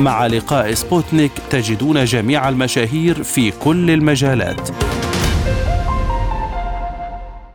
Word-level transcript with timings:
مع 0.00 0.26
لقاء 0.26 0.74
سبوتنيك 0.74 1.32
تجدون 1.50 2.04
جميع 2.04 2.48
المشاهير 2.48 3.22
في 3.22 3.50
كل 3.50 3.90
المجالات. 3.90 4.70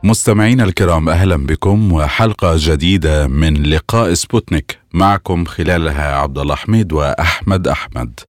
مستمعينا 0.03 0.63
الكرام 0.63 1.09
أهلا 1.09 1.35
بكم 1.35 1.93
وحلقة 1.93 2.53
جديدة 2.57 3.27
من 3.27 3.63
لقاء 3.63 4.13
سبوتنيك. 4.13 4.79
معكم 4.93 5.45
خلالها 5.45 6.15
عبد 6.15 6.37
الله 6.37 6.55
حميد 6.55 6.93
وأحمد 6.93 7.67
أحمد. 7.67 8.19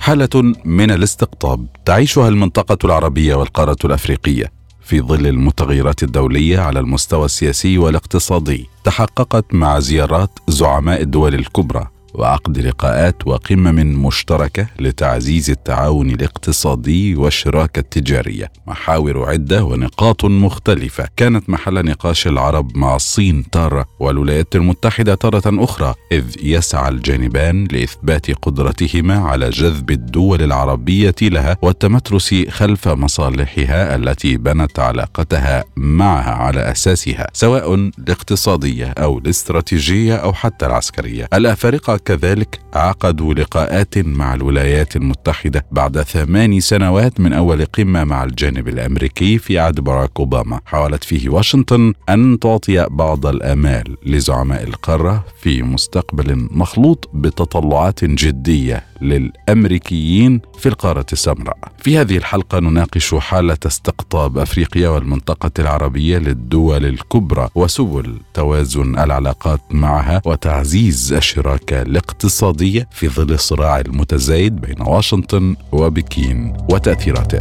حالة 0.00 0.54
من 0.64 0.90
الاستقطاب 0.90 1.66
تعيشها 1.84 2.28
المنطقة 2.28 2.78
العربية 2.84 3.34
والقارة 3.34 3.76
الأفريقية. 3.84 4.61
في 4.84 5.00
ظل 5.00 5.26
المتغيرات 5.26 6.02
الدولية 6.02 6.58
على 6.58 6.80
المستوى 6.80 7.24
السياسي 7.24 7.78
والاقتصادي 7.78 8.68
تحققت 8.84 9.54
مع 9.54 9.78
زيارات 9.78 10.30
زعماء 10.48 11.02
الدول 11.02 11.34
الكبرى 11.34 11.88
وعقد 12.14 12.58
لقاءات 12.58 13.26
وقمم 13.26 14.06
مشتركة 14.06 14.66
لتعزيز 14.80 15.50
التعاون 15.50 16.10
الاقتصادي 16.10 17.14
والشراكة 17.14 17.80
التجارية. 17.80 18.52
محاور 18.66 19.28
عدة 19.30 19.64
ونقاط 19.64 20.24
مختلفة. 20.24 21.08
كانت 21.16 21.50
محل 21.50 21.84
نقاش 21.84 22.26
العرب 22.26 22.76
مع 22.76 22.96
الصين 22.96 23.50
تارة 23.50 23.86
والولايات 24.00 24.56
المتحدة 24.56 25.14
تارة 25.14 25.64
أخرى 25.64 25.94
إذ 26.12 26.24
يسعى 26.42 26.88
الجانبان 26.88 27.64
لإثبات 27.72 28.30
قدرتهما 28.30 29.18
على 29.18 29.50
جذب 29.50 29.90
الدول 29.90 30.42
العربية 30.42 31.14
لها 31.22 31.56
والتمترس 31.62 32.34
خلف 32.48 32.88
مصالحها 32.88 33.96
التي 33.96 34.36
بنت 34.36 34.78
علاقتها 34.78 35.64
معها 35.76 36.30
على 36.30 36.70
أساسها 36.70 37.26
سواء 37.32 37.74
الاقتصادية 37.74 38.86
أو 38.86 39.18
الاستراتيجية 39.18 40.16
أو 40.16 40.32
حتى 40.32 40.66
العسكرية. 40.66 41.28
الأفارقة 41.34 41.96
كذلك 42.04 42.60
عقدوا 42.74 43.34
لقاءات 43.34 43.98
مع 43.98 44.34
الولايات 44.34 44.96
المتحدة 44.96 45.66
بعد 45.70 46.02
ثمان 46.02 46.60
سنوات 46.60 47.20
من 47.20 47.32
أول 47.32 47.64
قمة 47.64 48.04
مع 48.04 48.24
الجانب 48.24 48.68
الأمريكي 48.68 49.38
في 49.38 49.58
عهد 49.58 49.80
باراك 49.80 50.10
أوباما. 50.18 50.60
حاولت 50.66 51.04
فيه 51.04 51.28
واشنطن 51.28 51.92
أن 52.08 52.38
تعطي 52.38 52.86
بعض 52.90 53.26
الآمال 53.26 53.96
لزعماء 54.06 54.62
القارة 54.62 55.24
في 55.40 55.62
مستقبل 55.62 56.48
مخلوط 56.50 57.10
بتطلعات 57.14 58.04
جدية 58.04 58.84
للأمريكيين 59.02 60.40
في 60.58 60.68
القارة 60.68 61.06
السمراء. 61.12 61.58
في 61.78 61.98
هذه 61.98 62.16
الحلقة 62.16 62.58
نناقش 62.58 63.14
حالة 63.14 63.58
استقطاب 63.66 64.38
أفريقيا 64.38 64.88
والمنطقة 64.88 65.50
العربية 65.58 66.18
للدول 66.18 66.86
الكبرى 66.86 67.48
وسبل 67.54 68.20
توازن 68.34 68.98
العلاقات 68.98 69.60
معها 69.70 70.22
وتعزيز 70.24 71.12
الشراكة 71.12 71.82
الاقتصادية 71.92 72.88
في 72.90 73.08
ظل 73.08 73.32
الصراع 73.32 73.80
المتزايد 73.80 74.56
بين 74.60 74.80
واشنطن 74.80 75.56
وبكين 75.72 76.56
وتأثيراته. 76.70 77.38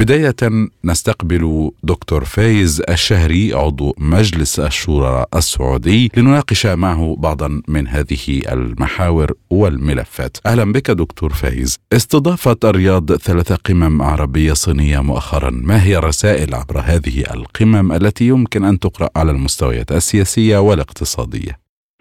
بداية 0.00 0.68
نستقبل 0.84 1.70
دكتور 1.82 2.24
فايز 2.24 2.82
الشهري 2.88 3.52
عضو 3.54 3.94
مجلس 3.98 4.60
الشورى 4.60 5.24
السعودي 5.34 6.08
لنناقش 6.16 6.66
معه 6.66 7.16
بعضا 7.18 7.62
من 7.68 7.86
هذه 7.88 8.24
المحاور 8.52 9.30
والملفات. 9.50 10.36
أهلا 10.46 10.72
بك 10.72 10.90
دكتور 10.90 11.30
فايز. 11.30 11.78
استضافت 11.92 12.64
الرياض 12.64 13.12
ثلاث 13.12 13.52
قمم 13.52 14.02
عربية 14.02 14.52
صينية 14.52 15.00
مؤخرا، 15.02 15.50
ما 15.50 15.82
هي 15.84 15.98
الرسائل 15.98 16.54
عبر 16.54 16.78
هذه 16.78 17.18
القمم 17.34 17.92
التي 17.92 18.28
يمكن 18.28 18.64
أن 18.64 18.78
تقرأ 18.78 19.08
على 19.16 19.30
المستويات 19.30 19.92
السياسية 19.92 20.58
والاقتصادية؟ 20.58 21.52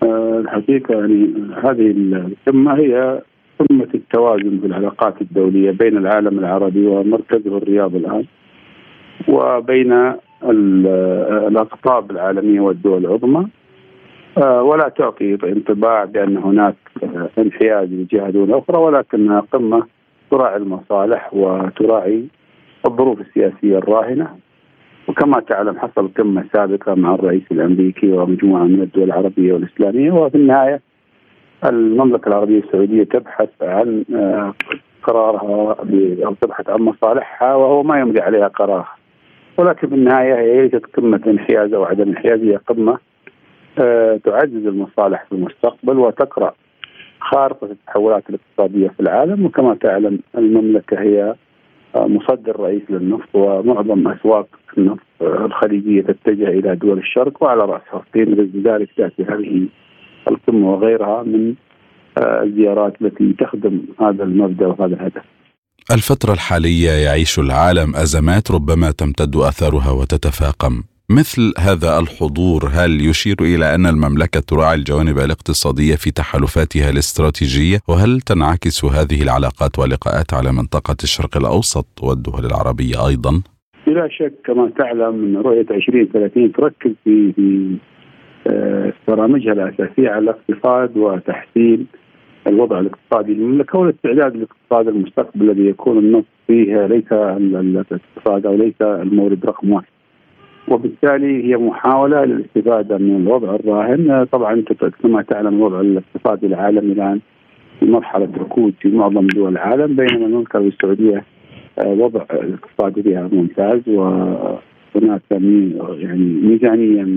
آه، 0.04 0.42
الحقيقة 0.44 0.94
يعني 0.94 1.20
هذه 1.64 1.88
القمة 1.92 2.74
هي 2.74 3.22
قمة 3.60 3.88
التوازن 3.94 4.60
في 4.60 4.66
العلاقات 4.66 5.22
الدولية 5.22 5.72
بين 5.72 5.98
العالم 5.98 6.40
العربي 6.40 6.88
ومركزه 6.88 7.58
الرياض 7.58 7.96
الآن 7.96 8.26
وبين 9.28 10.14
الأقطاب 11.48 12.12
العالمية 12.12 12.60
والدول 12.60 13.06
العظمى. 13.06 13.48
آه، 14.38 14.64
ولا 14.64 14.90
تعطي 14.90 15.38
انطباع 15.44 16.06
بأن 16.06 16.38
هناك 16.38 16.76
انحياز 17.38 17.90
لجهة 17.94 18.30
دون 18.30 18.54
أخرى 18.54 18.78
ولكنها 18.78 19.40
قمة 19.40 19.84
تراعي 20.32 20.58
المصالح 20.58 21.34
وتراعي 21.34 22.24
الظروف 22.88 23.22
السياسية 23.22 23.78
الراهنة. 23.78 24.28
وكما 25.08 25.40
تعلم 25.40 25.80
حصل 25.80 26.08
قمة 26.18 26.46
سابقة 26.54 26.96
مع 26.96 27.16
الرئيس 27.16 27.44
الأمريكي 27.52 28.12
ومجموعة 28.12 28.64
من 28.64 28.82
الدول 28.82 29.04
العربية 29.04 29.54
والإسلامية 29.54 30.12
وفي 30.12 30.36
النهاية 30.38 30.82
المملكة 31.66 32.28
العربية 32.28 32.60
السعودية 32.60 33.04
تبحث 33.04 33.50
عن 33.62 34.04
آه، 34.16 34.54
قرارها 35.04 35.76
أو 36.26 36.34
تبحث 36.42 36.70
عن 36.70 36.82
مصالحها 36.82 37.56
وهو 37.56 37.84
ما 37.84 38.00
يمضي 38.00 38.22
عليها 38.22 38.48
قرارها 38.48 38.96
ولكن 39.58 39.88
في 39.88 39.96
النهاية 39.96 40.36
هي 40.36 40.62
ليست 40.62 40.86
قمة 40.86 41.22
انحياز 41.28 41.74
أو 41.74 41.84
عدم 41.84 42.10
انحياز 42.10 42.40
هي 42.40 42.56
قمة 42.56 42.98
آه، 43.80 44.20
تعزز 44.24 44.68
المصالح 44.68 45.26
في 45.26 45.32
المستقبل 45.32 45.98
وتقرأ 46.00 46.54
خارطة 47.20 47.66
التحولات 47.66 48.24
الاقتصادية 48.30 48.88
في 48.88 49.00
العالم. 49.00 49.46
وكما 49.46 49.76
تعلم 49.76 50.20
المملكة 50.38 51.02
هي 51.02 51.36
آه، 51.96 52.08
مصدر 52.08 52.60
رئيس 52.60 52.82
للنفط 52.90 53.30
ومعظم 53.34 54.08
أسواق 54.08 54.48
النفط 54.78 55.06
الخليجية 55.22 56.02
تتجه 56.02 56.48
إلى 56.48 56.76
دول 56.76 56.98
الشرق 56.98 57.44
وعلى 57.44 57.62
رأسها 57.62 58.04
الصين. 58.08 58.34
لذلك 58.54 58.90
تأتي 58.98 59.24
هذه 59.24 59.68
القمة 60.30 60.72
وغيرها 60.72 61.24
من 61.24 61.56
آه، 62.18 62.44
الزيارات 62.44 62.94
التي 63.02 63.34
تخدم 63.34 63.82
هذا 64.00 64.24
المبدأ 64.24 64.68
وهذا 64.68 64.96
الهدف. 64.96 65.24
الفترة 65.92 66.34
الحالية 66.34 66.92
يعيش 66.92 67.40
العالم 67.40 67.96
أزمات 67.96 68.52
ربما 68.52 68.92
تمتد 68.92 69.36
أثرها 69.36 69.92
وتتفاقم 69.92 70.84
مثل 71.12 71.54
هذا 71.60 72.00
الحضور 72.00 72.62
هل 72.74 72.92
يشير 73.10 73.36
إلى 73.42 73.76
أن 73.76 73.86
المملكة 73.86 74.40
تراعي 74.40 74.76
الجوانب 74.76 75.18
الاقتصادية 75.18 75.96
في 75.96 76.12
تحالفاتها 76.12 76.90
الاستراتيجية 76.90 77.78
وهل 77.88 78.22
تنعكس 78.22 78.86
هذه 78.86 79.22
العلاقات 79.22 79.80
واللقاءات 79.80 80.34
على 80.34 80.52
منطقة 80.52 80.96
الشرق 81.04 81.38
الأوسط 81.38 81.88
والدول 82.04 82.46
العربية 82.46 83.08
أيضا؟ 83.08 83.42
بلا 83.88 84.08
شك 84.12 84.34
كما 84.46 84.72
تعلم 84.78 85.16
أن 85.26 85.38
رؤية 85.38 85.66
2030 85.72 86.52
تركز 86.52 86.92
في 87.04 87.34
برامجها 89.08 89.54
الأساسية 89.54 90.10
على 90.10 90.20
الاقتصاد 90.20 90.98
وتحسين 90.98 91.88
الوضع 92.48 92.80
الاقتصادي 92.80 93.34
للمملكة 93.34 93.80
والاستعداد 93.80 94.36
لاقتصاد 94.36 94.88
المستقبل 94.88 95.50
الذي 95.50 95.70
يكون 95.70 95.98
النفط 95.98 96.26
فيه 96.48 96.86
ليس 96.86 97.12
الاقتصاد 97.12 98.46
أو 98.46 98.56
ليس 98.56 98.82
المورد 98.82 99.46
رقم 99.46 99.72
واحد. 99.72 99.88
وبالتالي 100.68 101.44
هي 101.50 101.58
محاولة 101.58 102.26
للاستفادة 102.26 102.98
من 102.98 103.16
الوضع 103.16 103.56
الراهن، 103.56 104.28
طبعا 104.32 104.64
كما 105.04 105.22
تعلم 105.22 105.56
الوضع 105.56 105.82
الاقتصادي 105.82 106.46
العالمي 106.46 106.94
الآن 106.94 107.20
في 107.80 107.86
مرحلة 107.86 108.30
ركود 108.38 108.74
في 108.82 108.90
معظم 108.90 109.28
دول 109.28 109.52
العالم 109.52 109.96
بينما 109.96 110.26
المملكه 110.26 110.60
السعودية 110.60 111.24
آه، 111.80 111.88
وضع 111.88 112.22
الاقتصادي 112.34 113.04
فيها 113.04 113.30
ممتاز 113.32 113.82
و 113.88 114.02
هناك 114.96 115.22
يعني 115.32 116.40
ميزانية 116.44 117.08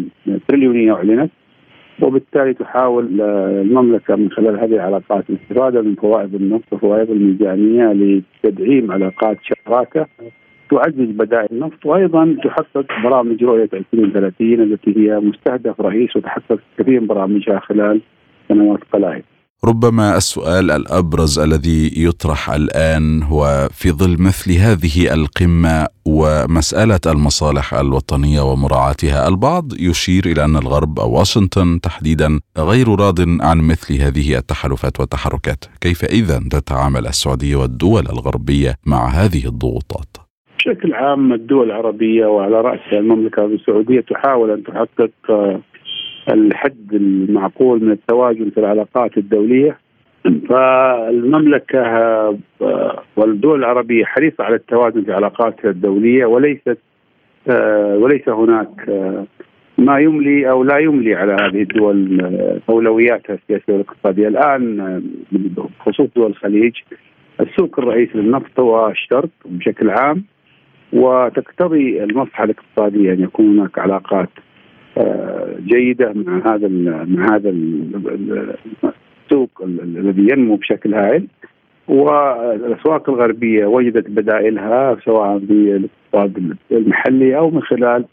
تريليونية 0.48 0.92
أعلنت 0.92 1.30
وبالتالي 2.02 2.54
تحاول 2.54 3.20
المملكة 3.20 4.16
من 4.16 4.30
خلال 4.30 4.58
هذه 4.60 4.74
العلاقات 4.74 5.24
الاستفادة 5.30 5.82
من 5.82 5.94
فوائد 5.94 6.34
النفط 6.34 6.72
وفوائد 6.72 7.10
الميزانية 7.10 7.92
لتدعيم 7.92 8.92
علاقات 8.92 9.38
شراكة 9.42 10.06
تعزز 10.70 11.10
بدائل 11.10 11.48
النفط 11.52 11.86
وأيضا 11.86 12.36
تحقق 12.44 12.86
برامج 13.04 13.44
رؤية 13.44 13.68
2030 13.74 14.60
التي 14.60 14.96
هي 14.96 15.20
مستهدف 15.20 15.80
رئيس 15.80 16.16
وتحقق 16.16 16.58
كثير 16.78 17.00
من 17.00 17.06
برامجها 17.06 17.58
خلال 17.58 18.00
سنوات 18.48 18.80
قلائل. 18.92 19.22
ربما 19.64 20.16
السؤال 20.16 20.70
الأبرز 20.70 21.38
الذي 21.38 22.04
يطرح 22.04 22.50
الآن 22.50 23.22
هو 23.22 23.68
في 23.72 23.90
ظل 23.90 24.22
مثل 24.22 24.52
هذه 24.52 25.14
القمة 25.14 25.86
ومسألة 26.06 27.00
المصالح 27.06 27.74
الوطنية 27.74 28.40
ومراعاتها، 28.40 29.28
البعض 29.28 29.64
يشير 29.80 30.24
إلى 30.26 30.44
أن 30.44 30.56
الغرب 30.56 31.00
أو 31.00 31.18
واشنطن 31.18 31.80
تحديدا 31.80 32.40
غير 32.58 32.88
راض 32.88 33.20
عن 33.20 33.58
مثل 33.58 33.94
هذه 33.94 34.38
التحالفات 34.38 35.00
والتحركات، 35.00 35.64
كيف 35.80 36.04
اذا 36.04 36.38
تتعامل 36.50 37.06
السعودية 37.06 37.56
والدول 37.56 38.02
الغربية 38.02 38.74
مع 38.86 39.08
هذه 39.08 39.46
الضغوطات؟ 39.46 40.16
بشكل 40.58 40.94
عام 40.94 41.32
الدول 41.32 41.66
العربية 41.66 42.26
وعلى 42.26 42.60
رأسها 42.60 42.98
المملكة 42.98 43.38
العربيه 43.38 43.56
السعودية 43.56 44.00
تحاول 44.00 44.50
أن 44.50 44.62
تحقق 44.62 45.10
الحد 46.28 46.94
المعقول 46.94 47.84
من 47.84 47.92
التوازن 47.92 48.50
في 48.50 48.60
العلاقات 48.60 49.18
الدولية. 49.18 49.78
فالمملكة 50.48 51.82
والدول 53.16 53.58
العربية 53.58 54.04
حريصة 54.04 54.44
على 54.44 54.54
التوازن 54.56 55.02
في 55.04 55.12
علاقاتها 55.12 55.70
الدولية 55.70 56.24
وليست 56.26 56.78
وليس 57.96 58.28
هناك 58.28 58.88
ما 59.78 59.98
يملي 59.98 60.50
أو 60.50 60.64
لا 60.64 60.78
يملي 60.78 61.14
على 61.14 61.32
هذه 61.32 61.62
الدول 61.62 62.20
أولوياتها 62.68 63.34
السياسية 63.34 63.72
والاقتصادية. 63.72 64.28
الآن 64.28 65.02
بخصوص 65.32 66.08
دول 66.16 66.30
الخليج 66.30 66.72
السوق 67.40 67.78
الرئيسي 67.78 68.18
للنفط 68.18 68.60
هو 68.60 68.90
الشرق 68.90 69.28
بشكل 69.44 69.90
عام 69.90 70.24
وتقتضي 70.92 72.04
المصلحة 72.04 72.44
الاقتصادية 72.44 73.12
أن 73.12 73.20
يكون 73.20 73.58
هناك 73.58 73.78
علاقات 73.78 74.28
جيدة 75.66 76.12
مع 76.14 76.54
هذا 76.54 76.68
مع 77.08 77.34
هذا 77.34 77.50
السوق 79.30 79.62
الذي 79.62 80.28
ينمو 80.32 80.56
بشكل 80.56 80.94
هائل. 80.94 81.26
والأسواق 81.88 83.10
الغربية 83.10 83.66
وجدت 83.66 84.10
بدائلها 84.10 84.96
سواء 85.04 85.38
بالاقتصاد 85.38 86.56
المحلي 86.72 87.38
أو 87.38 87.50
من 87.50 87.62
خلال 87.62 88.04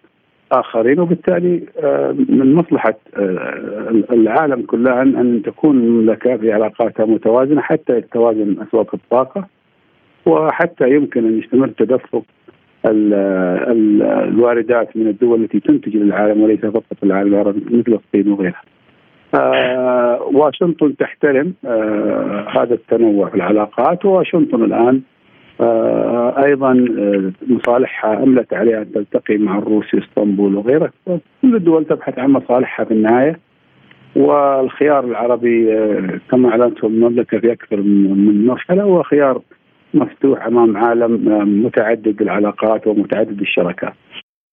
آخرين 0.52 1.00
وبالتالي 1.00 1.64
آه، 1.84 2.12
من 2.30 2.56
مصلحة 2.56 2.98
آه، 3.18 4.04
العالم 4.12 4.62
كله 4.62 5.02
أن 5.02 5.42
تكون 5.46 5.78
المملكة 5.78 6.38
في 6.38 6.52
علاقاتها 6.52 7.06
متوازنة 7.06 7.62
حتى 7.62 7.98
يتوازن 7.98 8.56
أسواق 8.68 8.96
الطاقة 8.96 9.48
وحتى 10.26 10.90
يمكن 10.90 11.26
أن 11.26 11.40
يستمر 11.40 11.68
تدفق 11.68 12.24
الواردات 12.86 14.98
من 14.98 15.08
الدول 15.08 15.44
التي 15.44 15.60
تنتج 15.60 15.98
للعالم 15.98 16.42
وليس 16.42 16.60
فقط 16.60 16.84
العالم 17.04 17.34
العربي 17.34 17.78
مثل 17.78 17.94
الصين 17.94 18.32
وغيرها. 18.32 18.62
آه 19.36 20.22
واشنطن 20.34 20.96
تحترم 20.98 21.54
آه 21.66 22.46
هذا 22.50 22.74
التنوع 22.74 23.30
في 23.30 23.36
العلاقات 23.36 24.06
وواشنطن 24.06 24.64
الآن 24.64 25.02
آه 25.62 26.44
أيضا 26.46 26.72
آه 27.00 27.32
مصالحها 27.48 28.24
أملت 28.24 28.54
عليها 28.54 28.82
أن 28.82 28.92
تلتقي 28.92 29.38
مع 29.38 29.58
الروس 29.58 29.86
في 29.86 29.98
إسطنبول 29.98 30.56
وغيرها 30.56 30.92
كل 31.42 31.56
الدول 31.56 31.86
تبحث 31.86 32.20
عن 32.20 32.32
مصالحها 32.32 32.86
في 32.86 32.92
النهاية 32.92 33.40
والخيار 34.16 35.06
العربي 35.06 35.74
آه 35.74 36.20
كما 36.32 36.50
اعلنته 36.50 36.88
المملكة 36.88 37.40
في 37.40 37.52
أكثر 37.52 37.78
من 37.78 38.46
مرحله 38.46 38.84
هو 38.84 39.04
خيار 39.04 39.42
مفتوح 39.94 40.46
أمام 40.46 40.78
عالم 40.78 41.12
متعدد 41.66 42.22
العلاقات 42.22 42.88
ومتعدد 42.88 43.42
الشركات. 43.42 43.94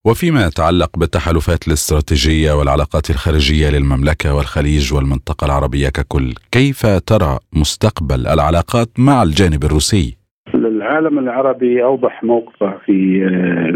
وفيما 0.06 0.46
يتعلق 0.46 0.98
بالتحالفات 0.98 1.68
الاستراتيجية 1.68 2.52
والعلاقات 2.52 3.10
الخارجية 3.10 3.70
للمملكة 3.70 4.34
والخليج 4.34 4.94
والمنطقة 4.94 5.44
العربية 5.44 5.88
ككل، 5.88 6.34
كيف 6.52 6.86
ترى 6.86 7.38
مستقبل 7.52 8.26
العلاقات 8.26 8.88
مع 8.98 9.22
الجانب 9.22 9.64
الروسي؟ 9.64 10.16
العالم 10.54 11.18
العربي 11.18 11.84
أوضح 11.84 12.24
موقفه 12.24 12.78
في 12.86 12.96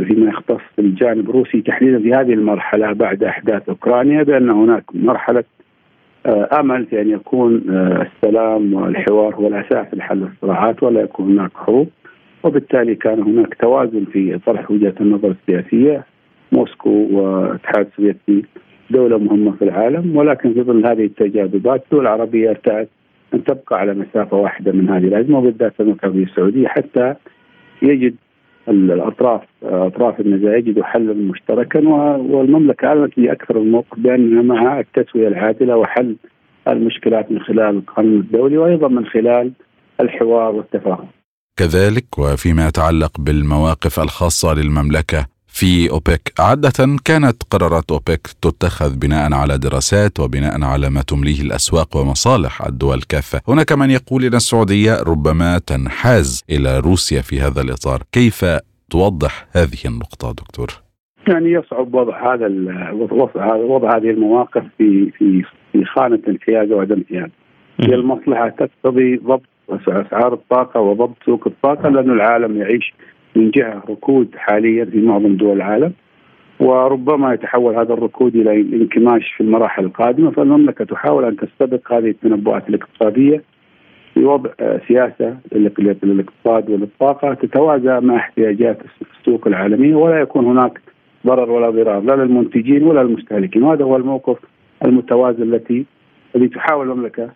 فيما 0.09 0.31
يختص 0.31 0.65
بالجانب 0.79 1.31
الروسي 1.31 1.61
تحديدا 1.61 1.99
في 1.99 2.15
هذه 2.15 2.33
المرحلة 2.33 2.93
بعد 2.93 3.25
أحداث 3.25 3.69
أوكرانيا 3.69 4.23
بأن 4.23 4.51
هناك 4.51 4.85
مرحلة 4.95 5.45
آه، 6.27 6.49
امل 6.61 6.87
في 6.87 7.01
أن 7.01 7.11
يكون 7.11 7.65
آه، 7.71 8.07
السلام 8.07 8.75
والحوار 8.75 9.35
هو 9.35 9.49
الأساس 9.49 9.87
لحل 9.93 10.23
الصراعات 10.23 10.83
ولا 10.83 11.01
يكون 11.01 11.31
هناك 11.39 11.51
حروب. 11.55 11.89
وبالتالي 12.45 12.95
كان 12.95 13.23
هناك 13.23 13.55
توازن 13.55 14.05
في 14.13 14.39
طرح 14.47 14.71
وجهة 14.71 14.95
النظر 15.01 15.35
السياسية. 15.41 16.05
موسكو 16.53 16.91
والاتحاد 16.91 17.87
السوفيتي 17.87 18.45
دولة 18.91 19.19
مهمة 19.19 19.53
في 19.53 19.65
العالم 19.65 20.17
ولكن 20.17 20.55
في 20.55 20.63
ظل 20.63 20.87
هذه 20.87 21.05
التجاذبات 21.05 21.83
الدول 21.85 22.01
العربيه 22.01 22.51
ارتأت 22.51 22.89
أن 23.35 23.45
تبقى 23.45 23.81
على 23.81 23.95
مسافة 23.95 24.37
واحدة 24.37 24.73
من 24.73 24.89
هذه 24.89 25.05
الأزمة 25.05 25.39
وبالذات 25.39 25.81
المملكة 25.81 26.07
السعودية 26.07 26.69
حتى 26.69 27.15
يجد 27.83 28.15
الأطراف 28.69 29.41
أطراف 29.63 30.21
النزاع 30.21 30.57
يجدوا 30.57 30.85
حلا 30.85 31.15
مشتركا 31.15 31.89
والمملكة 32.19 32.87
أعلنت 32.87 33.15
في 33.15 33.33
أكثر 33.33 33.57
الموقف 33.57 33.99
بانها 33.99 34.43
مع 34.43 34.81
التسوية 34.81 35.29
العادلة 35.29 35.77
وحل 35.77 36.17
المشكلات 36.69 37.33
من 37.33 37.41
خلال 37.41 37.77
القانون 37.77 38.21
الدولي 38.21 38.59
وأيضا 38.59 38.89
من 38.89 39.07
خلال 39.07 39.53
الحوار 40.01 40.55
والتفاهم. 40.55 41.07
كذلك 41.57 42.19
وفيما 42.19 42.69
يتعلق 42.69 43.21
بالمواقف 43.21 44.01
الخاصة 44.01 44.55
للمملكة 44.55 45.27
في 45.53 45.91
أوبك 45.91 46.33
عادة 46.39 46.97
كانت 47.05 47.43
قرارات 47.51 47.91
أوبك 47.91 48.27
تتخذ 48.43 48.99
بناء 48.99 49.35
على 49.35 49.59
دراسات 49.59 50.21
وبناء 50.21 50.65
على 50.65 50.91
ما 50.91 51.03
تمليه 51.03 51.41
الأسواق 51.43 51.97
ومصالح 51.97 52.67
الدول 52.67 53.01
كافه، 53.09 53.41
هناك 53.49 53.73
من 53.73 53.91
يقول 53.91 54.25
إن 54.25 54.35
السعودية 54.35 55.03
ربما 55.07 55.59
تنحاز 55.59 56.45
إلى 56.51 56.79
روسيا 56.79 57.21
في 57.21 57.41
هذا 57.41 57.61
الإطار، 57.63 58.03
كيف 58.13 58.45
توضح 58.91 59.47
هذه 59.53 59.83
النقطة 59.87 60.33
دكتور؟ 60.33 60.69
يعني 61.29 61.53
يصعب 61.53 61.95
وضع 61.95 62.35
هذا 62.35 62.49
وضع 63.63 63.97
هذه 63.97 64.11
المواقف 64.11 64.63
في 64.79 65.11
في 65.19 65.43
في 65.73 65.85
خانة 65.85 66.21
انحياز 66.29 66.73
وعدم 66.73 66.97
انحياز. 66.97 67.31
هي 67.81 67.95
المصلحة 67.95 68.49
تقتضي 68.49 69.17
ضبط 69.17 69.43
أسعار 69.71 70.33
الطاقة 70.33 70.81
وضبط 70.81 71.17
سوق 71.27 71.47
الطاقة 71.47 71.89
لأن 71.89 72.11
العالم 72.11 72.57
يعيش 72.57 72.95
من 73.37 73.51
جهة 73.51 73.83
ركود 73.91 74.29
حاليا 74.37 74.85
في 74.85 75.01
معظم 75.01 75.37
دول 75.37 75.57
العالم 75.57 75.93
وربما 76.61 77.35
يتحول 77.35 77.75
هذا 77.77 77.93
الركود 77.95 78.37
إلى 78.37 78.61
انكماش 78.61 79.33
في 79.33 79.41
المراحل 79.41 79.85
القادمة 79.85 80.31
فالمملكة 80.31 80.85
تحاول 80.85 81.25
أن 81.25 81.37
تستبق 81.37 81.93
هذه 81.93 82.09
التنبؤات 82.11 82.69
الاقتصادية 82.69 83.43
بوضع 84.17 84.51
سياسة 84.89 85.37
للاقتصاد 85.53 86.71
وللطاقة 86.71 87.35
تتوازى 87.35 88.01
مع 88.01 88.17
احتياجات 88.17 88.79
السوق 89.19 89.47
العالمية 89.47 89.95
ولا 89.95 90.21
يكون 90.21 90.45
هناك 90.45 90.81
ضرر 91.27 91.51
ولا 91.51 91.71
ضرار 91.71 92.01
لا 92.01 92.13
للمنتجين 92.13 92.83
ولا 92.83 93.01
للمستهلكين. 93.01 93.63
وهذا 93.63 93.85
هو 93.85 93.97
الموقف 93.97 94.39
المتوازن 94.85 95.43
التي 95.43 95.87
الذي 96.37 96.49
تحاول 96.49 96.91
المملكة 96.91 97.31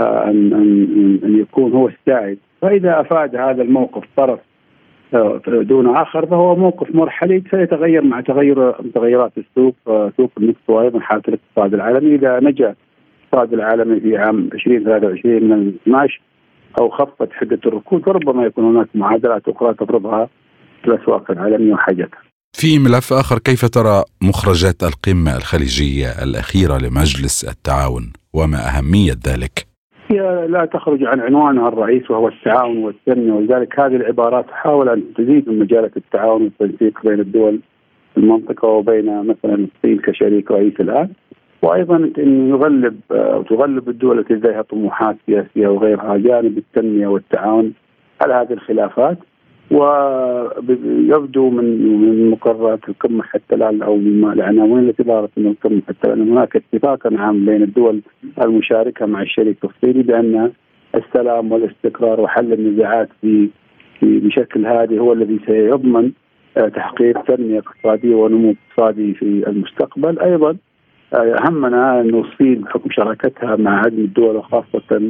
آه، 0.00 0.24
أن 0.24 0.52
أن 0.52 1.20
أن 1.24 1.40
يكون 1.40 1.72
هو 1.72 1.88
الساعد. 1.88 2.38
فإذا 2.62 3.00
أفاد 3.00 3.36
هذا 3.36 3.62
الموقف 3.62 4.04
طرف 4.16 4.38
دون 5.46 5.96
آخر 5.96 6.26
فهو 6.26 6.56
موقف 6.56 6.94
مرحلي 6.94 7.42
سيتغير 7.50 8.02
مع 8.02 8.20
تغير 8.20 8.72
تغيرات 8.94 9.32
السوق 9.38 9.74
سوق 10.16 10.30
النفط 10.38 10.68
وأيضا 10.68 11.00
حالة 11.00 11.22
الاقتصاد 11.28 11.74
العالمي 11.74 12.14
إذا 12.14 12.40
نجأ 12.40 12.74
الاقتصاد 13.32 13.52
العالمي 13.52 14.00
في 14.00 14.16
عام 14.16 14.50
2023 14.52 15.34
من 15.34 15.52
الانكماش 15.52 16.20
أو 16.80 16.90
خفضت 16.90 17.32
حدة 17.32 17.60
الركود 17.66 18.02
فربما 18.02 18.46
يكون 18.46 18.64
هناك 18.64 18.88
معادلات 18.94 19.48
أخرى 19.48 19.74
تفرضها 19.74 20.28
الأسواق 20.84 21.30
العالمية 21.30 21.72
وحاجتها. 21.72 22.18
في 22.52 22.78
ملف 22.78 23.12
آخر 23.12 23.38
كيف 23.38 23.64
ترى 23.64 24.04
مخرجات 24.22 24.82
القمة 24.82 25.36
الخليجية 25.36 26.08
الأخيرة 26.22 26.78
لمجلس 26.78 27.44
التعاون 27.44 28.12
وما 28.34 28.58
أهمية 28.68 29.12
ذلك؟ 29.26 29.69
هي 30.10 30.46
لا 30.48 30.64
تخرج 30.64 31.04
عن 31.04 31.20
عنوانها 31.20 31.68
الرئيس 31.68 32.10
وهو 32.10 32.28
التعاون 32.28 32.84
والتنميه 32.84 33.32
ولذلك 33.32 33.80
هذه 33.80 33.96
العبارات 33.96 34.48
تحاول 34.48 34.88
أن 34.88 35.02
تزيد 35.14 35.48
من 35.48 35.58
مجالات 35.58 35.96
التعاون 35.96 36.42
والتنسيق 36.42 37.02
بين 37.04 37.20
الدول 37.20 37.60
المنطقة 38.16 38.68
وبين 38.68 39.26
مثلا 39.26 39.54
الصين 39.54 39.98
كشريك 39.98 40.50
رئيس 40.50 40.80
الآن. 40.80 41.08
وأيضا 41.62 41.96
إن 42.18 42.48
يغلب 42.48 43.00
وتغلب 43.10 43.88
الدول 43.88 44.18
التي 44.18 44.34
لديها 44.34 44.62
طموحات 44.62 45.16
سياسية 45.26 45.68
وغيرها 45.68 46.16
جانب 46.16 46.58
التنمية 46.58 47.06
والتعاون 47.06 47.72
على 48.22 48.34
هذه 48.34 48.52
الخلافات. 48.52 49.18
ويبدو 49.70 51.50
من 51.50 51.66
من 52.00 52.30
مقررات 52.30 52.88
القمة 52.88 53.22
حتى 53.22 53.54
الآن 53.54 53.82
أو 53.82 53.96
من 53.96 54.32
العناوين 54.32 54.88
التي 54.88 55.02
ظهرت 55.02 55.30
من 55.36 55.46
القمة 55.46 55.82
حتى 55.88 56.06
الآن؟ 56.12 56.30
هناك 56.30 56.56
اتفاقا 56.56 57.16
عام 57.18 57.46
بين 57.46 57.62
الدول 57.62 58.00
المشاركة 58.42 59.06
مع 59.06 59.22
الشريك 59.22 59.56
الصيني 59.64 60.02
بأن 60.02 60.52
السلام 60.94 61.52
والاستقرار 61.52 62.20
وحل 62.20 62.52
النزاعات 62.52 63.08
في 63.20 63.48
بشكل 64.02 64.66
هادي 64.66 64.98
هو 64.98 65.12
الذي 65.12 65.40
سيضمن 65.46 66.12
تحقيق 66.74 67.22
تنمية 67.22 67.58
اقتصادية 67.58 68.14
ونمو 68.14 68.54
اقتصادي 68.54 69.14
في 69.14 69.44
المستقبل. 69.46 70.18
أيضا 70.18 70.56
همنا 71.48 72.00
انه 72.00 72.20
الصين 72.20 72.60
بحكم 72.60 72.90
شراكتها 72.90 73.56
مع 73.56 73.78
عدد 73.78 73.98
الدول 73.98 74.36
وخاصة 74.36 75.02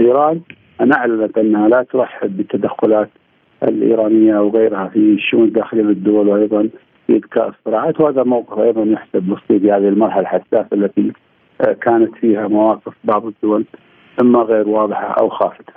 إيران. 0.00 0.40
أن 0.80 0.92
أعلنت 0.92 1.38
أنها 1.38 1.68
لا 1.68 1.82
ترحب 1.82 2.36
بالتدخلات 2.36 3.08
الإيرانية 3.62 4.38
وغيرها 4.38 4.88
في 4.88 4.98
الشؤون 4.98 5.44
الداخليه 5.44 5.82
للدول 5.82 6.28
وأيضا 6.28 6.68
في 7.06 7.16
اذكاء 7.16 7.48
الصراعات 7.48 8.00
وهذا 8.00 8.22
موقف 8.22 8.58
أيضا 8.58 8.84
يحسب 8.84 9.30
للصين 9.30 9.60
في 9.60 9.72
هذه 9.72 9.88
المرحلة 9.88 10.20
الحساسة 10.20 10.68
التي 10.72 11.12
كانت 11.82 12.14
فيها 12.20 12.48
مواقف 12.48 12.92
بعض 13.04 13.26
الدول 13.26 13.64
إما 14.20 14.38
غير 14.38 14.68
واضحة 14.68 15.14
أو 15.20 15.28
خافتة. 15.28 15.72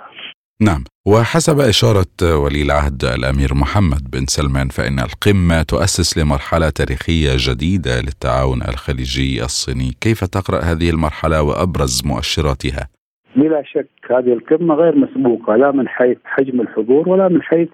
نعم 0.62 0.84
وحسب 1.06 1.60
إشارة 1.60 2.36
ولي 2.44 2.62
العهد 2.62 3.04
الأمير 3.04 3.54
محمد 3.54 4.10
بن 4.10 4.26
سلمان 4.26 4.68
فإن 4.68 4.98
القمة 4.98 5.62
تؤسس 5.62 6.18
لمرحلة 6.18 6.70
تاريخية 6.70 7.30
جديدة 7.36 8.00
للتعاون 8.00 8.62
الخليجي 8.62 9.44
الصيني 9.44 9.90
كيف 10.00 10.24
تقرأ 10.24 10.60
هذه 10.60 10.90
المرحلة 10.90 11.42
وأبرز 11.42 12.02
مؤشراتها؟ 12.06 12.88
بلا 13.36 13.62
شك 13.62 13.86
هذه 14.10 14.32
القمة 14.32 14.74
غير 14.74 14.96
مسبوقة 14.96 15.56
لا 15.56 15.70
من 15.72 15.88
حيث 15.88 16.18
حجم 16.24 16.60
الحضور 16.60 17.08
ولا 17.08 17.28
من 17.28 17.42
حيث 17.42 17.68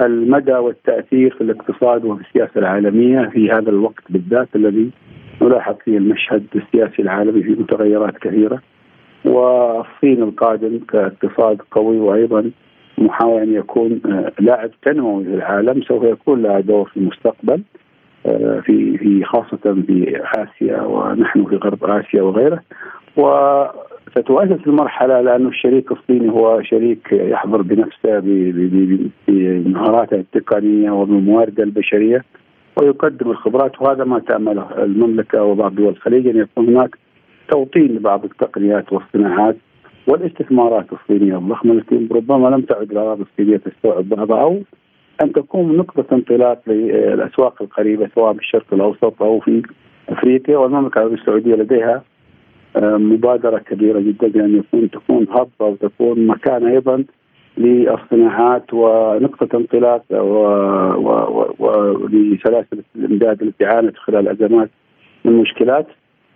المدى 0.00 0.52
والتأثير 0.52 1.34
في 1.34 1.40
الاقتصاد 1.40 2.04
وفي 2.04 2.22
السياسة 2.22 2.52
العالمية 2.56 3.28
في 3.28 3.50
هذا 3.50 3.70
الوقت 3.70 4.02
بالذات 4.10 4.48
الذي 4.56 4.90
نلاحظ 5.42 5.74
فيه 5.84 5.98
المشهد 5.98 6.46
السياسي 6.54 7.02
العالمي 7.02 7.42
في 7.42 7.50
متغيرات 7.50 8.18
كثيرة. 8.18 8.62
والصين 9.24 10.22
القادم 10.22 10.78
كاقتصاد 10.78 11.62
قوي 11.70 11.98
وأيضا 11.98 12.50
محاول 12.98 13.42
أن 13.42 13.54
يكون 13.54 14.00
لاعب 14.40 14.70
تنموي 14.82 15.24
في 15.24 15.34
العالم 15.34 15.82
سوف 15.82 16.04
يكون 16.04 16.42
له 16.42 16.60
دور 16.60 16.88
في 16.88 16.96
المستقبل. 16.96 17.62
في 18.62 18.98
في 18.98 19.24
خاصة 19.24 19.82
في 19.86 20.20
آسيا 20.36 20.82
ونحن 20.82 21.44
في 21.44 21.56
غرب 21.56 21.84
آسيا 21.84 22.22
وغيره. 22.22 22.60
وستؤسس 23.16 24.66
المرحلة 24.66 25.20
لأنه 25.20 25.48
الشريك 25.48 25.92
الصيني 25.92 26.30
هو 26.30 26.62
شريك 26.62 27.12
يحضر 27.12 27.62
بنفسه 27.62 28.22
بمهاراته 29.28 30.16
التقنية 30.16 30.90
وبالموارد 30.90 31.60
البشرية 31.60 32.24
ويقدم 32.76 33.30
الخبرات 33.30 33.82
وهذا 33.82 34.04
ما 34.04 34.18
تامله 34.18 34.82
المملكة 34.84 35.42
وبعض 35.42 35.74
دول 35.74 35.88
الخليج 35.88 36.26
ان 36.28 36.36
يكون 36.36 36.68
هناك 36.68 36.98
توطين 37.50 37.86
لبعض 37.96 38.24
التقنيات 38.24 38.92
والصناعات 38.92 39.56
والاستثمارات 40.06 40.86
الصينية 40.92 41.38
الضخمة 41.38 41.72
التي 41.72 42.08
ربما 42.12 42.48
لم 42.48 42.60
تعد 42.60 42.90
الاراضي 42.92 43.22
الصينية 43.22 43.56
تستوعب 43.56 44.08
بعضها 44.08 44.40
أو 44.42 44.62
ان 45.22 45.32
تكون 45.32 45.76
نقطة 45.76 46.14
انطلاق 46.14 46.60
للأسواق 46.66 47.62
القريبة 47.62 48.08
سواء 48.14 48.32
في 48.32 48.38
الشرق 48.38 48.66
الأوسط 48.72 49.22
أو 49.22 49.40
في 49.40 49.62
أفريقيا 50.08 50.56
والمملكه 50.56 50.98
العربيه 50.98 51.16
السعودية 51.20 51.54
لديها 51.54 52.02
آه، 52.76 52.96
مبادرة 52.96 53.58
كبيرة 53.58 54.00
جدا 54.00 54.28
بأن 54.28 54.56
يكون 54.56 54.90
تكون 54.90 55.26
هب 55.30 55.48
أو 55.60 55.74
تكون 55.74 56.26
مكان 56.26 56.66
أيضا 56.66 57.04
للصناعات 57.58 58.74
ونقطة 58.74 59.56
انطلاق 59.56 60.02
ولسلاسل 61.58 62.82
الامداد 62.96 63.42
التي 63.42 63.64
عانت 63.64 63.96
خلال 63.96 64.28
ازمات 64.28 64.70
من 65.24 65.32
مشكلات. 65.32 65.86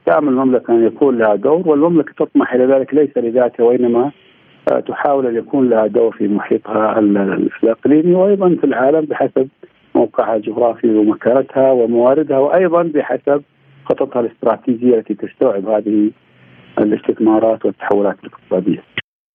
تعمل 0.06 0.28
المملكة 0.28 0.74
أن 0.74 0.86
يكون 0.86 1.18
لها 1.18 1.34
دور 1.34 1.68
والمملكة 1.68 2.12
تطمح 2.18 2.52
إلى 2.54 2.64
ذلك 2.64 2.94
ليس 2.94 3.10
لذاتها 3.16 3.64
وإنما 3.64 4.12
تحاول 4.88 5.26
أن 5.26 5.36
يكون 5.36 5.68
لها 5.70 5.86
دور 5.86 6.12
في 6.18 6.28
محيطها 6.28 6.98
الاقليمي 6.98 8.14
وأيضا 8.14 8.56
في 8.60 8.64
العالم 8.64 9.00
بحسب 9.00 9.48
موقعها 9.94 10.36
الجغرافي 10.36 10.88
ومكانتها 10.88 11.72
ومواردها 11.72 12.38
وأيضا 12.38 12.82
بحسب 12.82 13.42
خططها 13.84 14.20
الاستراتيجية 14.20 14.98
التي 14.98 15.14
تستوعب 15.14 15.68
هذه 15.68 16.10
الاستثمارات 16.78 17.64
والتحولات 17.64 18.16
الاقتصادية. 18.24 18.82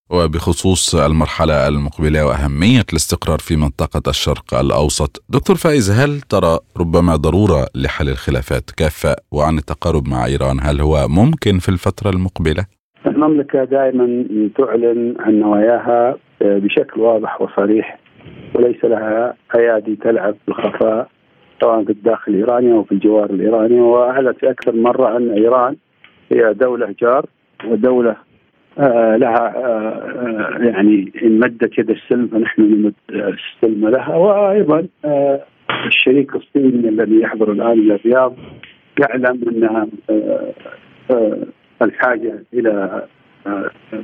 وبخصوص 0.10 0.96
المرحلة 0.96 1.68
المقبلة 1.68 2.26
وأهمية 2.26 2.86
الاستقرار 2.90 3.40
في 3.40 3.56
منطقة 3.56 4.10
الشرق 4.10 4.54
الأوسط 4.54 5.24
دكتور 5.30 5.56
فايز 5.56 5.92
هل 5.92 6.22
ترى 6.22 6.60
ربما 6.78 7.16
ضرورة 7.16 7.68
لحل 7.76 8.10
الخلافات 8.10 8.72
كافة 8.72 9.16
وعن 9.32 9.58
التقارب 9.58 10.08
مع 10.08 10.26
إيران 10.26 10.60
هل 10.62 10.82
هو 10.82 11.08
ممكن 11.08 11.60
في 11.60 11.70
الفترة 11.70 12.10
المقبلة؟ 12.10 12.81
المملكة 13.08 13.64
دائما 13.64 14.26
تعلن 14.58 15.16
عن 15.20 15.40
نواياها 15.40 16.18
بشكل 16.42 17.02
واضح 17.02 17.42
وصريح 17.42 18.00
وليس 18.56 18.86
لها 18.86 19.34
أيادي 19.56 19.96
تلعب 19.96 20.36
بالخفاء 20.48 21.08
سواء 21.62 21.84
في 21.84 21.90
الداخل 21.90 22.32
الإيراني 22.32 22.74
أو 22.74 22.84
في 22.84 22.92
الجوار 22.92 23.30
الإيراني. 23.30 23.80
وأعلنت 23.80 24.38
في 24.38 24.50
أكثر 24.50 24.76
مرة 24.76 25.18
أن 25.18 25.32
إيران 25.32 25.76
هي 26.32 26.54
دولة 26.54 26.96
جار 27.02 27.26
ودولة 27.66 28.16
آه، 28.80 29.16
لها 29.16 29.54
آه، 29.56 29.60
آه، 29.60 30.58
يعني 30.60 31.12
إن 31.24 31.40
مدت 31.40 31.78
يد 31.78 31.90
السلم 31.90 32.28
فنحن 32.28 32.62
نمد 32.62 32.94
السلم 33.12 33.88
لها. 33.88 34.16
وأيضا 34.16 34.88
الشريك 35.86 36.36
الصيني 36.36 36.90
الذي 36.90 37.22
يحضر 37.22 37.52
الآن 37.52 37.72
إلى 37.72 37.96
الرياض 37.96 38.36
يعلم 39.00 39.42
ان 39.48 39.88
الحاجة 41.82 42.44
إلى 42.54 43.06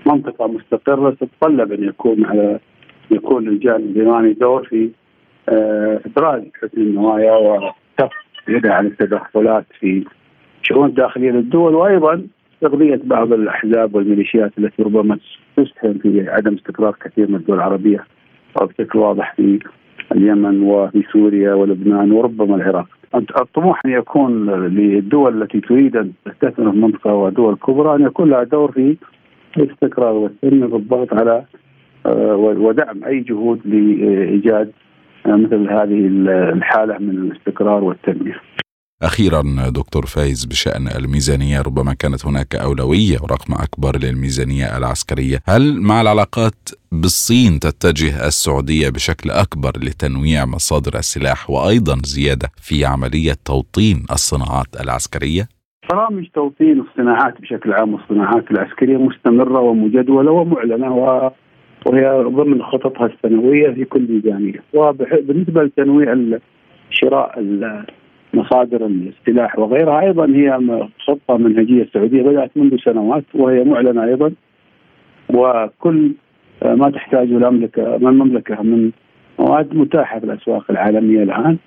منطقة 0.06 0.48
مستقرة 0.48 1.10
تتطلب 1.10 1.72
أن 1.72 1.84
يكون 1.84 2.26
على 2.26 2.60
يكون 3.12 3.48
الجانب 3.48 3.98
الإيراني 3.98 4.34
دور 4.34 4.64
في 4.64 4.90
ابراز 6.06 6.44
حسن 6.62 6.82
النوايا 6.82 7.32
وكف 7.32 8.12
يدها 8.48 8.74
عن 8.74 8.88
التدخلات 8.88 9.66
في 9.80 10.04
شؤون 10.62 10.94
داخلية 10.94 11.32
للدول 11.32 11.76
وأيضا 11.76 12.28
تغذية 12.62 13.00
بعض 13.04 13.34
الأحزاب 13.34 13.96
والميليشيات 13.96 14.52
التي 14.58 14.84
ربما 14.84 15.20
تسهم 15.58 15.94
في 15.94 16.30
عدم 16.30 16.54
استقرار 16.54 16.96
كثير 17.02 17.30
من 17.30 17.36
الدول 17.36 17.58
العربية 17.58 18.06
وبشكل 18.62 19.00
واضح 19.00 19.34
في 19.36 19.60
اليمن 20.12 20.62
وفي 20.62 21.04
سوريا 21.14 21.54
ولبنان 21.54 22.12
وربما 22.12 22.56
العراق. 22.56 22.97
الطموح 23.16 23.82
أن 23.86 23.92
يكون 23.92 24.50
للدول 24.50 25.42
التي 25.42 25.60
تريد 25.60 25.96
أن 25.96 26.12
تستثمر 26.26 26.72
في 26.72 26.78
المنطقة 26.78 27.14
ودول 27.14 27.56
كبرى 27.56 27.96
أن 27.96 28.02
يكون 28.02 28.30
لها 28.30 28.44
دور 28.44 28.72
في 28.72 28.98
الاستقرار 29.58 30.14
والتنمية 30.14 30.66
بالضغط 30.66 31.14
على 31.14 31.44
آه، 32.06 32.36
ودعم 32.36 33.04
أي 33.04 33.20
جهود 33.20 33.62
لإيجاد 33.66 34.72
آه، 35.26 35.36
مثل 35.36 35.70
هذه 35.70 36.08
الحالة 36.54 36.98
من 36.98 37.10
الاستقرار 37.10 37.84
والتنمية. 37.84 38.42
أخيرا 39.04 39.42
دكتور 39.70 40.06
فايز 40.06 40.46
بشأن 40.46 40.88
الميزانية 40.88 41.62
ربما 41.62 41.94
كانت 41.94 42.26
هناك 42.26 42.56
أولوية 42.56 43.18
ورقم 43.24 43.54
أكبر 43.54 44.00
للميزانية 44.04 44.78
العسكرية 44.78 45.38
هل 45.48 45.82
مع 45.82 46.02
العلاقات 46.02 46.70
بالصين 46.92 47.60
تتجه 47.60 48.28
السعودية 48.28 48.90
بشكل 48.90 49.30
أكبر 49.30 49.72
لتنويع 49.86 50.46
مصادر 50.46 50.96
السلاح 50.96 51.50
وأيضا 51.50 51.96
زيادة 52.06 52.48
في 52.62 52.86
عملية 52.86 53.36
توطين 53.46 53.98
الصناعات 54.12 54.82
العسكرية؟ 54.84 55.44
برامج 55.90 56.28
توطين 56.34 56.80
الصناعات 56.80 57.42
بشكل 57.42 57.74
عام 57.74 57.94
والصناعات 57.94 58.52
العسكرية 58.52 58.98
مستمرة 58.98 59.60
ومجدولة 59.60 60.32
ومعلنة 60.32 60.96
و... 60.96 61.32
وهي 61.86 62.24
ضمن 62.36 62.64
خططها 62.64 63.06
السنوية 63.06 63.70
في 63.74 63.86
كل 63.86 64.08
ميزانية 64.12 64.64
وبالنسبة 64.74 65.64
لتنويع 65.64 66.40
شراء 66.90 67.40
مصادر 68.34 68.86
السلاح 68.86 69.60
وغيرها 69.60 70.00
أيضا 70.00 70.26
هي 70.26 70.60
خطه 71.00 71.38
منهجيه 71.38 71.88
سعوديه 71.94 72.24
بدأت 72.24 72.52
منذ 72.56 72.78
سنوات 72.78 73.24
وهي 73.34 73.64
معلنة 73.64 74.04
أيضا. 74.04 74.32
وكل 75.34 76.12
ما 76.66 76.90
تحتاجه 76.90 77.38
المملكه 77.38 77.96
المملكة 77.96 78.62
من 78.62 78.92
مواد 79.40 79.76
متاحة 79.76 80.20
في 80.20 80.26
الأسواق 80.26 80.66
العالمية 80.72 81.24
الآن. 81.24 81.58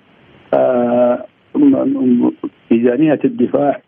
ميزانية 2.70 3.20
الدفاع 3.24 3.80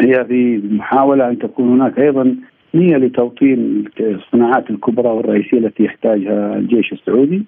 هي 0.00 0.24
في 0.24 0.62
محاولة 0.70 1.28
أن 1.28 1.38
تكون 1.38 1.68
هناك 1.68 1.98
أيضا 1.98 2.36
نية 2.74 2.96
لتوطين 2.96 3.84
الصناعات 4.00 4.70
الكبرى 4.70 5.08
والرئيسية 5.08 5.58
التي 5.58 5.84
يحتاجها 5.84 6.56
الجيش 6.56 6.92
السعودي. 6.92 7.44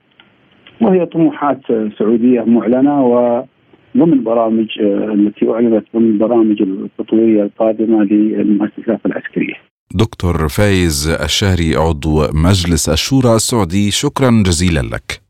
وهي 0.81 1.07
طموحات 1.07 1.61
سعودية 1.99 2.45
معلنة 2.45 3.07
و 3.07 3.45
ضمن 3.97 4.25
برامج 4.25 4.67
آه، 4.81 5.13
التي 5.15 5.51
أعلنت 5.51 5.85
ضمن 5.95 6.11
البرامج 6.11 6.63
التطويريه 6.63 7.43
القادمة 7.43 8.05
للمؤسسات 8.05 9.01
العسكرية. 9.07 9.55
دكتور 9.95 10.49
فايز 10.49 11.09
الشهري 11.09 11.77
عضو 11.77 12.27
مجلس 12.33 12.89
الشورى 12.89 13.35
السعودي 13.35 13.91
شكرا 13.91 14.43
جزيلا 14.47 14.81
لك. 14.81 15.21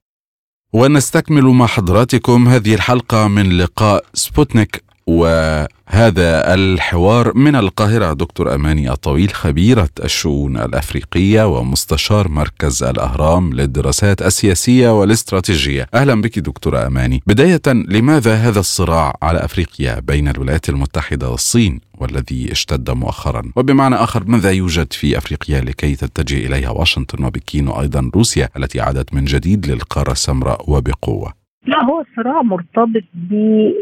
ونستكمل 0.73 1.45
مع 1.45 1.67
حضراتكم 1.67 2.49
هذه 2.49 2.75
الحلقة 2.75 3.29
من 3.29 3.59
لقاء 3.59 4.05
سبوتنيك 4.15 4.90
وهذا 5.11 6.55
الحوار 6.55 7.37
من 7.37 7.57
القاهرة. 7.57 8.13
دكتور 8.13 8.55
أماني 8.55 8.93
الطويل 8.93 9.35
خبيرة 9.35 9.89
الشؤون 10.05 10.57
الأفريقية 10.57 11.47
ومستشار 11.47 12.29
مركز 12.29 12.83
الأهرام 12.83 13.53
للدراسات 13.53 14.23
السياسية 14.23 15.01
والاستراتيجية. 15.01 15.87
أهلا 15.95 16.21
بك 16.21 16.39
دكتورة 16.39 16.87
أماني. 16.87 17.23
بداية 17.27 17.63
لماذا 17.67 18.35
هذا 18.35 18.61
الصراع 18.61 19.17
على 19.23 19.45
أفريقيا 19.45 20.01
بين 20.01 20.29
الولايات 20.29 20.69
المتحدة 20.69 21.31
والصين 21.31 21.81
والذي 21.99 22.53
اشتد 22.53 22.91
مؤخرا؟ 22.91 23.43
وبمعنى 23.57 23.95
آخر 23.95 24.25
ماذا 24.25 24.51
يوجد 24.51 24.93
في 24.93 25.19
أفريقيا 25.19 25.61
لكي 25.61 25.97
تتجه 25.97 26.47
إليها؟ 26.47 26.71
واشنطن 26.71 27.25
وبكين 27.25 27.69
وأيضا 27.69 28.11
روسيا 28.15 28.49
التي 28.57 28.81
عادت 28.81 29.15
من 29.15 29.25
جديد 29.25 29.67
للقارة 29.67 30.13
السمراء 30.13 30.71
وبقوة. 30.71 31.40
لا 31.67 31.85
هو 31.85 32.01
الصراع 32.01 32.43
مرتبط 32.43 33.03
ب 33.15 33.35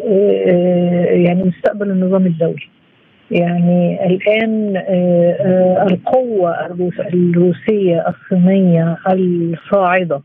آه، 0.09 1.05
يعني 1.11 1.45
مستقبل 1.45 1.91
النظام 1.91 2.27
الدولي. 2.27 2.69
يعني 3.31 4.07
الآن 4.07 4.77
آه، 4.77 5.37
آه، 5.41 5.87
القوة 5.87 6.67
الروسية 7.01 8.05
الصينية 8.09 8.97
الصاعدة 9.09 10.23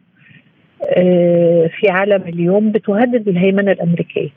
في 1.80 1.90
عالم 1.90 2.22
اليوم 2.28 2.72
بتهدد 2.72 3.28
الهيمنة 3.28 3.72
الأمريكية. 3.72 4.30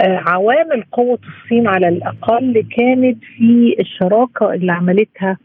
عوامل 0.00 0.84
قوة 0.92 1.18
الصين 1.28 1.66
على 1.66 1.88
الأقل 1.88 2.64
كانت 2.76 3.18
في 3.36 3.76
الشراكة 3.80 4.54
اللي 4.54 4.72
عملتها 4.72 5.38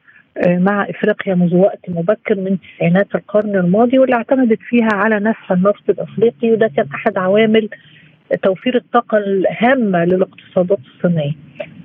مع 0.47 0.89
إفريقيا 0.89 1.35
منذ 1.35 1.55
وقت 1.55 1.79
مبكر 1.89 2.35
من 2.35 2.57
تسعينات 2.59 3.15
القرن 3.15 3.55
الماضي 3.55 3.99
واللي 3.99 4.15
اعتمدت 4.15 4.59
فيها 4.69 4.89
على 4.93 5.19
نفس 5.19 5.51
النفط 5.51 5.89
الأفريقي 5.89 6.51
وده 6.51 6.71
كان 6.77 6.85
أحد 6.95 7.17
عوامل 7.17 7.69
توفير 8.43 8.75
الطاقة 8.75 9.17
الهامة 9.17 10.05
للاقتصادات 10.05 10.77
الصينية. 10.95 11.31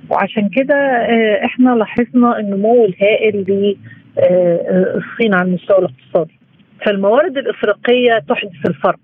وعشان 0.09 0.49
كده 0.49 0.75
آه، 0.75 1.45
إحنا 1.45 1.69
لاحظنا 1.75 2.39
النمو 2.39 2.85
الهائل 2.85 3.35
للصين 4.17 5.33
على 5.33 5.47
المستوى 5.47 5.77
الاقتصادي. 5.79 6.39
فالموارد 6.85 7.37
الإفريقية 7.37 8.19
تحدث 8.29 8.65
الفرق. 8.67 8.99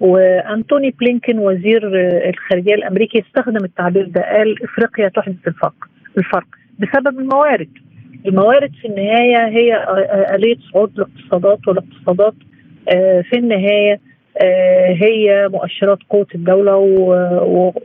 وأنتوني 0.00 0.90
بلينكن 1.00 1.38
وزير 1.38 1.80
الخارجية 2.28 2.74
الأمريكي 2.74 3.18
استخدم 3.28 3.64
التعبير 3.64 4.08
ده 4.08 4.20
قال 4.22 4.62
إفريقيا 4.64 5.08
تحدث 5.08 5.48
الفرق 5.48 5.74
الفرق 6.18 6.46
بسبب 6.78 7.18
الموارد 7.18 7.68
الموارد 8.28 8.72
في 8.82 8.88
النهاية 8.88 9.48
هي 9.48 9.84
آلية 10.34 10.56
صعود 10.72 10.92
الاقتصادات 10.98 11.68
والاقتصادات 11.68 12.34
في 13.30 13.36
النهاية 13.38 14.00
هي 15.02 15.48
مؤشرات 15.52 15.98
قوة 16.10 16.26
الدولة 16.34 16.76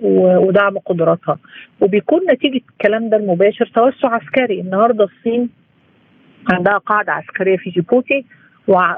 ودعم 0.01 0.77
قدراتها. 0.77 1.37
وبيكون 1.81 2.19
نتيجة 2.31 2.61
الكلام 2.71 3.09
ده 3.09 3.17
المباشر. 3.17 3.71
توسع 3.75 4.13
عسكري. 4.15 4.61
النهارده 4.61 5.03
الصين 5.03 5.49
عندها 6.51 6.77
قاعدة 6.77 7.11
عسكرية 7.11 7.57
في 7.57 7.69
جيبوتي 7.69 8.25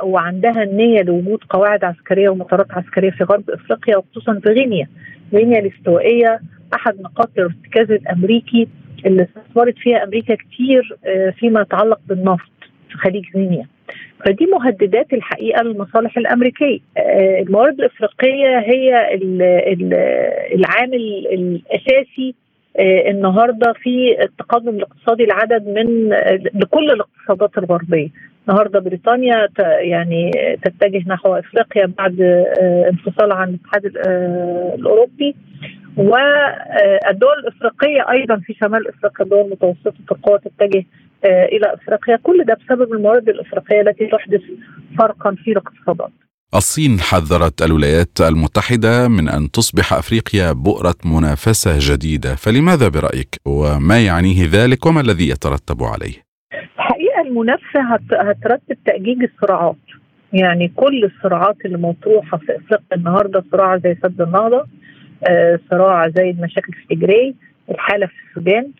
وعندها 0.03 0.63
النية 0.63 1.01
لوجود 1.01 1.39
قواعد 1.49 1.83
عسكرية 1.83 2.29
ومطارات 2.29 2.71
عسكرية 2.71 3.09
في 3.11 3.23
غرب 3.23 3.49
إفريقيا 3.49 3.97
وخصوصا 3.97 4.39
في 4.39 4.49
غينيا. 4.49 4.87
غينيا 5.33 5.59
الاستوائية 5.59 6.39
أحد 6.75 7.01
نقاط 7.01 7.29
الارتكاز 7.37 7.91
الأمريكي 7.91 8.67
اللي 9.05 9.23
استثمرت 9.23 9.77
فيها 9.77 10.03
أمريكا 10.03 10.35
كتير 10.35 10.97
آه، 11.05 11.29
فيما 11.29 11.61
يتعلق 11.61 11.99
بالنفط 12.07 12.51
في 12.89 12.97
خليج 12.97 13.25
غينيا 13.35 13.67
فدي 14.25 14.45
مهددات 14.45 15.13
الحقيقة 15.13 15.63
للمصالح 15.63 16.17
الأمريكية. 16.17 16.79
آه، 16.97 17.39
الموارد 17.39 17.79
الإفريقية 17.79 18.59
هي 18.59 19.13
العامل 20.55 21.27
الأساسي 21.31 22.35
آه، 22.79 23.09
النهارده 23.09 23.73
في 23.73 24.23
التقدم 24.23 24.75
الاقتصادي 24.75 25.25
لعدد 25.25 25.67
من 25.67 26.09
لكل 26.53 26.91
الاقتصادات 26.91 27.57
الغربية. 27.57 28.09
النهارده 28.49 28.79
بريطانيا 28.79 29.47
يعني 29.79 30.31
تتجه 30.63 31.03
نحو 31.07 31.35
إفريقيا 31.35 31.85
بعد 31.97 32.21
انفصالها 32.89 33.35
عن 33.35 33.49
الاتحاد 33.49 33.85
الأوروبي. 34.79 35.35
والدول 35.97 37.39
الإفريقية 37.39 38.11
أيضا 38.11 38.37
في 38.37 38.53
شمال 38.53 38.87
إفريقيا 38.87 39.25
الدول 39.25 39.49
متوسطة 39.49 39.93
القوى 40.11 40.39
تتجه 40.39 40.85
آه، 41.25 41.45
إلى 41.45 41.73
إفريقيا. 41.73 42.19
كل 42.23 42.43
ده 42.47 42.57
بسبب 42.65 42.93
الموارد 42.93 43.29
الإفريقية 43.29 43.81
التي 43.81 44.07
تحدث 44.07 44.41
فرقا 44.99 45.35
في 45.43 45.51
الاقتصادات. 45.51 46.11
الصين 46.55 46.99
حذرت 46.99 47.61
الولايات 47.61 48.21
المتحدة 48.21 49.07
من 49.07 49.29
أن 49.29 49.51
تصبح 49.51 49.93
أفريقيا 49.93 50.51
بؤرة 50.51 50.95
منافسة 51.05 51.71
جديدة. 51.79 52.35
فلماذا 52.35 52.87
برأيك؟ 52.87 53.35
وما 53.45 54.05
يعنيه 54.05 54.49
ذلك؟ 54.51 54.85
وما 54.85 55.01
الذي 55.01 55.29
يترتب 55.29 55.83
عليه؟ 55.83 56.13
الحقيقة 56.75 57.21
المنافسة 57.27 57.81
هترتب 58.11 58.77
تأجيج 58.85 59.17
الصراعات. 59.23 59.75
يعني 60.33 60.67
كل 60.75 61.03
الصراعات 61.05 61.55
اللي 61.65 61.77
مطروحة 61.77 62.37
في 62.37 62.55
أفريقيا 62.55 62.97
النهاردة 62.97 63.43
صراع 63.51 63.77
زي 63.77 63.95
سد 64.03 64.21
النهضة 64.21 64.57
آه، 64.57 64.67
صراع 65.69 66.07
زي 66.09 66.29
المشاكل 66.29 66.73
في 66.73 66.95
تجري 66.95 67.35
الحالة 67.71 68.05
في 68.05 68.13
السودان. 68.29 68.71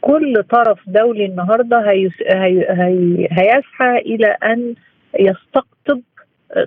كل 0.00 0.42
طرف 0.50 0.78
دولي 0.86 1.24
النهارده 1.26 1.90
هي 1.90 2.10
هي 2.30 3.28
هيسعى 3.30 3.98
إلى 3.98 4.26
أن 4.26 4.74
يستقطب 5.20 6.00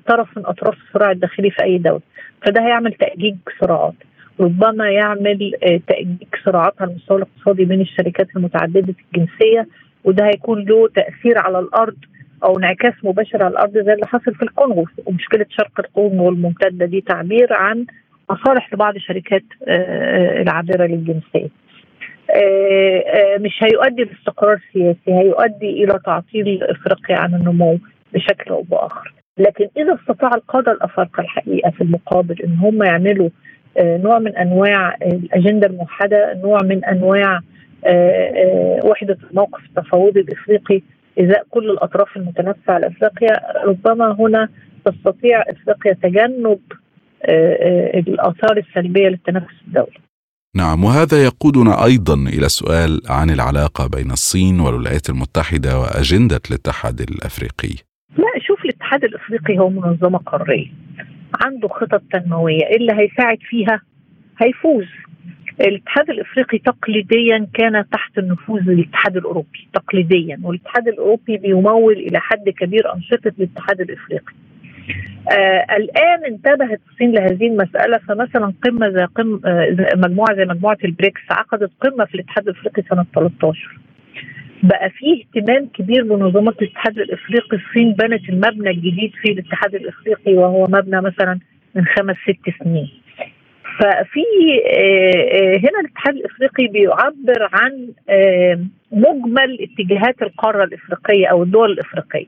طرف 0.08 0.38
من 0.38 0.46
أطراف 0.46 0.78
الصراع 0.88 1.12
الداخلي 1.12 1.52
في 1.52 1.64
أي 1.64 1.78
دولة. 1.78 2.02
فده 2.46 2.62
هيعمل 2.62 2.94
تأجيج 2.94 3.36
صراعات. 3.62 3.94
ربما 4.40 4.90
يعمل 4.92 5.52
آه، 5.64 5.80
تأجيج 5.88 6.18
صراعات 6.46 6.74
على 6.80 6.92
المستوى 6.92 7.18
الاقتصادي 7.18 7.66
بين 7.66 7.82
الشركات 7.82 8.28
المتعددة 8.36 8.96
الجنسية 9.14 9.68
وده 10.04 10.26
هيكون 10.26 10.66
له 10.66 10.88
تأثير 10.88 11.38
على 11.38 11.60
الأرض 11.60 11.96
أو 12.44 12.58
انعكاس 12.60 12.94
مباشر 13.04 13.44
على 13.44 13.52
الأرض 13.52 13.74
زي 13.74 13.94
اللي 13.94 14.06
حصل 14.08 14.36
في 14.36 14.44
الكونغو. 14.44 14.86
ومشكلة 15.06 15.46
شرق 15.50 15.80
الكونغو 15.80 16.30
الممتده 16.30 16.86
دي 16.86 17.02
تعبير 17.02 17.54
عن 17.54 17.86
مصالح 18.34 18.74
لبعض 18.74 18.96
الشركات 18.96 19.44
آه، 19.68 19.72
آه، 19.72 20.42
العابرة 20.42 20.86
للجنسية. 20.86 21.50
آه، 22.30 23.38
مش 23.38 23.64
هيؤدي 23.64 24.04
لاستقرار 24.04 24.60
سياسي 24.74 25.00
هيؤدي 25.08 25.84
إلى 25.84 26.00
تعطيل 26.06 26.64
إفريقيا 26.64 27.18
عن 27.18 27.36
النمو 27.36 27.80
بشكل 28.14 28.52
أو 28.52 28.62
بآخر. 28.62 29.14
لكن 29.38 29.68
إذا 29.78 29.98
استطاع 30.02 30.36
القادة 30.36 30.72
الأفارقة 30.72 31.22
الحقيقة 31.22 31.72
في 31.72 31.82
المقابل 31.82 32.42
إن 32.42 32.54
هم 32.54 32.84
يعملوا 32.84 33.30
نوع 33.82 34.20
من 34.20 34.38
أنواع 34.38 34.96
الأجندة 35.02 35.68
الموحدة، 35.68 36.40
نوع 36.44 36.60
من 36.64 36.86
أنواع 36.86 37.40
وحدة 38.86 39.18
الموقف 39.32 39.64
التفاوضي 39.66 40.20
الإفريقي 40.20 40.82
إزاء 41.20 41.46
كل 41.50 41.70
الأطراف 41.70 42.18
المتنافسة 42.18 42.74
على 42.74 42.88
إفريقيا، 42.88 43.64
ربما 43.66 44.16
هنا 44.20 44.50
تستطيع 44.86 45.42
إفريقيا 45.42 45.94
تجنب 45.94 46.60
الآثار 48.08 48.58
السلبية 48.58 49.08
للتنافس 49.08 49.56
الدولي. 49.68 49.98
نعم 50.56 50.84
وهذا 50.84 51.24
يقودنا 51.24 51.86
أيضا 51.86 52.14
إلى 52.14 52.50
سؤال 52.50 53.02
عن 53.10 53.30
العلاقة 53.30 53.88
بين 53.88 54.12
الصين 54.12 54.60
والولايات 54.60 55.10
المتحدة 55.10 55.80
وأجندة 55.80 56.42
الاتحاد 56.50 57.02
الأفريقي. 57.02 57.76
لا 58.18 58.34
شوف 58.48 58.66
الاتحاد 58.66 59.04
الأفريقي 59.04 59.60
هو 59.60 59.70
منظمة 59.70 60.18
قارية 60.18 60.68
عنده 61.42 61.68
خطط 61.68 62.02
تنموية 62.14 62.66
اللي 62.76 62.94
هيساعد 62.94 63.38
فيها 63.50 63.82
هيفوز. 64.42 64.86
الاتحاد 65.62 66.10
الأفريقي 66.10 66.58
تقليديا 66.58 67.48
كان 67.54 67.86
تحت 67.92 68.18
النفوذ 68.18 68.70
الاتحاد 68.70 69.18
الأوروبي 69.18 69.68
تقليديا 69.74 70.40
والاتحاد 70.44 70.88
الأوروبي 70.88 71.38
بيمول 71.38 71.94
إلى 71.94 72.20
حد 72.20 72.50
كبير 72.50 72.94
أنشطة 72.96 73.32
الاتحاد 73.40 73.82
الأفريقي. 73.82 74.34
آه 75.32 75.66
الآن 75.78 76.26
انتبهت 76.28 76.80
الصين 76.92 77.12
لهذه 77.12 77.48
المسألة 77.48 77.98
فمثلا 77.98 78.54
قمة 78.66 78.90
زي 78.90 79.06
قمه 79.06 79.40
آه 79.46 79.88
مجموعة 79.96 80.36
زي 80.36 80.46
مجموعة 80.46 80.78
البريكس 80.86 81.22
عقدت 81.32 81.72
قمة 81.82 82.06
في 82.06 82.16
الاتحاد 82.16 82.48
الإفريقي 82.48 82.84
سنة 82.90 83.06
13 83.16 83.78
بقى 84.64 84.90
فيه 84.90 85.24
اهتمام 85.24 85.68
كبير 85.74 86.04
بمنظمه 86.04 86.54
الاتحاد 86.62 86.98
الإفريقي. 87.00 87.58
الصين 87.58 87.94
بنت 87.94 88.30
المبنى 88.30 88.70
الجديد 88.70 89.12
في 89.22 89.32
الاتحاد 89.32 89.76
الإفريقي 89.76 90.34
وهو 90.34 90.64
مبنى 90.64 91.02
مثلا 91.02 91.40
من 91.76 91.86
خمس 91.86 92.16
ست 92.16 92.64
سنين. 92.64 92.90
ففي 93.80 94.24
آه، 94.74 95.58
هنا 95.58 95.80
الاتحاد 95.82 96.16
الإفريقي 96.16 96.68
بيعبر 96.68 97.50
عن 97.54 97.88
مجمل 98.92 99.58
اتجاهات 99.62 100.22
القارة 100.22 100.64
الإفريقية 100.64 101.28
أو 101.28 101.44
الدول 101.44 101.72
الإفريقية. 101.72 102.26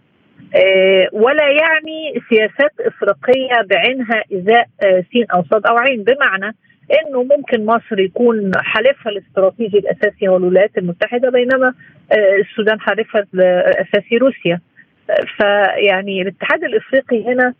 ولا 1.11 1.49
يعني 1.49 2.21
سياسات 2.29 2.71
إفريقية 2.79 3.61
بعينها 3.69 4.23
ازاء 4.33 4.67
آه، 4.83 5.03
سين 5.11 5.25
أو 5.33 5.43
صاد 5.51 5.65
أو 5.65 5.77
عين. 5.77 6.03
بمعنى 6.03 6.55
إنه 6.91 7.23
ممكن 7.23 7.65
مصر 7.65 7.99
يكون 7.99 8.51
حليفها 8.55 9.11
الاستراتيجي 9.11 9.77
الأساسي 9.77 10.27
هو 10.27 10.37
الولايات 10.37 10.77
المتحدة 10.77 11.29
بينما 11.29 11.73
آه، 12.11 12.35
السودان 12.35 12.79
حليفها 12.79 13.25
الأساسي 13.33 14.17
روسيا. 14.17 14.59
فيعني 15.37 16.21
الاتحاد 16.21 16.63
الإفريقي 16.63 17.25
هنا 17.25 17.53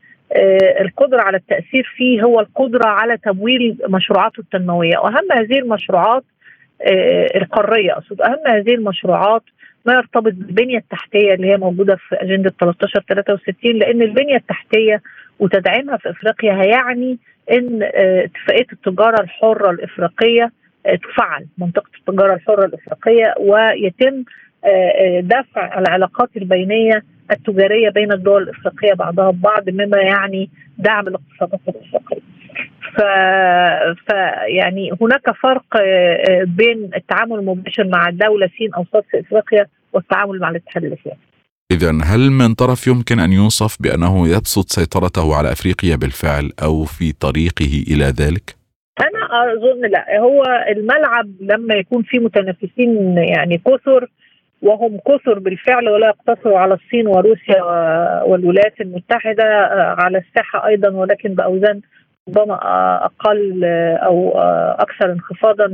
القدرة 0.82 1.22
على 1.22 1.38
التأثير 1.38 1.94
فيه 1.96 2.22
هو 2.24 2.40
القدرة 2.40 2.88
على 2.88 3.18
تمويل 3.18 3.78
مشروعاته 3.90 4.40
التنموية. 4.40 4.98
وأهم 4.98 5.32
هذه 5.32 5.60
المشروعات 5.60 6.24
القارية 7.36 7.92
أقصد. 7.92 8.22
أهم 8.22 8.48
هذه 8.48 8.74
المشروعات 8.74 9.44
ما 9.86 9.94
يرتبط 9.94 10.34
بالبنية 10.34 10.78
التحتية 10.78 11.34
اللي 11.34 11.48
هي 11.48 11.58
موجودة 11.58 11.96
في 11.96 12.16
أجندة 12.16 12.54
13 12.60 13.04
63 13.10 13.74
لأن 13.74 14.02
البنية 14.02 14.36
التحتية 14.36 15.02
وتدعيمها 15.40 15.98
في 15.98 16.10
أفريقيا 16.10 16.54
هيعني 16.62 17.18
أن 17.52 17.80
اتفاقية 18.24 18.68
التجارة 18.74 19.22
الحرة 19.22 19.72
الإفريقية 19.72 20.52
تفعل 20.86 21.46
منطقة 21.58 21.90
التجارة 22.00 22.34
الحرة 22.34 22.66
الإفريقية 22.66 23.34
ويتم 23.40 24.24
دفع 25.22 25.80
العلاقات 25.80 26.30
البينية 26.38 27.04
التجارية 27.32 27.90
بين 27.90 28.12
الدول 28.12 28.44
الإفريقية 28.44 28.94
بعضها 28.94 29.32
ببعض 29.32 29.70
مما 29.70 29.98
يعني 29.98 30.50
دعم 30.78 31.08
الاقتصادات 31.08 31.60
الإفريقية. 31.68 32.25
ف... 32.98 33.02
ف 34.08 34.14
يعني 34.48 34.92
هناك 35.02 35.32
فرق 35.32 35.66
بين 36.48 36.90
التعامل 36.96 37.40
المباشر 37.40 37.88
مع 37.88 38.10
الدولة 38.10 38.50
سين 38.58 38.74
أو 38.74 38.86
صاد 38.94 39.04
في 39.12 39.20
إفريقيا 39.20 39.66
والتعامل 39.94 40.40
مع 40.40 40.50
الاتحاد 40.50 40.84
الإفريقي 40.84 41.18
إذا 41.72 41.90
هل 42.04 42.32
من 42.32 42.54
طرف 42.54 42.88
يمكن 42.88 43.20
أن 43.20 43.32
يوصف 43.34 43.82
بأنه 43.82 44.28
يبسط 44.28 44.70
سيطرته 44.70 45.36
على 45.36 45.52
أفريقيا 45.52 45.96
بالفعل 45.96 46.52
أو 46.64 46.84
في 46.84 47.12
طريقه 47.12 47.84
إلى 47.92 48.06
ذلك؟ 48.06 48.56
أنا 49.02 49.54
أظن 49.54 49.82
لا 49.92 50.20
هو 50.20 50.44
الملعب 50.70 51.28
لما 51.42 51.76
يكون 51.76 52.04
في 52.04 52.20
متنافسين 52.20 53.18
يعني 53.18 53.58
كثر 53.58 54.10
وهم 54.62 54.98
كثر 54.98 55.40
بالفعل 55.40 55.90
ولا 55.90 56.08
يقتصروا 56.08 56.60
على 56.60 56.74
الصين 56.74 57.08
وروسيا 57.08 57.64
والولايات 58.24 58.82
المتحدة 58.82 59.44
على 59.98 60.18
الساحة 60.18 60.68
أيضا 60.68 60.90
ولكن 60.90 61.36
بأوزان 61.36 61.82
ربما 62.30 62.60
أقل 63.06 63.64
أو 64.04 64.32
أكثر 64.80 65.12
انخفاضا 65.12 65.68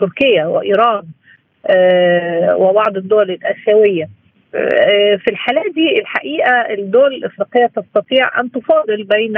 تركيا 0.00 0.46
وإيران 0.46 1.02
وبعض 2.56 2.96
الدول 2.96 3.30
الآسيوية 3.30 4.08
في 5.18 5.28
الحالة 5.28 5.62
دي 5.74 6.00
الحقيقة 6.00 6.50
الدول 6.50 7.14
الإفريقية 7.14 7.66
تستطيع 7.66 8.40
أن 8.40 8.50
تفاضل 8.52 9.04
بين 9.04 9.34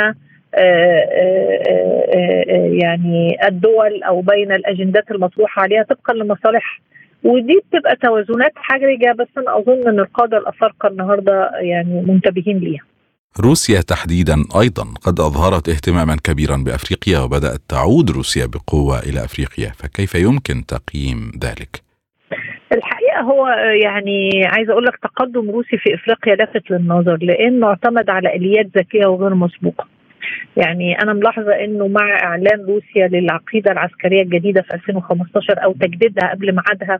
يعني 2.82 3.36
الدول 3.48 4.02
أو 4.02 4.20
بين 4.20 4.52
الأجندات 4.52 5.10
المطروحة 5.10 5.62
عليها 5.62 5.82
طبقا 5.82 6.14
لمصالح 6.14 6.80
ودي 7.24 7.60
بتبقى 7.70 7.96
توازنات 7.96 8.52
حرجه 8.56 9.12
بس 9.12 9.28
أنا 9.38 9.58
أظن 9.58 9.88
إن 9.88 9.98
القادة 10.00 10.38
الأفارقة 10.38 10.88
النهارده 10.88 11.50
يعني 11.60 12.02
منتبهين 12.06 12.58
ليها. 12.58 12.82
روسيا 13.38 13.80
تحديدا 13.80 14.34
أيضا 14.60 14.84
قد 15.06 15.20
أظهرت 15.20 15.68
اهتماما 15.68 16.16
كبيرا 16.24 16.56
بأفريقيا 16.56 17.18
وبدأت 17.18 17.60
تعود 17.68 18.10
روسيا 18.10 18.46
بقوة 18.46 18.98
إلى 18.98 19.24
أفريقيا 19.24 19.68
فكيف 19.68 20.14
يمكن 20.14 20.66
تقييم 20.66 21.30
ذلك؟ 21.44 21.82
الحقيقة 22.72 23.20
هو 23.20 23.48
يعني 23.84 24.46
عايزه 24.46 24.72
أقول 24.72 24.84
لك 24.84 24.96
تقدم 25.02 25.50
روسي 25.50 25.76
في 25.76 25.94
إفريقيا 25.94 26.34
لافت 26.34 26.70
للنظر 26.70 27.16
لأنه 27.22 27.66
اعتمد 27.66 28.10
على 28.10 28.36
اليات 28.36 28.66
ذكية 28.76 29.06
وغير 29.06 29.34
مسبوقه. 29.34 29.86
يعني 30.56 31.02
أنا 31.02 31.12
ملاحظة 31.12 31.52
إنه 31.64 31.88
مع 31.88 32.18
إعلان 32.22 32.60
روسيا 32.60 33.08
للعقيدة 33.08 33.72
العسكرية 33.72 34.22
الجديدة 34.22 34.62
في 34.62 34.74
2015 34.74 35.64
أو 35.64 35.72
تجديدها 35.72 36.30
قبل 36.30 36.54
ميعادها 36.54 36.98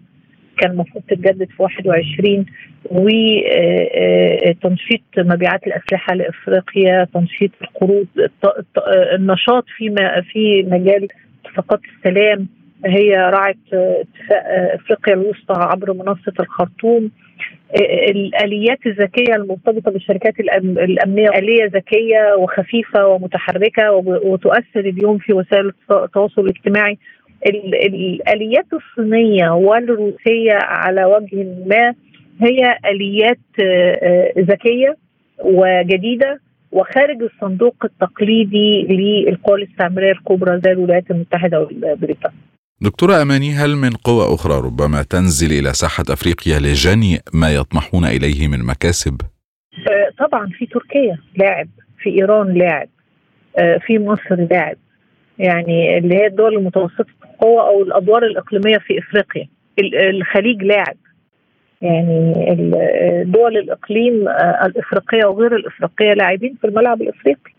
كان 0.61 0.71
المفروض 0.71 1.05
تتجدد 1.09 1.49
في 1.57 1.63
21 1.63 2.47
وتنشيط 4.51 5.01
مبيعات 5.19 5.67
الأسلحة 5.67 6.15
لإفريقيا 6.15 7.07
تنشيط 7.15 7.51
القروض 7.63 8.07
النشاط 9.15 9.65
في 9.77 9.95
في 10.33 10.63
مجال 10.63 11.09
اتفاقات 11.45 11.81
السلام. 11.97 12.49
هي 12.87 13.17
راعت 13.17 13.57
اتفاق 13.73 14.43
إفريقيا 14.75 15.15
الوسطى 15.15 15.55
عبر 15.57 15.93
منصة 15.93 16.33
الخرطوم. 16.41 17.11
الاليات 18.11 18.87
الذكية 18.87 19.35
المرتبطة 19.35 19.91
بالشركات 19.91 20.41
الأمنية 20.41 21.29
آلية 21.29 21.65
ذكية 21.65 22.35
وخفيفة 22.39 23.07
ومتحركة 23.07 23.93
وتؤثر 24.05 24.81
اليوم 24.81 25.19
في 25.19 25.33
وسائل 25.33 25.73
التواصل 25.91 26.43
الاجتماعي. 26.43 26.99
الآليات 27.47 28.67
الصينية 28.73 29.51
والروسية 29.51 30.53
على 30.55 31.05
وجه 31.05 31.45
ما 31.67 31.95
هي 32.43 32.79
آليات 32.91 33.39
ذكية 34.39 34.97
وجديدة 35.45 36.41
وخارج 36.73 37.23
الصندوق 37.23 37.75
التقليدي 37.85 38.83
للقوى 38.83 39.63
الاستعمارية 39.63 40.13
الكبرى 40.13 40.61
زي 40.65 40.73
الولايات 40.73 41.11
المتحدة 41.11 41.61
وبريطانيا. 41.61 42.39
دكتورة 42.81 43.23
أماني 43.23 43.51
هل 43.51 43.77
من 43.77 43.91
قوى 43.91 44.35
أخرى 44.35 44.55
ربما 44.67 45.03
تنزل 45.03 45.59
إلى 45.59 45.73
ساحة 45.73 46.05
أفريقيا 46.11 46.59
لجني 46.59 47.19
ما 47.35 47.55
يطمحون 47.55 48.05
إليه 48.05 48.49
من 48.49 48.67
مكاسب؟ 48.67 49.21
طبعا 50.19 50.47
في 50.59 50.67
تركيا 50.67 51.19
لاعب 51.37 51.69
في 51.99 52.11
إيران 52.11 52.55
لاعب 52.55 52.89
في 53.87 53.99
مصر 53.99 54.47
لاعب 54.51 54.77
يعني 55.39 55.99
اللي 55.99 56.15
هي 56.15 56.27
الدول 56.27 56.57
المتوسطة 56.57 57.20
القوة 57.41 57.69
أو 57.69 57.83
الأدوار 57.83 58.23
الإقليمية 58.25 58.79
في 58.79 58.99
إفريقيا. 58.99 59.49
الخليج 60.11 60.63
لاعب. 60.63 60.97
يعني 61.83 62.35
دول 63.25 63.57
الإقليم 63.57 64.29
الإفريقية 64.65 65.25
وغير 65.27 65.57
الإفريقية 65.57 66.13
لاعبين 66.13 66.57
في 66.61 66.67
الملعب 66.67 67.03
الإفريقي. 67.03 67.53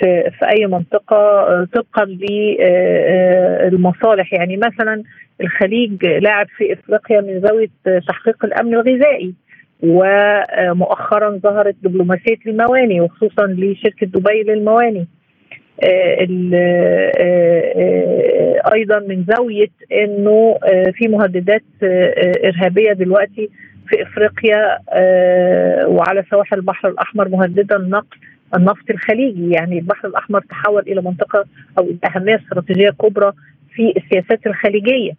في 0.00 0.30
في 0.38 0.46
أي 0.56 0.66
منطقة 0.66 1.44
طبقا 1.64 2.04
للمصالح 3.64 4.32
يعني 4.32 4.56
مثلا 4.56 5.02
الخليج 5.40 6.06
لاعب 6.06 6.46
في 6.56 6.72
إفريقيا 6.72 7.20
من 7.20 7.40
زاوية 7.40 7.68
تحقيق 8.08 8.44
الأمن 8.44 8.74
الغذائي 8.74 9.34
ومؤخرا 9.82 11.30
ظهرت 11.42 11.74
دبلوماسية 11.82 12.38
المواني 12.46 13.00
وخصوصا 13.00 13.46
لشركة 13.46 14.06
دبي 14.06 14.42
للمواني. 14.42 15.06
أيضا 18.74 18.98
من 18.98 19.24
زاوية 19.24 19.68
إنه 19.92 20.58
في 20.92 21.08
مهددات 21.08 21.62
إرهابية 22.44 22.92
دلوقتي 22.92 23.50
في 23.88 24.02
إفريقيا 24.02 24.78
وعلى 25.88 26.24
سواحل 26.30 26.56
البحر 26.56 26.88
الأحمر 26.88 27.28
مهددة 27.28 27.76
النقل 27.76 28.16
النفط 28.56 28.90
الخليجي 28.90 29.50
يعني 29.50 29.78
البحر 29.78 30.08
الأحمر 30.08 30.40
تحول 30.40 30.82
إلى 30.82 31.02
منطقة 31.02 31.44
أو 31.78 31.88
أهمية 32.04 32.36
استراتيجية 32.36 32.90
كبرى 32.90 33.32
في 33.74 33.92
السياسات 33.96 34.46
الخليجية. 34.46 35.12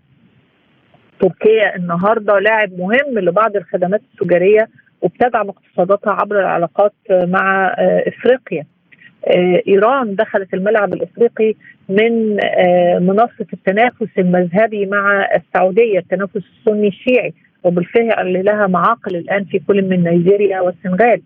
تركيا 1.20 1.76
النهارده 1.76 2.40
لاعب 2.40 2.70
مهم 2.80 3.20
لبعض 3.20 3.56
الخدمات 3.56 4.02
التجارية 4.14 4.70
وبتدعم 5.02 5.50
اقتصاداتها 5.50 6.14
عبر 6.14 6.40
العلاقات 6.40 6.94
مع 7.12 7.76
إفريقيا. 8.08 8.66
إيران 9.68 10.16
دخلت 10.16 10.54
الملعب 10.54 10.94
الإفريقي 10.94 11.54
من 11.90 12.36
منصة 13.06 13.48
التنافس 13.54 14.08
المذهبي 14.18 14.86
مع 14.86 15.30
السعودية، 15.36 16.00
التنافس 16.00 16.36
السني 16.60 16.88
الشيعي 16.88 17.34
وبالفعل 17.64 18.46
لها 18.46 18.68
معاقل 18.68 19.16
الآن 19.16 19.46
في 19.46 19.60
كل 19.60 19.82
من 19.82 20.04
نيجيريا 20.04 20.62
والسنغال. 20.62 21.22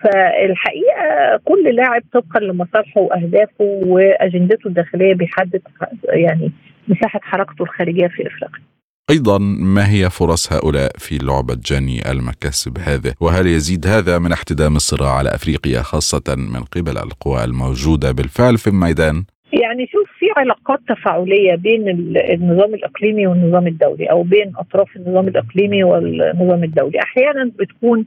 فالحقيقة 0.00 1.40
كل 1.44 1.74
لاعب 1.74 2.02
طبقا 2.12 2.40
لمصالحه 2.40 3.00
وأهدافه 3.00 3.64
وأجندته 3.86 4.68
الداخلية 4.68 5.14
بيحدد 5.14 5.62
يعني 6.08 6.52
مساحة 6.88 7.20
حركته 7.22 7.62
الخارجية 7.62 8.06
في 8.06 8.26
إفريقيا. 8.26 8.62
أيضا 9.10 9.38
ما 9.38 9.90
هي 9.92 10.10
فرص 10.10 10.52
هؤلاء 10.52 10.90
في 10.98 11.18
لعبة 11.18 11.54
جني 11.54 12.10
المكاسب 12.10 12.78
هذه؟ 12.78 13.14
وهل 13.20 13.46
يزيد 13.46 13.86
هذا 13.86 14.18
من 14.18 14.32
احتدام 14.32 14.76
الصراع 14.76 15.10
على 15.10 15.34
أفريقيا 15.34 15.82
خاصة 15.82 16.36
من 16.36 16.60
قبل 16.60 16.98
القوى 16.98 17.44
الموجودة 17.44 18.12
بالفعل 18.12 18.58
في 18.58 18.66
الميدان؟ 18.66 19.24
يعني 19.52 19.86
شوف 19.86 20.08
في 20.18 20.26
علاقات 20.36 20.80
تفاعلية 20.88 21.54
بين 21.54 21.88
النظام 22.16 22.74
الإقليمي 22.74 23.26
والنظام 23.26 23.66
الدولي 23.66 24.10
أو 24.10 24.22
بين 24.22 24.52
أطراف 24.56 24.96
النظام 24.96 25.28
الإقليمي 25.28 25.84
والنظام 25.84 26.64
الدولي، 26.64 27.00
أحيانا 27.00 27.50
بتكون 27.58 28.04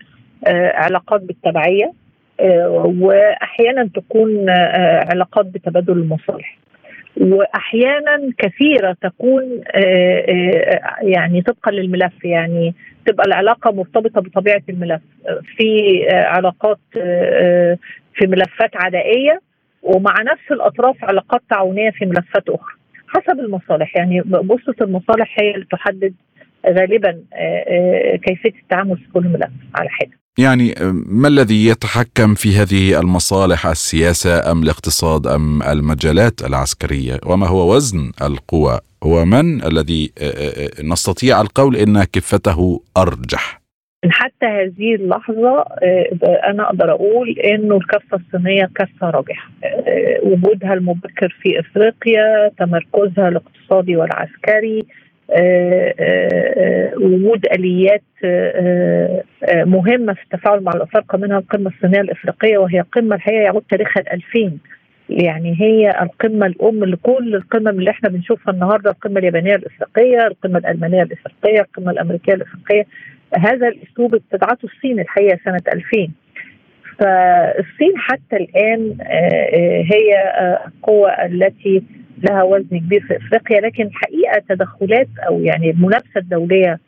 علاقات 0.74 1.22
بالتبعية 1.22 1.94
واحيانا 2.84 3.90
تكون 3.96 4.50
علاقات 5.10 5.46
بتبادل 5.46 5.94
المصالح 5.94 6.58
وأحيانا 7.18 8.32
كثيرة 8.38 8.98
تكون 9.02 9.62
يعني 11.02 11.42
طبقا 11.42 11.72
للملف 11.72 12.26
يعني 12.26 12.74
تبقى 13.06 13.26
العلاقة 13.28 13.72
مرتبطة 13.72 14.22
بطبيعة 14.22 14.62
الملف. 14.70 15.02
في 15.58 16.00
علاقات 16.12 16.80
في 18.16 18.28
ملفات 18.28 18.72
عدائية 18.76 19.42
ومع 19.84 20.14
نفس 20.22 20.52
الأطراف 20.52 21.04
علاقات 21.04 21.42
تعاونية 21.50 21.90
في 21.92 22.06
ملفات 22.06 22.50
أخرى 22.50 22.76
حسب 23.08 23.40
المصالح. 23.40 23.96
يعني 23.98 24.22
بوصله 24.22 24.76
المصالح 24.82 25.36
هي 25.42 25.52
اللي 25.52 25.66
تحدد 25.72 26.14
غالبا 26.68 27.22
كيفية 28.24 28.60
التعامل 28.62 28.98
في 28.98 29.12
كل 29.14 29.24
ملف 29.28 29.52
على 29.76 29.90
حدة. 29.90 30.25
يعني 30.40 30.76
ما 31.06 31.28
الذي 31.28 31.68
يتحكم 31.68 32.34
في 32.34 32.50
هذه 32.56 33.00
المصالح 33.00 33.68
السياسة 33.68 34.52
أم 34.52 34.64
الاقتصاد 34.64 35.28
أم 35.28 35.64
المجالات 35.64 36.42
العسكرية؟ 36.46 37.20
وما 37.26 37.48
هو 37.48 37.76
وزن 37.76 38.12
القوى؟ 38.22 38.80
ومن 39.02 39.64
الذي 39.64 40.12
نستطيع 40.84 41.42
القول 41.42 41.76
إن 41.76 42.04
كفته 42.04 42.82
أرجح. 42.98 43.62
حتى 44.10 44.46
هذه 44.46 44.96
اللحظة 44.96 45.66
أنا 46.50 46.64
أقدر 46.64 46.92
أقول 46.92 47.30
إنه 47.40 47.78
الكفة 47.78 48.18
الصينية 48.18 48.70
كفة 48.76 49.10
راجحة 49.10 49.50
وجودها 50.24 50.74
المبكر 50.74 51.36
في 51.42 51.60
إفريقيا 51.60 52.52
تمركزها 52.60 53.28
الاقتصادي 53.28 53.96
والعسكري 53.96 54.86
وجود 56.98 57.46
آليات 57.46 58.04
مهمة 59.68 60.14
في 60.14 60.24
التفاعل 60.24 60.64
مع 60.64 60.72
الافارقه 60.72 61.18
منها 61.18 61.38
القمة 61.40 61.70
الصينيه 61.76 62.02
الإفريقية 62.02 62.58
وهي 62.58 62.82
قمة 62.82 63.16
الحقيقة 63.16 63.42
يعود 63.44 63.64
تاريخها 63.70 64.02
ال 64.02 64.12
2000 64.36 64.58
يعني 65.10 65.56
هي 65.62 65.90
القمة 66.02 66.46
الأم 66.46 66.86
لكل 66.86 67.36
القمم 67.36 67.68
اللي 67.68 67.90
إحنا 67.90 68.10
بنشوفها 68.10 68.54
النهارده 68.54 68.92
القمة 68.92 69.20
اليابانية 69.20 69.56
الإفريقية، 69.56 70.28
القمة 70.28 70.58
الألمانية 70.58 71.04
الإفريقية، 71.04 71.60
القمة 71.62 71.92
الأمريكية 71.92 72.34
الإفريقية، 72.34 72.86
هذا 73.38 73.68
الأسلوب 73.68 74.16
ابتدعته 74.16 74.66
الصين 74.66 75.00
الحقيقة 75.00 75.40
سنة 75.46 75.62
2000 75.74 76.10
فالصين 77.00 77.94
حتى 77.98 78.36
الآن 78.38 78.98
هي 79.92 80.34
القوة 80.68 81.10
التي 81.10 81.84
لها 82.24 82.44
وزن 82.44 82.80
كبير 82.80 83.02
في 83.02 83.18
إفريقيا 83.18 83.62
لكن 83.62 83.84
الحقيقة 83.84 84.42
تدخلات 84.50 85.08
أو 85.28 85.42
يعني 85.44 85.70
المنافسة 85.70 86.18
الدولية 86.18 86.80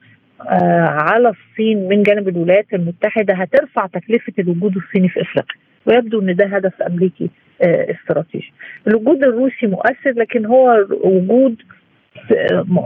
على 0.88 1.30
الصين 1.30 1.88
من 1.90 2.04
جانب 2.04 2.28
الولايات 2.28 2.66
المتحدة 2.74 3.34
هترفع 3.34 3.86
تكلفة 3.88 4.34
الوجود 4.40 4.76
الصيني 4.78 5.10
في 5.10 5.22
إفريقيا 5.22 5.56
ويبدو 5.86 6.22
إن 6.22 6.36
ده 6.36 6.46
هدف 6.46 6.82
أمريكي 6.82 7.30
استراتيجي. 7.62 8.54
الوجود 8.88 9.24
الروسي 9.24 9.68
مؤثر 9.68 10.12
لكن 10.16 10.46
هو 10.46 10.86
وجود 11.04 11.56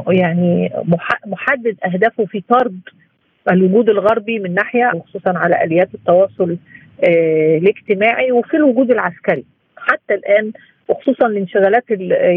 يعني 0.08 0.72
محدد 1.26 1.76
أهدافه 1.86 2.26
في 2.26 2.44
طرد 2.50 2.80
الوجود 3.52 3.90
الغربي 3.90 4.40
من 4.40 4.54
ناحية 4.54 4.92
وخصوصا 4.96 5.38
على 5.38 5.64
آليات 5.64 5.90
التواصل 5.94 6.58
الاجتماعي 7.04 8.32
وفي 8.32 8.58
الوجود 8.58 8.92
العسكري 8.92 9.44
حتى 9.78 10.14
الآن 10.14 10.52
وخصوصا 10.92 11.28
الانشغالات 11.28 11.84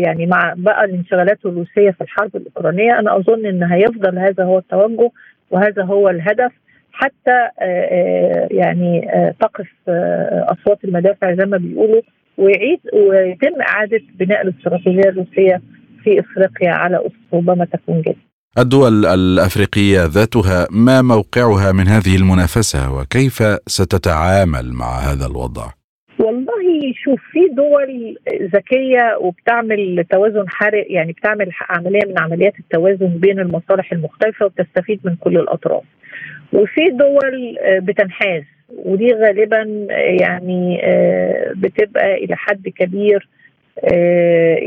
يعني 0.05 0.27
مع 0.27 0.55
بقى 0.57 0.85
الانشغالات 0.85 1.39
الروسية 1.47 1.91
في 1.91 2.01
الحرب 2.01 2.37
الأوكرانية 2.37 2.99
أنا 2.99 3.17
أظن 3.17 3.47
إن 3.47 3.63
هيفضل 3.63 4.19
هذا 4.19 4.45
هو 4.45 4.59
التوجه 4.59 5.11
وهذا 5.51 5.85
هو 5.85 6.09
الهدف 6.09 6.53
حتى 6.93 7.49
يعني 8.51 9.09
تقف 9.41 9.67
أصوات 10.49 10.85
المدافع 10.85 11.35
زي 11.35 11.45
ما 11.47 11.57
بيقولوا 11.57 12.03
ويعيد 12.39 12.81
ويتم 12.93 13.61
إعادة 13.69 14.01
بناء 14.19 14.43
الاستراتيجية 14.43 15.09
الروسية 15.09 15.63
في 16.05 16.21
إفريقيا 16.21 16.71
على 16.71 16.97
أسس 17.07 17.35
ربما 17.35 17.65
تكون 17.65 18.01
جديدة. 18.01 18.19
الدول 18.59 19.07
الأفريقية 19.07 20.05
ذاتها 20.05 20.67
ما 20.71 21.03
موقعها 21.03 21.73
من 21.73 21.89
هذه 21.89 22.17
المنافسة 22.17 22.93
وكيف 22.99 23.43
ستتعامل 23.67 24.73
مع 24.73 24.99
هذا 24.99 25.27
الوضع؟ 25.27 25.67
والله 26.25 26.93
شوف 27.05 27.21
في 27.31 27.41
دول 27.53 28.17
ذكية 28.43 29.17
وبتعمل 29.21 30.05
توازن 30.11 30.45
حرق 30.49 30.87
يعني 30.89 31.13
بتعمل 31.13 31.51
عملية 31.69 32.07
من 32.09 32.19
عمليات 32.19 32.59
التوازن 32.59 33.09
بين 33.19 33.39
المصالح 33.41 33.93
المختلفة 33.93 34.47
وبتستفيد 34.47 35.01
من 35.05 35.17
كل 35.17 35.37
الأطراف. 35.39 35.83
وفي 36.53 36.81
دول 36.91 37.57
بتنحاز 37.81 38.43
ودي 38.69 39.13
غالبا 39.15 39.87
يعني 40.21 40.81
بتبقى 41.57 42.15
إلى 42.15 42.37
حد 42.37 42.69
كبير 42.69 43.29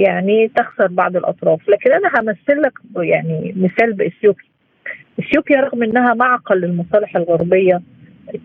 يعني 0.06 0.52
تخسر 0.56 0.88
بعض 0.88 1.16
الأطراف 1.18 1.70
لكن 1.70 1.92
أنا 1.92 2.10
همثل 2.20 2.62
لك 2.62 2.74
يعني 2.98 3.54
مثال 3.58 3.94
بإثيوبيا 3.94 4.46
إثيوبيا 5.20 5.58
رغم 5.62 5.84
إنها 5.84 6.14
معقل 6.14 6.58
للمصالح 6.62 7.16
الغربية 7.16 7.82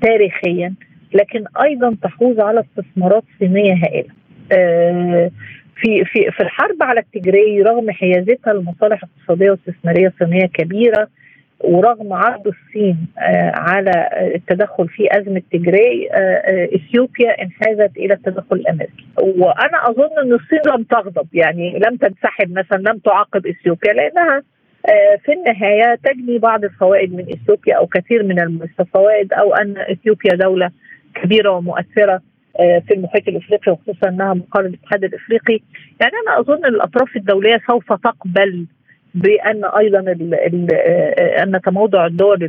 تاريخيا 0.03 0.75
لكن 1.15 1.45
أيضا 1.63 1.97
تحوز 2.03 2.41
على 2.41 2.61
استثمارات 2.61 3.23
صينية 3.39 3.75
هائلة. 3.75 4.09
في 5.77 6.05
في 6.05 6.31
في 6.31 6.41
الحرب 6.43 6.83
على 6.83 7.01
التجري 7.01 7.63
رغم 7.63 7.91
حيازتها 7.91 8.53
لمصالح 8.53 9.05
اقتصادية 9.05 9.51
واستثمارية 9.51 10.13
صينية 10.19 10.47
كبيرة 10.47 11.09
ورغم 11.61 12.13
عرض 12.13 12.47
الصين 12.47 12.97
على 13.55 14.09
التدخل 14.35 14.89
في 14.89 15.19
أزمة 15.19 15.43
تجري 15.53 16.09
إثيوبيا 16.75 17.43
انحازت 17.43 17.97
إلى 17.97 18.15
التدخل 18.15 18.57
الأمريكي. 18.57 19.07
وأنا 19.19 19.89
أظن 19.91 20.19
إن 20.23 20.33
الصين 20.33 20.61
لم 20.75 20.83
تغضب 20.83 21.27
يعني 21.33 21.79
لم 21.79 21.97
تنسحب 21.97 22.53
مثلا 22.59 22.79
لم 22.79 22.99
تعاقب 22.99 23.47
إثيوبيا 23.47 23.93
لأنها 23.93 24.43
في 25.25 25.33
النهاية 25.33 25.95
تجني 26.05 26.39
بعض 26.39 26.65
الفوائد 26.65 27.15
من 27.15 27.21
إثيوبيا 27.33 27.77
أو 27.77 27.87
كثير 27.87 28.23
من 28.23 28.41
الفوائد 28.81 29.33
أو 29.33 29.55
أن 29.55 29.75
إثيوبيا 29.79 30.35
دولة 30.35 30.71
كبيرة 31.15 31.51
ومؤثرة 31.51 32.21
في 32.59 32.95
المحيط 32.95 33.29
الإفريقي 33.29 33.73
وخصوصا 33.73 34.09
إنها 34.09 34.35
مقر 34.35 34.61
الاتحاد 34.61 35.05
الإفريقي 35.05 35.61
يعني 36.01 36.13
أنا 36.27 36.41
أظن 36.41 36.65
الأطراف 36.65 37.17
الدولية 37.17 37.61
سوف 37.67 37.93
تقبل 37.93 38.67
بأن 39.15 39.65
أيضا 39.65 39.99
ال 40.01 40.35
ال 40.35 40.73
أن 41.43 41.61
تموضع 41.61 42.07
الدول 42.07 42.45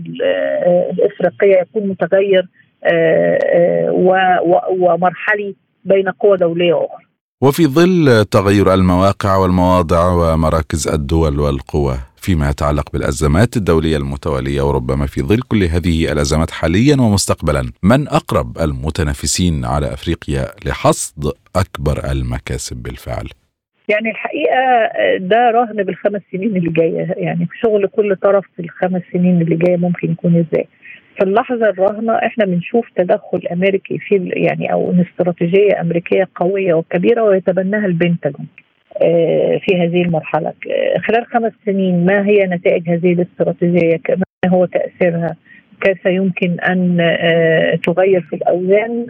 الإفريقية 0.92 1.60
يكون 1.62 1.88
متغير 1.88 2.48
ومرحلي 4.70 5.56
بين 5.86 6.10
قوى 6.10 6.38
دولية 6.38 6.74
أخرى. 6.86 7.04
وفي 7.44 7.68
ظل 7.68 8.26
تغير 8.26 8.74
المواقع 8.74 9.38
والمواضع 9.38 10.08
ومراكز 10.08 10.88
الدول 10.88 11.40
والقوى 11.40 11.98
فيما 12.18 12.50
يتعلق 12.50 12.92
بالأزمات 12.94 13.58
الدولية 13.58 13.98
المتوالية 13.98 14.62
وربما 14.62 15.06
في 15.06 15.22
ظل 15.22 15.42
كل 15.42 15.64
هذه 15.64 16.12
الأزمات 16.12 16.52
حاليا 16.52 16.96
ومستقبلا، 17.02 17.72
من 17.84 18.08
أقرب 18.08 18.58
المتنافسين 18.58 19.66
على 19.66 19.94
أفريقيا 19.94 20.46
لحصد 20.66 21.32
أكبر 21.56 22.12
المكاسب 22.12 22.78
بالفعل؟ 22.84 23.30
يعني 23.90 24.12
الحقيقة 24.12 24.62
ده 25.18 25.52
رهن 25.52 25.84
بالخمس 25.84 26.22
سنين 26.32 26.58
اللي 26.58 26.72
جاية 26.72 27.14
يعني 27.18 27.48
شغل 27.62 27.88
كل 27.88 28.16
طرف 28.16 28.46
في 28.56 28.62
الخمس 28.62 29.02
سنين 29.14 29.42
اللي 29.42 29.56
جاية 29.56 29.78
ممكن 29.78 30.12
يكون 30.12 30.32
إزاي 30.36 30.68
في 31.18 31.24
اللحظة 31.24 31.70
الراهنه 31.70 32.14
إحنا 32.14 32.46
بنشوف 32.46 32.90
تدخل 32.96 33.42
أمريكي 33.52 33.98
في 33.98 34.32
يعني 34.36 34.72
أو 34.74 34.94
استراتيجية 35.02 35.82
أمريكية 35.82 36.28
قوية 36.36 36.74
وكبيرة 36.74 37.24
ويتبناها 37.24 37.86
البنتاجون 37.86 38.48
في 39.60 39.76
هذه 39.82 40.02
المرحلة. 40.02 40.54
خلال 41.08 41.26
خمس 41.26 41.52
سنين 41.66 42.06
ما 42.06 42.28
هي 42.28 42.40
نتائج 42.46 42.90
هذه 42.90 43.14
الاستراتيجية؟ 43.14 44.00
ما 44.10 44.52
هو 44.52 44.66
تأثيرها؟ 44.66 45.36
كيف 45.82 46.06
يمكن 46.06 46.60
أن 46.60 46.98
تغير 47.84 48.22
في 48.22 48.36
الأوزان؟ 48.36 49.06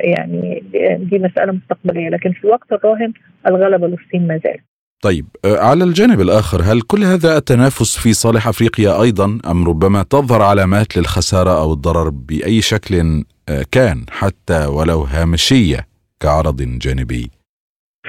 يعني 0.00 0.62
دي 0.98 1.18
مسألة 1.18 1.52
مستقبلية 1.52 2.08
لكن 2.08 2.32
في 2.32 2.44
الوقت 2.44 2.72
الراهن 2.72 3.12
الغلبه 3.46 3.86
للصين 3.86 4.26
ما 4.26 4.40
زال. 4.44 4.58
طيب 5.02 5.26
على 5.44 5.84
الجانب 5.84 6.20
الآخر 6.20 6.62
هل 6.62 6.80
كل 6.80 7.04
هذا 7.04 7.36
التنافس 7.36 7.98
في 7.98 8.12
صالح 8.12 8.48
أفريقيا 8.48 9.02
أيضا 9.02 9.38
أم 9.50 9.68
ربما 9.68 10.02
تظهر 10.02 10.42
علامات 10.42 10.96
للخسارة 10.96 11.62
أو 11.62 11.72
الضرر 11.72 12.08
بأي 12.10 12.60
شكل 12.60 13.24
كان 13.72 14.04
حتى 14.10 14.66
ولو 14.66 15.00
هامشية 15.02 15.86
كعرض 16.20 16.62
جانبي؟ 16.62 17.30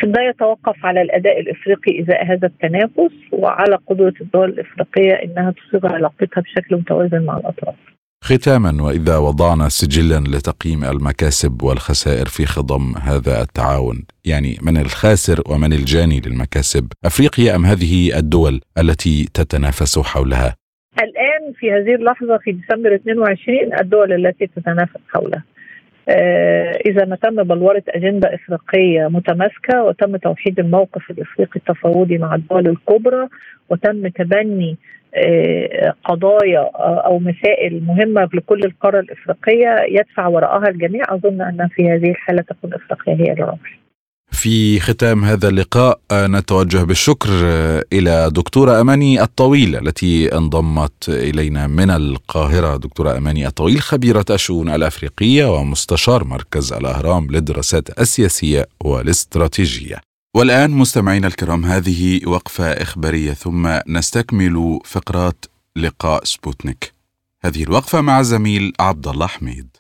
ده 0.04 0.22
يتوقف 0.22 0.86
على 0.86 1.02
الأداء 1.02 1.40
الإفريقي 1.40 2.04
إزاء 2.04 2.26
هذا 2.26 2.48
التنافس 2.48 3.14
وعلى 3.32 3.78
قدرة 3.88 4.14
الدول 4.22 4.50
الإفريقية 4.50 5.14
إنها 5.14 5.52
تصيغ 5.52 5.94
علاقتها 5.94 6.42
بشكل 6.42 6.76
متوازن 6.76 7.26
مع 7.26 7.38
الأطراف. 7.38 7.76
ختاما 8.24 8.84
وإذا 8.84 9.18
وضعنا 9.18 9.70
سجلا 9.70 10.20
لتقييم 10.20 10.84
المكاسب 10.84 11.64
والخسائر 11.64 12.26
في 12.26 12.46
خضم 12.46 12.96
هذا 12.98 13.42
التعاون، 13.42 14.06
يعني 14.26 14.58
من 14.62 14.78
الخاسر 14.78 15.42
ومن 15.50 15.74
الجاني 15.74 16.22
للمكاسب، 16.26 16.88
أفريقيا 17.06 17.56
أم 17.56 17.66
هذه 17.66 18.18
الدول 18.18 18.62
التي 18.78 19.30
تتنافس 19.34 20.00
حولها؟ 20.00 20.56
الآن 21.00 21.54
في 21.60 21.72
هذه 21.72 21.96
اللحظة 21.96 22.38
في 22.38 22.52
ديسمبر 22.52 22.96
22 22.96 23.74
الدول 23.82 24.14
التي 24.14 24.48
تتنافس 24.48 25.02
حولها. 25.14 25.44
إذا 26.86 27.06
ما 27.06 27.16
تم 27.16 27.44
بلورة 27.44 27.84
أجندة 27.90 28.36
إفريقية 28.36 29.08
متماسكة 29.08 29.84
وتم 29.84 30.18
توحيد 30.18 30.60
الموقف 30.60 31.12
الإفريقي 31.12 31.56
التفاوضي 31.56 32.18
مع 32.18 32.36
الدول 32.36 32.68
الكبرى 32.68 33.28
وتم 33.70 34.08
تبني 34.08 34.78
قضايا 36.06 36.72
أو 37.06 37.20
مسائل 37.20 37.84
مهمة 37.84 38.30
لكل 38.34 38.60
القارة 38.66 39.00
الإفريقية 39.00 39.76
يدفع 40.00 40.28
وراءها 40.28 40.70
الجميع. 40.70 41.04
أظن 41.10 41.42
أن 41.42 41.70
في 41.76 41.84
هذه 41.84 42.10
الحالة 42.10 42.42
تكون 42.42 42.74
إفريقيا 42.74 43.28
هي 43.28 43.34
الرابح. 43.34 43.80
في 44.32 44.80
ختام 44.80 45.24
هذا 45.24 45.50
اللقاء 45.50 46.00
نتوجه 46.14 46.84
بالشكر 46.84 47.30
إلى 47.94 48.32
دكتورة 48.32 48.82
أماني 48.82 49.22
الطويل 49.22 49.76
التي 49.76 50.38
انضمت 50.38 51.10
إلينا 51.10 51.68
من 51.68 51.90
القاهرة. 51.90 52.78
دكتورة 52.78 53.18
أماني 53.18 53.48
الطويل 53.48 53.82
خبيرة 53.82 54.26
الشؤون 54.30 54.70
الأفريقية 54.70 55.46
ومستشار 55.46 56.24
مركز 56.24 56.74
الأهرام 56.74 57.28
للدراسات 57.32 58.00
السياسية 58.00 58.66
والاستراتيجية. 58.86 60.07
والآن 60.38 60.72
مستمعينا 60.72 61.28
الكرام 61.28 61.66
هذه 61.66 62.22
وقفة 62.28 62.66
إخبارية 62.66 63.34
ثم 63.34 63.80
نستكمل 63.88 64.80
فقرات 64.86 65.46
لقاء 65.76 66.24
سبوتنيك. 66.24 66.94
هذه 67.44 67.64
الوقفة 67.64 68.02
مع 68.02 68.20
الزميل 68.20 68.74
عبد 68.80 69.08
الله 69.08 69.28
حميد. 69.28 69.78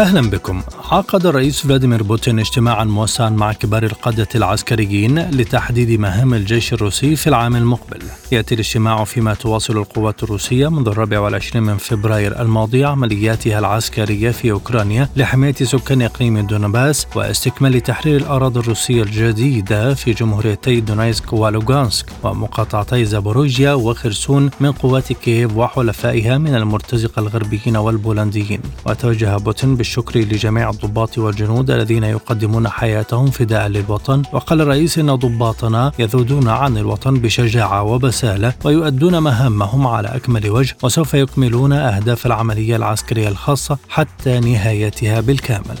أهلا 0.00 0.30
بكم. 0.30 0.62
عقد 0.90 1.26
الرئيس 1.26 1.60
فلاديمير 1.60 2.02
بوتين 2.02 2.38
اجتماعا 2.38 2.84
موسعا 2.84 3.30
مع 3.30 3.52
كبار 3.52 3.82
القادة 3.82 4.28
العسكريين 4.34 5.18
لتحديد 5.18 6.00
مهام 6.00 6.34
الجيش 6.34 6.72
الروسي 6.72 7.16
في 7.16 7.26
العام 7.26 7.56
المقبل. 7.56 8.02
يأتي 8.32 8.54
الاجتماع 8.54 9.04
فيما 9.04 9.34
تواصل 9.34 9.76
القوات 9.76 10.22
الروسية 10.22 10.68
منذ 10.68 10.88
الرابع 10.88 11.20
والعشرين 11.20 11.62
من 11.62 11.76
فبراير 11.76 12.40
الماضي 12.40 12.84
عملياتها 12.84 13.58
العسكرية 13.58 14.30
في 14.30 14.50
أوكرانيا 14.50 15.08
لحماية 15.16 15.54
سكان 15.54 16.02
إقليم 16.02 16.46
دونباس 16.46 17.06
واستكمال 17.14 17.80
تحرير 17.80 18.16
الأراضي 18.20 18.60
الروسية 18.60 19.02
الجديدة 19.02 19.94
في 19.94 20.12
جمهوريتي 20.12 20.80
دونيسك 20.80 21.32
ولوغانسك 21.32 22.06
ومقاطعتي 22.22 23.04
زابوروجيا 23.04 23.72
وخرسون 23.72 24.50
من 24.60 24.72
قوات 24.72 25.12
كييف 25.12 25.56
وحلفائها 25.56 26.38
من 26.38 26.54
المرتزقة 26.54 27.20
الغربيين 27.20 27.76
والبولنديين. 27.76 28.60
وتوجه 28.86 29.36
بوتين 29.36 29.76
بالشكر 29.90 30.20
لجميع 30.20 30.70
الضباط 30.70 31.18
والجنود 31.18 31.70
الذين 31.70 32.04
يقدمون 32.04 32.68
حياتهم 32.68 33.30
فداء 33.30 33.68
للوطن 33.68 34.22
وقال 34.32 34.60
الرئيس 34.60 34.98
إن 34.98 35.14
ضباطنا 35.14 35.92
يذودون 35.98 36.48
عن 36.48 36.78
الوطن 36.78 37.14
بشجاعة 37.14 37.82
وبسالة 37.82 38.52
ويؤدون 38.64 39.18
مهامهم 39.18 39.86
على 39.86 40.08
أكمل 40.08 40.50
وجه 40.50 40.76
وسوف 40.82 41.14
يكملون 41.14 41.72
أهداف 41.72 42.26
العملية 42.26 42.76
العسكرية 42.76 43.28
الخاصة 43.28 43.78
حتى 43.88 44.40
نهايتها 44.40 45.20
بالكامل. 45.20 45.78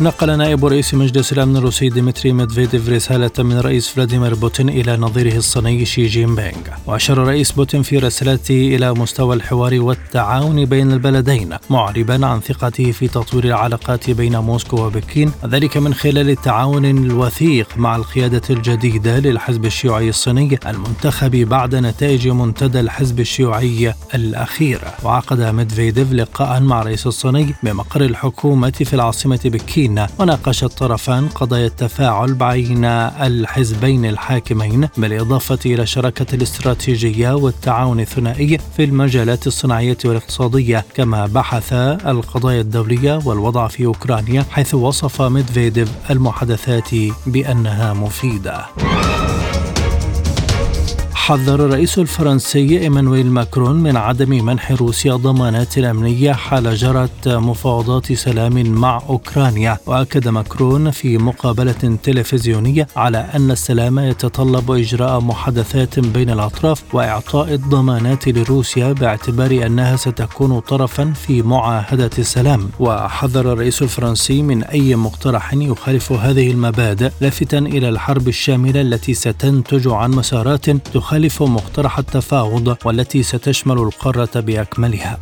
نقل 0.00 0.38
نائب 0.38 0.64
رئيس 0.64 0.94
مجلس 0.94 1.32
الأمن 1.32 1.56
الروسي 1.56 1.88
ديمتري 1.88 2.32
ميدفيديف 2.32 2.88
رسالة 2.88 3.30
من 3.38 3.58
الرئيس 3.58 3.88
فلاديمير 3.88 4.34
بوتين 4.34 4.68
إلى 4.68 4.96
نظيره 4.96 5.36
الصيني 5.36 5.84
شي 5.84 6.06
جين 6.06 6.34
بينغ 6.34 6.54
وأشار 6.86 7.22
الرئيس 7.22 7.52
بوتين 7.52 7.82
في 7.82 7.98
رسالته 7.98 8.76
إلى 8.76 8.94
مستوى 8.94 9.36
الحوار 9.36 9.80
والتعاون 9.80 10.64
بين 10.64 10.92
البلدين 10.92 11.56
معربا 11.70 12.26
عن 12.26 12.40
ثقته 12.40 12.92
في 12.92 13.08
تطوير 13.08 13.44
العلاقات 13.44 14.10
بين 14.10 14.38
موسكو 14.38 14.86
وبكين 14.86 15.32
ذلك 15.46 15.76
من 15.76 15.94
خلال 15.94 16.30
التعاون 16.30 16.84
الوثيق 16.84 17.68
مع 17.76 17.96
القيادة 17.96 18.42
الجديدة 18.50 19.18
للحزب 19.18 19.64
الشيوعي 19.64 20.08
الصيني 20.08 20.58
المنتخب 20.66 21.30
بعد 21.30 21.74
نتائج 21.74 22.28
منتدى 22.28 22.80
الحزب 22.80 23.20
الشيوعي 23.20 23.94
الأخير. 24.14 24.80
وعقد 25.04 25.40
ميدفيديف 25.40 26.12
لقاء 26.12 26.60
مع 26.60 26.80
الرئيس 26.80 27.06
الصيني 27.06 27.54
بمقر 27.62 28.00
الحكومة 28.00 28.70
في 28.70 28.94
العاصمة 28.94 29.40
بكين. 29.44 29.85
الصين 29.86 30.06
وناقش 30.18 30.64
الطرفان 30.64 31.28
قضايا 31.28 31.66
التفاعل 31.66 32.34
بين 32.34 32.84
الحزبين 32.84 34.06
الحاكمين 34.06 34.88
بالإضافة 34.96 35.58
إلى 35.66 35.82
الشراكة 35.82 36.34
الاستراتيجية 36.34 37.32
والتعاون 37.32 38.00
الثنائي 38.00 38.58
في 38.76 38.84
المجالات 38.84 39.46
الصناعية 39.46 39.98
والاقتصادية. 40.04 40.84
كما 40.94 41.26
بحث 41.26 41.72
القضايا 42.06 42.60
الدولية 42.60 43.20
والوضع 43.24 43.68
في 43.68 43.86
أوكرانيا 43.86 44.44
حيث 44.50 44.74
وصف 44.74 45.22
ميدفيديف 45.22 45.90
المحادثات 46.10 46.90
بأنها 47.26 47.92
مفيدة. 47.92 48.66
حذر 51.26 51.64
الرئيس 51.64 51.98
الفرنسي 51.98 52.78
إيمانويل 52.80 53.26
ماكرون 53.26 53.76
من 53.76 53.96
عدم 53.96 54.44
منح 54.44 54.72
روسيا 54.72 55.14
ضمانات 55.14 55.78
امنيه 55.78 56.32
حال 56.32 56.76
جرت 56.76 57.28
مفاوضات 57.28 58.12
سلام 58.12 58.66
مع 58.66 59.02
أوكرانيا. 59.08 59.78
وأكد 59.86 60.28
ماكرون 60.28 60.90
في 60.90 61.18
مقابلة 61.18 61.98
تلفزيونية 62.02 62.86
على 62.96 63.18
أن 63.18 63.50
السلام 63.50 63.98
يتطلب 63.98 64.70
إجراء 64.70 65.20
محادثات 65.20 65.98
بين 65.98 66.30
الأطراف 66.30 66.82
وإعطاء 66.94 67.54
الضمانات 67.54 68.28
لروسيا 68.28 68.92
باعتبار 68.92 69.66
أنها 69.66 69.96
ستكون 69.96 70.60
طرفا 70.60 71.12
في 71.12 71.42
معاهدة 71.42 72.10
السلام. 72.18 72.68
وحذر 72.80 73.52
الرئيس 73.52 73.82
الفرنسي 73.82 74.42
من 74.42 74.64
أي 74.64 74.96
مقترح 74.96 75.54
يخالف 75.54 76.12
هذه 76.12 76.50
المبادئ 76.50 77.10
لافتا 77.20 77.58
إلى 77.58 77.88
الحرب 77.88 78.28
الشاملة 78.28 78.80
التي 78.80 79.14
ستنتج 79.14 79.88
عن 79.88 80.10
مسارات 80.10 80.70
تخالف 80.70 81.15
تخالف 81.16 81.42
مقترح 81.42 81.98
التفاوض 81.98 82.76
والتي 82.84 83.22
ستشمل 83.22 83.78
القارة 83.78 84.40
بأكملها. 84.40 85.18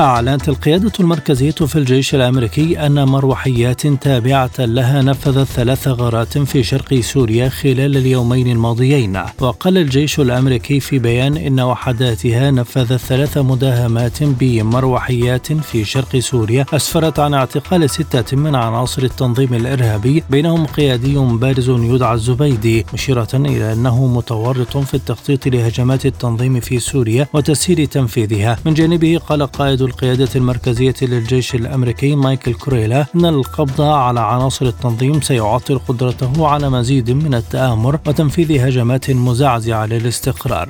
أعلنت 0.00 0.48
القيادة 0.48 0.92
المركزية 1.00 1.50
في 1.50 1.76
الجيش 1.76 2.14
الأمريكي 2.14 2.86
أن 2.86 3.04
مروحيات 3.04 3.86
تابعة 3.86 4.50
لها 4.58 5.02
نفذت 5.02 5.46
ثلاث 5.46 5.88
غارات 5.88 6.38
في 6.38 6.62
شرق 6.62 6.94
سوريا 6.94 7.48
خلال 7.48 7.96
اليومين 7.96 8.52
الماضيين. 8.52 9.22
وقال 9.40 9.78
الجيش 9.78 10.20
الأمريكي 10.20 10.80
في 10.80 10.98
بيان 10.98 11.36
إن 11.36 11.60
وحداتها 11.60 12.50
نفذت 12.50 13.00
ثلاث 13.00 13.38
مداهمات 13.38 14.22
بمروحيات 14.22 15.52
في 15.52 15.84
شرق 15.84 16.16
سوريا 16.16 16.66
أسفرت 16.72 17.18
عن 17.18 17.34
اعتقال 17.34 17.90
ستة 17.90 18.36
من 18.36 18.54
عناصر 18.54 19.02
التنظيم 19.02 19.54
الإرهابي 19.54 20.24
بينهم 20.30 20.66
قيادي 20.66 21.18
بارز 21.18 21.70
يدعى 21.70 22.14
الزبيدي 22.14 22.86
مشيرة 22.94 23.28
إلى 23.34 23.72
أنه 23.72 24.06
متورط 24.06 24.76
في 24.76 24.94
التخطيط 24.94 25.48
لهجمات 25.48 26.06
التنظيم 26.06 26.60
في 26.60 26.78
سوريا 26.78 27.28
وتسيير 27.32 27.84
تنفيذها. 27.84 28.58
من 28.64 28.74
جانبه 28.74 29.18
قال 29.28 29.42
قائد 29.42 29.87
القيادة 29.88 30.28
المركزية 30.36 30.94
للجيش 31.02 31.54
الأمريكي 31.54 32.16
مايكل 32.16 32.54
كوريلا 32.54 33.06
أن 33.14 33.24
القبض 33.24 33.80
على 33.80 34.20
عناصر 34.20 34.66
التنظيم 34.66 35.20
سيعطل 35.20 35.78
قدرته 35.88 36.48
على 36.48 36.70
مزيد 36.70 37.10
من 37.10 37.34
التآمر 37.34 37.98
وتنفيذ 38.06 38.60
هجمات 38.60 39.10
مزعزعة 39.10 39.86
للاستقرار. 39.86 40.68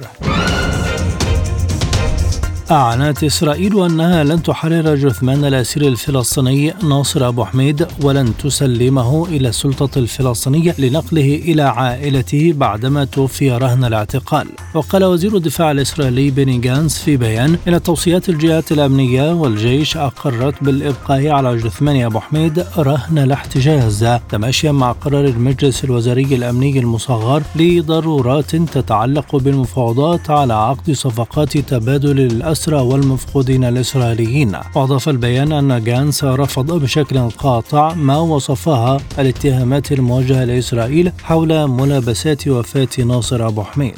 أعلنت 2.71 3.25
إسرائيل 3.25 3.85
أنها 3.85 4.25
لن 4.25 4.43
تحرر 4.43 4.95
جثمان 4.95 5.45
الأسير 5.45 5.89
الفلسطيني 5.89 6.75
ناصر 6.83 7.29
أبو 7.29 7.45
حميد 7.45 7.87
ولن 8.03 8.37
تسلمه 8.37 9.27
إلى 9.27 9.49
السلطة 9.49 9.99
الفلسطينية 9.99 10.75
لنقله 10.79 11.35
إلى 11.35 11.63
عائلته 11.63 12.53
بعدما 12.57 13.05
توفي 13.05 13.51
رهن 13.51 13.85
الاعتقال. 13.85 14.47
وقال 14.75 15.05
وزير 15.05 15.37
الدفاع 15.37 15.71
الإسرائيلي 15.71 16.31
بني 16.31 16.59
جانس 16.59 16.99
في 16.99 17.17
بيان 17.17 17.59
إن 17.69 17.83
توصيات 17.83 18.29
الجهات 18.29 18.73
الأمنية 18.73 19.33
والجيش 19.33 19.97
أقرت 19.97 20.65
بالإبقاء 20.65 21.29
على 21.29 21.57
جثمان 21.57 22.03
أبو 22.05 22.21
حميد 22.21 22.65
رهن 22.79 23.19
الاحتجاز. 23.19 24.07
تماشيا 24.31 24.73
مع 24.73 24.93
قرار 24.93 25.25
المجلس 25.25 25.85
الوزاري 25.85 26.35
الأمني 26.35 26.79
المصغر 26.79 27.43
لضرورات 27.57 28.57
تتعلق 28.57 29.37
بالمفاوضات 29.37 30.31
على 30.31 30.55
عقد 30.55 30.93
صفقات 30.93 31.59
تبادل 31.59 32.21
الأسرى 32.21 32.58
الأسرى 32.59 32.81
والمفقودين 32.81 33.65
الإسرائيليين. 33.65 34.53
وأضاف 34.75 35.09
البيان 35.09 35.53
أن 35.53 35.85
جانس 35.85 36.25
رفض 36.25 36.73
بشكل 36.73 37.31
قاطع 37.31 37.95
ما 37.95 38.19
وصفها 38.19 38.97
الاتهامات 39.19 39.93
الموجهة 39.93 40.45
لإسرائيل 40.45 41.13
حول 41.23 41.67
ملابسات 41.67 42.49
وفاة 42.49 43.05
ناصر 43.05 43.47
أبو 43.47 43.63
حميد. 43.63 43.95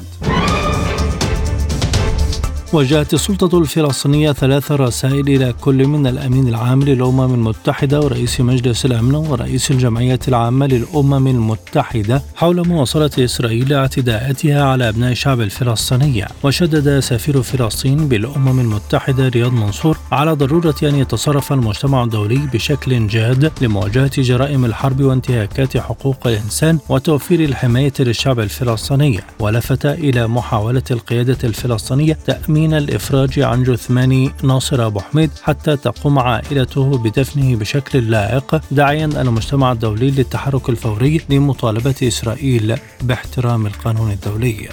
وجهت 2.73 3.15
السلطة 3.15 3.59
الفلسطينية 3.59 4.33
ثلاث 4.33 4.73
رسائل 4.73 5.29
إلى 5.29 5.55
كل 5.61 5.87
من 5.87 6.07
الأمين 6.07 6.49
العام 6.49 6.83
للأمم 6.83 7.35
المتحدة 7.35 8.01
ورئيس 8.01 8.41
مجلس 8.41 8.85
الأمن 8.85 9.15
ورئيس 9.15 9.71
الجمعية 9.71 10.19
العامة 10.29 10.67
للأمم 10.67 11.27
المتحدة 11.27 12.23
حول 12.37 12.69
مواصلة 12.69 13.11
إسرائيل 13.19 13.73
اعتداءاتها 13.73 14.65
على 14.65 14.89
أبناء 14.89 15.13
الشعب 15.13 15.41
الفلسطيني. 15.41 16.25
وشدد 16.43 17.01
سفير 17.01 17.43
فلسطين 17.43 18.09
بالأمم 18.09 18.61
المتحدة 18.61 19.29
رياض 19.29 19.53
منصور 19.53 19.99
على 20.13 20.33
ضرورة 20.33 20.75
أن 20.83 20.95
يتصرف 20.95 21.53
المجتمع 21.53 22.05
الدولي 22.05 22.41
بشكل 22.53 23.07
جاد 23.07 23.53
لمواجهة 23.61 24.23
جرائم 24.23 24.65
الحرب 24.65 25.01
وانتهاكات 25.01 25.77
حقوق 25.77 26.27
الإنسان 26.27 26.79
وتوفير 26.89 27.41
الحماية 27.41 27.93
للشعب 28.01 28.41
الفلسطيني 28.41 29.21
ولفت 29.41 29.87
إلى 29.87 30.29
محاولة 30.29 30.83
القيادة 30.91 31.39
الفلسطينية 31.45 32.19
تأمين 32.27 32.60
من 32.61 32.75
الإفراج 32.75 33.41
عن 33.41 33.63
جثمان 33.63 34.31
ناصر 34.43 34.87
أبو 34.87 35.01
حميد 35.01 35.31
حتى 35.43 35.77
تقوم 35.77 36.19
عائلته 36.19 36.99
بدفنه 36.99 37.57
بشكل 37.57 38.11
لائق 38.11 38.61
داعيا 38.71 39.05
المجتمع 39.07 39.73
الدولي 39.73 40.11
للتحرك 40.11 40.69
الفوري 40.69 41.21
لمطالبة 41.29 41.95
إسرائيل 42.03 42.79
باحترام 43.03 43.67
القانون 43.67 44.11
الدولي. 44.11 44.69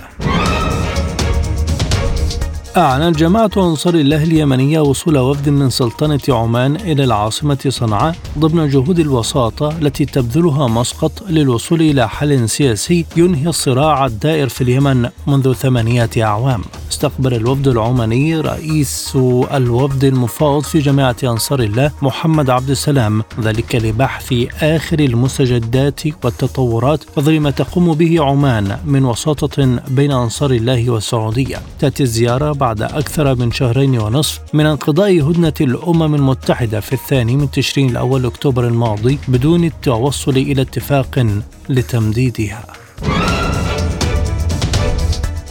أعلنت 2.78 3.18
جماعة 3.18 3.52
أنصار 3.58 3.96
الله 3.96 4.24
اليمنية 4.24 4.80
وصول 4.80 5.18
وفد 5.18 5.50
من 5.50 5.70
سلطنة 5.70 6.20
عمان 6.30 6.76
إلى 6.76 7.04
العاصمة 7.04 7.58
صنعاء 7.70 8.16
ضمن 8.40 8.70
جهود 8.70 9.00
الوساطة 9.00 9.78
التي 9.82 10.06
تبذلها 10.06 10.68
مسقط 10.68 11.24
للوصول 11.30 11.82
إلى 11.82 12.10
حل 12.10 12.50
سياسي 12.50 13.06
ينهي 13.18 13.48
الصراع 13.48 14.06
الدائر 14.06 14.50
في 14.50 14.62
اليمن 14.62 15.10
منذ 15.28 15.54
ثمانية 15.54 16.10
أعوام. 16.18 16.62
استقبل 16.92 17.34
الوفد 17.34 17.68
العماني 17.68 18.42
رئيس 18.42 19.18
الوفد 19.54 20.04
المفاوض 20.04 20.64
في 20.64 20.80
جماعة 20.80 21.16
أنصار 21.24 21.60
الله 21.60 21.92
محمد 22.02 22.50
عبد 22.50 22.70
السلام 22.70 23.24
ذلك 23.42 23.76
لبحث 23.76 24.34
آخر 24.62 25.00
المستجدات 25.00 26.02
والتطورات 26.24 27.04
وظل 27.18 27.40
ما 27.40 27.52
تقوم 27.52 27.94
به 27.94 28.24
عمان 28.24 28.78
من 28.86 29.06
وساطة 29.06 29.80
بين 29.88 30.12
أنصار 30.12 30.52
الله 30.52 30.90
والسعودية. 30.90 31.58
تأتي 31.80 32.04
الزيارة 32.04 32.52
بعد 32.52 32.67
أكثر 32.72 33.36
من 33.36 33.52
شهرين 33.52 34.00
ونصف 34.00 34.40
من 34.54 34.66
انقضاء 34.66 35.32
هدنة 35.32 35.54
الأمم 35.62 36.16
المتحدة 36.16 36.80
في 36.80 36.94
الثاني 36.94 37.36
من 37.36 37.52
تشرين 37.52 37.90
الأول 37.90 38.26
أكتوبر 38.26 38.68
الماضي 38.68 39.20
بدون 39.28 39.64
التوصل 39.64 40.38
إلى 40.38 40.62
اتفاق 40.62 41.28
لتمديدها. 41.70 42.64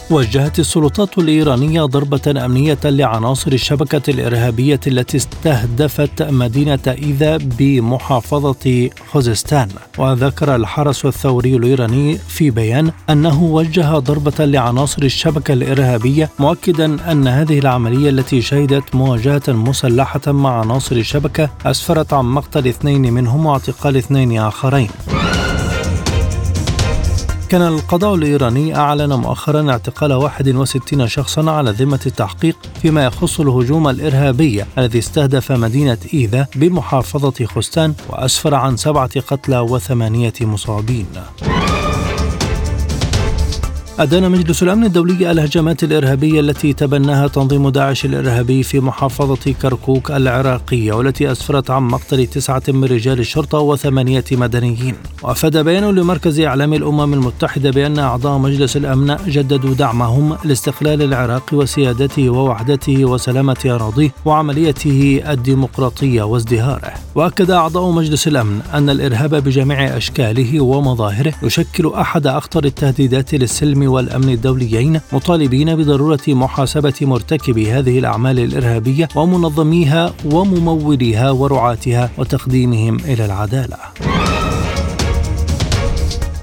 وجهت 0.09 0.59
السلطات 0.59 1.17
الإيرانية 1.17 1.81
ضربة 1.81 2.45
أمنية 2.45 2.77
لعناصر 2.85 3.51
الشبكة 3.51 4.11
الإرهابية 4.11 4.79
التي 4.87 5.17
استهدفت 5.17 6.23
مدينة 6.23 6.79
إيذا 6.87 7.37
بمحافظة 7.37 8.89
خوزستان. 9.11 9.67
وذكر 9.97 10.55
الحرس 10.55 11.05
الثوري 11.05 11.55
الإيراني 11.55 12.17
في 12.17 12.49
بيان 12.49 12.91
أنه 13.09 13.43
وجه 13.43 13.99
ضربة 13.99 14.45
لعناصر 14.45 15.03
الشبكة 15.03 15.53
الإرهابية 15.53 16.29
مؤكدا 16.39 17.11
أن 17.11 17.27
هذه 17.27 17.59
العملية 17.59 18.09
التي 18.09 18.41
شهدت 18.41 18.95
مواجهة 18.95 19.43
مسلحة 19.47 20.21
مع 20.31 20.59
عناصر 20.59 20.95
الشبكة 20.95 21.49
أسفرت 21.65 22.13
عن 22.13 22.25
مقتل 22.25 22.67
اثنين 22.67 23.13
منهم 23.13 23.45
واعتقال 23.45 23.97
اثنين 23.97 24.39
آخرين. 24.39 24.89
كان 27.49 27.61
القضاء 27.61 28.15
الإيراني 28.15 28.75
أعلن 28.75 29.13
مؤخرا 29.13 29.71
اعتقال 29.71 30.13
61 30.13 31.07
شخصا 31.07 31.51
على 31.51 31.71
ذمة 31.71 31.99
التحقيق 32.05 32.57
فيما 32.81 33.05
يخص 33.05 33.39
الهجوم 33.39 33.87
الإرهابي 33.87 34.65
الذي 34.77 34.99
استهدف 34.99 35.51
مدينة 35.51 35.97
إيذا 36.13 36.47
بمحافظة 36.55 37.45
خستان 37.45 37.93
وأسفر 38.09 38.55
عن 38.55 38.77
سبعة 38.77 39.19
قتلى 39.19 39.59
وثمانية 39.59 40.33
مصابين. 40.41 41.07
أدان 43.99 44.31
مجلس 44.31 44.63
الأمن 44.63 44.83
الدولي 44.83 45.31
الهجمات 45.31 45.83
الإرهابية 45.83 46.39
التي 46.39 46.73
تبناها 46.73 47.27
تنظيم 47.27 47.69
داعش 47.69 48.05
الإرهابي 48.05 48.63
في 48.63 48.79
محافظة 48.79 49.53
كركوك 49.61 50.11
العراقية 50.11 50.93
والتي 50.93 51.31
أسفرت 51.31 51.69
عن 51.69 51.83
مقتل 51.83 52.27
تسعة 52.27 52.63
من 52.67 52.83
رجال 52.83 53.19
الشرطة 53.19 53.59
وثمانية 53.59 54.23
مدنيين. 54.31 54.95
وأفاد 55.23 55.57
بيان 55.57 55.83
لمركز 55.95 56.39
إعلام 56.39 56.73
الأمم 56.73 57.13
المتحدة 57.13 57.71
بأن 57.71 57.99
أعضاء 57.99 58.37
مجلس 58.37 58.77
الأمن 58.77 59.17
جددوا 59.27 59.73
دعمهم 59.73 60.37
لاستقلال 60.43 61.01
العراق 61.01 61.49
وسيادته 61.53 62.29
ووحدته 62.29 63.05
وسلامة 63.05 63.57
أراضيه 63.65 64.09
وعمليته 64.25 65.21
الديمقراطية 65.29 66.23
وازدهاره. 66.23 66.93
وأكد 67.15 67.51
أعضاء 67.51 67.91
مجلس 67.91 68.27
الأمن 68.27 68.61
أن 68.73 68.89
الإرهاب 68.89 69.35
بجميع 69.35 69.97
أشكاله 69.97 70.61
ومظاهره 70.61 71.33
يشكل 71.43 71.91
أحد 71.95 72.27
أخطر 72.27 72.65
التهديدات 72.65 73.33
للسلم 73.35 73.86
والأمن 73.87 74.29
الدوليين 74.29 75.01
مطالبين 75.13 75.75
بضرورة 75.75 76.19
محاسبة 76.27 76.93
مرتكبي 77.01 77.71
هذه 77.71 77.99
الأعمال 77.99 78.39
الإرهابية 78.39 79.07
ومنظميها 79.15 80.13
ومموليها 80.25 81.31
ورعاتها 81.31 82.09
وتقديمهم 82.17 82.97
إلى 83.05 83.25
العدالة. 83.25 83.77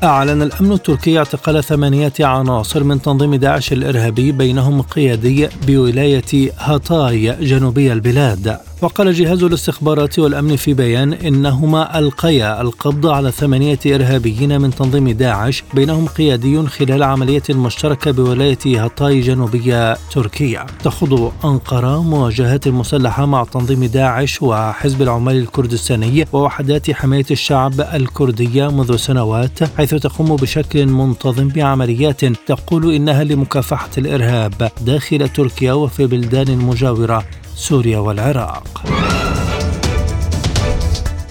أعلن 0.05 0.43
الأمن 0.43 0.73
التركي 0.73 1.19
اعتقال 1.19 1.65
ثمانية 1.65 2.13
عناصر 2.21 2.85
من 2.85 3.03
تنظيم 3.03 3.35
داعش 3.35 3.73
الإرهابي 3.73 4.33
بينهم 4.33 4.83
قيادي 4.83 5.49
بولاية 5.67 6.53
هاتاي 6.59 7.37
جنوبي 7.41 7.93
البلاد 7.93 8.59
وقال 8.83 9.13
جهاز 9.13 9.43
الاستخبارات 9.43 10.19
والأمن 10.19 10.57
في 10.57 10.75
بيان 10.75 11.13
إنه 11.13 11.99
ألقي 11.99 12.61
القبض 12.61 13.07
على 13.07 13.31
ثمانية 13.31 13.79
إرهابيين 13.87 14.61
من 14.61 14.71
تنظيم 14.71 15.11
داعش 15.11 15.65
بينهم 15.75 16.07
قيادي 16.07 16.67
خلال 16.67 17.03
عملية 17.03 17.43
مشتركة 17.51 18.11
بولاية 18.11 18.85
هاتاي 18.85 19.21
جنوبية 19.21 19.97
تركيا. 20.11 20.67
تخوض 20.85 21.33
أنقرة 21.45 22.03
مواجهات 22.03 22.69
مسلحة 22.69 23.27
مع 23.27 23.45
تنظيم 23.45 23.85
داعش 23.85 24.43
وحزب 24.43 25.03
العمال 25.03 25.37
الكردستاني 25.37 26.25
ووحدات 26.33 26.91
حماية 26.91 27.27
الشعب 27.31 27.81
الكردية 27.81 28.69
منذ 28.69 28.97
سنوات 28.97 29.77
حيث 29.77 29.95
تقوم 29.95 30.37
بشكل 30.37 30.87
منتظم 30.87 31.49
بعمليات 31.49 32.25
تقول 32.25 32.95
إنها 32.95 33.25
لمكافحة 33.25 33.91
الإرهاب 33.99 34.71
داخل 34.81 35.29
تركيا 35.29 35.73
وفي 35.73 36.07
بلدان 36.07 36.59
مجاورة. 36.59 37.25
سوريا 37.57 37.99
والعراق. 37.99 38.83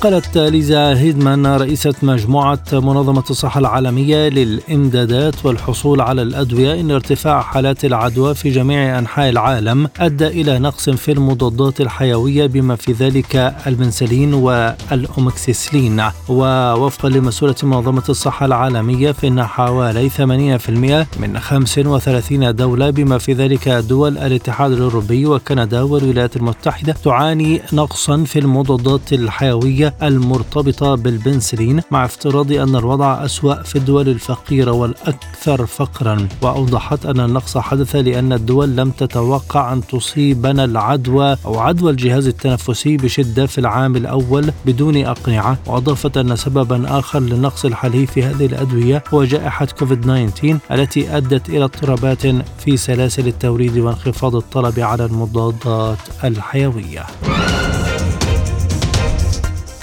قالت 0.04 0.38
ليزا 0.38 0.98
هيدمان 0.98 1.48
رئيسة 1.48 1.94
مجموعة 2.02 2.60
منظمة 2.74 3.24
الصحة 3.30 3.60
العالمية 3.60 4.30
للإمدادات 4.30 5.46
والحصول 5.46 6.02
على 6.02 6.22
الأدوية 6.22 6.80
إن 6.80 6.92
ارتفاع 6.92 7.42
حالات 7.42 7.86
العدوى 7.86 8.36
في 8.36 8.50
جميع 8.50 9.00
أنحاء 9.00 9.30
العالم 9.30 9.90
أدى 10.00 10.28
إلى 10.28 10.60
نقص 10.60 10.90
في 10.90 11.12
المضادات 11.12 11.82
الحيوية 11.82 12.46
بما 12.46 12.76
في 12.76 12.92
ذلك 12.92 13.56
البنسلين 13.68 14.34
والأومكسيسلين 14.34 16.04
ووفقا 16.30 17.10
لمسؤولة 17.10 17.56
منظمة 17.64 18.04
الصحة 18.10 18.46
العالمية 18.46 19.12
فإن 19.12 19.44
حوالي 19.44 20.10
80% 20.10 20.14
من 21.20 21.40
35 21.40 22.56
دولة 22.56 22.90
بما 22.90 23.18
في 23.18 23.34
ذلك 23.34 23.70
دول 23.70 24.18
الاتحاد 24.18 24.72
الأوروبي 24.72 25.26
وكندا 25.26 25.82
والولايات 25.82 26.36
المتحدة 26.36 26.94
تعاني 27.04 27.62
نقصا 27.74 28.24
في 28.24 28.40
المضادات 28.40 29.14
الحيوية 29.14 29.93
المرتبطة 30.04 30.96
بالبنسلين 30.96 31.82
مع 31.92 32.06
افتراض 32.06 32.52
أن 32.52 32.76
الوضع 32.76 33.26
أسوأ 33.26 33.64
في 33.64 33.76
الدول 33.76 34.10
الفقيرة 34.10 34.72
والأكثر 34.72 35.66
فقرا 35.66 36.28
وأوضحت 36.42 37.06
أن 37.06 37.20
النقص 37.20 37.58
حدث 37.58 37.96
لأن 37.96 38.34
الدول 38.34 38.76
لم 38.76 38.92
تتوقع 38.92 39.74
أن 39.74 39.88
تصيبنا 39.88 40.64
العدوى 40.64 41.38
أو 41.46 41.60
عدوى 41.60 41.92
الجهاز 41.92 42.28
التنفسي 42.28 42.98
بشدة 42.98 43.46
في 43.46 43.58
العام 43.58 43.96
الأول 43.96 44.52
بدون 44.66 44.98
أقنعة 45.06 45.58
وأضافت 45.68 46.18
أن 46.18 46.36
سببا 46.36 47.00
آخر 47.00 47.20
للنقص 47.20 47.66
الحالي 47.66 48.06
في 48.06 48.24
هذه 48.24 48.46
الأدوية 48.46 49.04
هو 49.14 49.24
جائحة 49.24 49.66
كوفيد 49.66 50.02
19 50.02 50.58
التي 50.72 51.18
أدت 51.18 51.50
إلى 51.50 51.64
اضطرابات 51.64 52.22
في 52.58 52.78
سلاسل 52.78 53.28
التوريد 53.28 53.78
وانخفاض 53.78 54.36
الطلب 54.36 54.80
على 54.80 55.06
المضادات 55.06 55.98
الحيوية. 56.24 57.06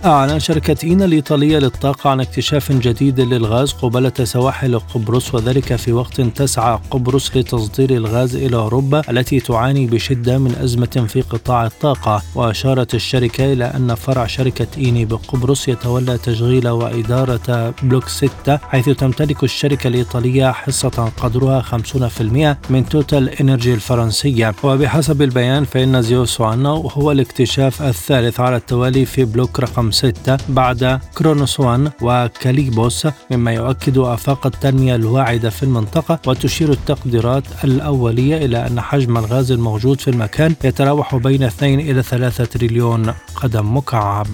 أعلنت 0.05 0.39
شركة 0.39 0.75
إيني 0.83 1.05
الإيطالية 1.05 1.59
للطاقة 1.59 2.09
عن 2.09 2.19
اكتشاف 2.19 2.71
جديد 2.71 3.19
للغاز 3.19 3.71
قبالة 3.71 4.13
سواحل 4.23 4.79
قبرص 4.79 5.35
وذلك 5.35 5.75
في 5.75 5.93
وقت 5.93 6.21
تسعى 6.21 6.79
قبرص 6.91 7.37
لتصدير 7.37 7.91
الغاز 7.91 8.35
إلى 8.35 8.55
أوروبا 8.55 9.01
التي 9.09 9.39
تعاني 9.39 9.87
بشدة 9.87 10.37
من 10.37 10.55
أزمة 10.55 11.05
في 11.07 11.21
قطاع 11.21 11.65
الطاقة. 11.65 12.21
وأشارت 12.35 12.95
الشركة 12.95 13.53
إلى 13.53 13.65
أن 13.65 13.95
فرع 13.95 14.27
شركة 14.27 14.67
إيني 14.77 15.05
بقبرص 15.05 15.67
يتولى 15.67 16.17
تشغيل 16.17 16.67
وإدارة 16.67 17.73
بلوك 17.83 18.07
6 18.07 18.57
حيث 18.57 18.89
تمتلك 18.89 19.43
الشركة 19.43 19.87
الإيطالية 19.87 20.51
حصة 20.51 21.11
قدرها 21.17 21.61
50% 21.61 22.57
من 22.69 22.89
توتال 22.89 23.29
إنرجي 23.29 23.73
الفرنسية. 23.73 24.55
وبحسب 24.63 25.21
البيان 25.21 25.65
فإن 25.65 26.01
زيوس 26.01 26.41
هو 26.41 27.11
الاكتشاف 27.11 27.81
الثالث 27.81 28.39
على 28.39 28.55
التوالي 28.55 29.05
في 29.05 29.25
بلوك 29.25 29.59
رقم 29.59 29.91
6 29.95 30.37
بعد 30.49 30.99
كرونوس 31.17 31.59
1 31.59 31.91
وكاليبوس 32.01 33.07
مما 33.31 33.53
يؤكد 33.53 33.97
آفاق 33.97 34.45
التنمية 34.45 34.95
الواعدة 34.95 35.49
في 35.49 35.63
المنطقة 35.63 36.19
وتشير 36.27 36.71
التقديرات 36.71 37.43
الأولية 37.63 38.45
إلى 38.45 38.67
أن 38.67 38.81
حجم 38.81 39.17
الغاز 39.17 39.51
الموجود 39.51 40.01
في 40.01 40.09
المكان 40.09 40.55
يتراوح 40.63 41.15
بين 41.15 41.43
2 41.43 41.79
إلى 41.79 42.03
3 42.03 42.45
تريليون 42.45 43.13
قدم 43.35 43.77
مكعب. 43.77 44.27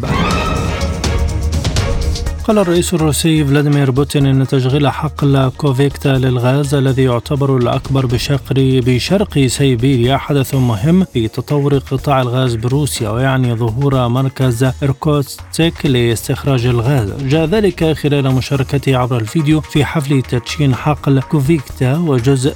قال 2.48 2.58
الرئيس 2.60 2.94
الروسي 2.94 3.46
فلاديمير 3.46 3.92
بوتين 3.92 4.26
أن 4.26 4.48
تشغيل 4.48 4.88
حقل 4.88 5.52
كوفيكتا 5.58 6.10
للغاز 6.10 6.74
الذي 6.74 7.04
يعتبر 7.04 7.58
الأكبر 7.58 8.06
بشرق 8.06 8.54
بشرق 8.58 9.40
سيبيريا 9.48 10.18
حدث 10.18 10.56
مهم 10.56 11.04
في 11.04 11.28
تطور 11.28 11.78
قطاع 11.78 12.22
الغاز 12.22 12.56
بروسيا 12.56 13.10
ويعني 13.10 13.56
ظهور 13.56 14.08
مركز 14.08 14.64
إركوتسك 14.84 15.74
لاستخراج 15.86 16.66
الغاز. 16.66 17.12
جاء 17.24 17.46
ذلك 17.46 17.98
خلال 17.98 18.36
مشاركته 18.36 18.98
عبر 18.98 19.18
الفيديو 19.18 19.62
في 19.62 19.86
حفل 19.86 20.22
تدشين 20.22 20.76
حقل 20.76 21.22
كوفيكتا 21.22 21.98
وجزء 21.98 22.54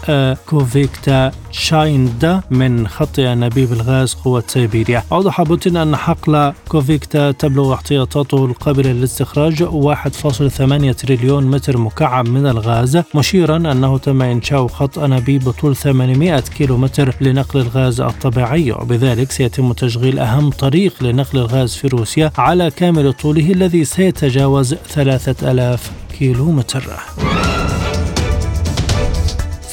كوفيكتا 0.50 1.32
شايندا 1.52 2.42
من 2.52 2.88
خط 2.88 3.20
أنابيب 3.20 3.74
الغاز 3.74 4.14
قوة 4.14 4.44
سيبيريا. 4.48 5.04
أوضح 5.12 5.42
بوتين 5.42 5.78
أن 5.78 5.96
حقل 5.96 6.54
كوفيكتا 6.68 7.32
تبلغ 7.32 7.74
احتياطاته 7.74 8.46
القابلة 8.46 8.92
للاستخراج 8.92 9.64
1.8 9.82 10.96
تريليون 10.96 11.46
متر 11.46 11.78
مكعب 11.78 12.30
من 12.30 12.48
الغاز 12.48 13.02
مشيرا 13.16 13.58
أنه 13.58 13.98
تم 13.98 14.22
إنشاء 14.22 14.68
خط 14.68 15.00
أنابيب 15.00 15.44
بطول 15.44 15.76
800 15.76 16.40
كيلو 16.40 16.78
متر 16.78 17.16
لنقل 17.22 17.60
الغاز 17.60 18.02
الطبيعي 18.02 18.72
وبذلك 18.72 19.32
سيتم 19.32 19.74
تشغيل 19.74 20.20
أهم 20.20 20.50
طريق 20.50 21.04
لنقل 21.04 21.40
الغاز 21.40 21.76
في 21.76 21.88
روسيا 21.88 22.32
على 22.38 22.72
كامل 22.72 23.14
طوله 23.14 23.52
الذي 23.52 23.86
سيتجاوز 23.86 24.74
3000 24.74 25.92
كيلو 26.20 26.52
متر. 26.52 26.84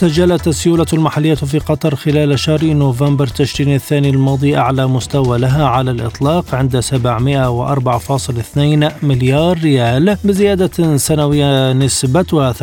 سجلت 0.03 0.49
السيولة 0.49 0.87
المحلية 0.93 1.35
في 1.35 1.59
قطر 1.59 1.97
خلال 1.97 2.39
شهر 2.39 2.65
نوفمبر 2.65 3.27
تشرين 3.27 3.75
الثاني 3.75 4.11
الماضي 4.11 4.57
أعلى 4.57 4.87
مستوى 4.87 5.39
لها 5.39 5.67
على 5.67 5.91
الإطلاق 5.91 6.55
عند 6.55 6.81
704.2 6.81 6.89
مليار 9.05 9.59
ريال 9.59 10.17
بزيادة 10.25 10.97
سنوية 10.97 11.73
نسبتها 11.73 12.53
13.7% 12.53 12.57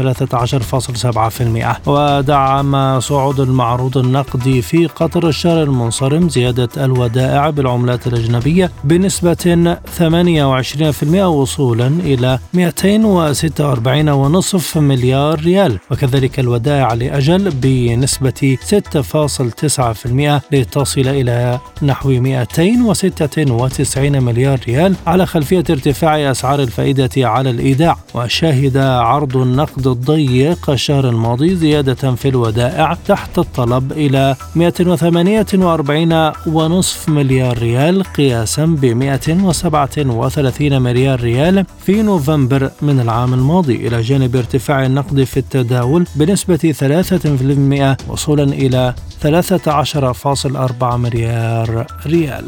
ودعم 1.87 2.99
صعود 2.99 3.39
المعروض 3.39 3.97
النقدي 3.97 4.61
في 4.61 4.87
قطر 4.87 5.27
الشهر 5.27 5.63
المنصرم 5.63 6.29
زيادة 6.29 6.85
الودائع 6.85 7.49
بالعملات 7.49 8.07
الأجنبية 8.07 8.71
بنسبة 8.83 9.75
28% 9.99 10.03
وصولا 11.15 11.87
إلى 11.87 12.39
246.5 12.53 14.77
مليار 14.77 15.39
ريال. 15.39 15.79
وكذلك 15.91 16.39
الودائع 16.39 16.93
لأجل 16.93 17.28
الأجل 17.35 17.51
بنسبة 17.61 18.57
6.9% 18.69 20.41
لتصل 20.51 21.07
إلى 21.07 21.59
نحو 21.81 22.09
296 22.09 24.23
مليار 24.23 24.59
ريال 24.67 24.95
على 25.07 25.25
خلفية 25.25 25.63
ارتفاع 25.69 26.31
أسعار 26.31 26.61
الفائدة 26.61 27.09
على 27.17 27.49
الإيداع. 27.49 27.97
وشهد 28.13 28.77
عرض 28.77 29.37
النقد 29.37 29.87
الضيق 29.87 30.69
الشهر 30.69 31.09
الماضي 31.09 31.55
زيادة 31.55 32.15
في 32.15 32.29
الودائع 32.29 32.97
تحت 33.07 33.39
الطلب 33.39 33.91
إلى 33.91 34.35
148.5 34.55 37.09
مليار 37.09 37.57
ريال 37.57 38.03
قياسا 38.03 38.65
ب 38.65 38.85
137 38.85 40.81
مليار 40.81 41.21
ريال 41.21 41.65
في 41.85 42.01
نوفمبر 42.01 42.71
من 42.81 42.99
العام 42.99 43.33
الماضي. 43.33 43.87
إلى 43.87 44.01
جانب 44.01 44.35
ارتفاع 44.35 44.85
النقد 44.85 45.23
في 45.23 45.37
التداول 45.37 46.05
بنسبة 46.15 46.59
3 47.09 47.29
وصولا 48.07 48.43
إلى 48.43 48.93
13.4 49.23 50.83
مليار 50.83 51.85
ريال. 52.05 52.45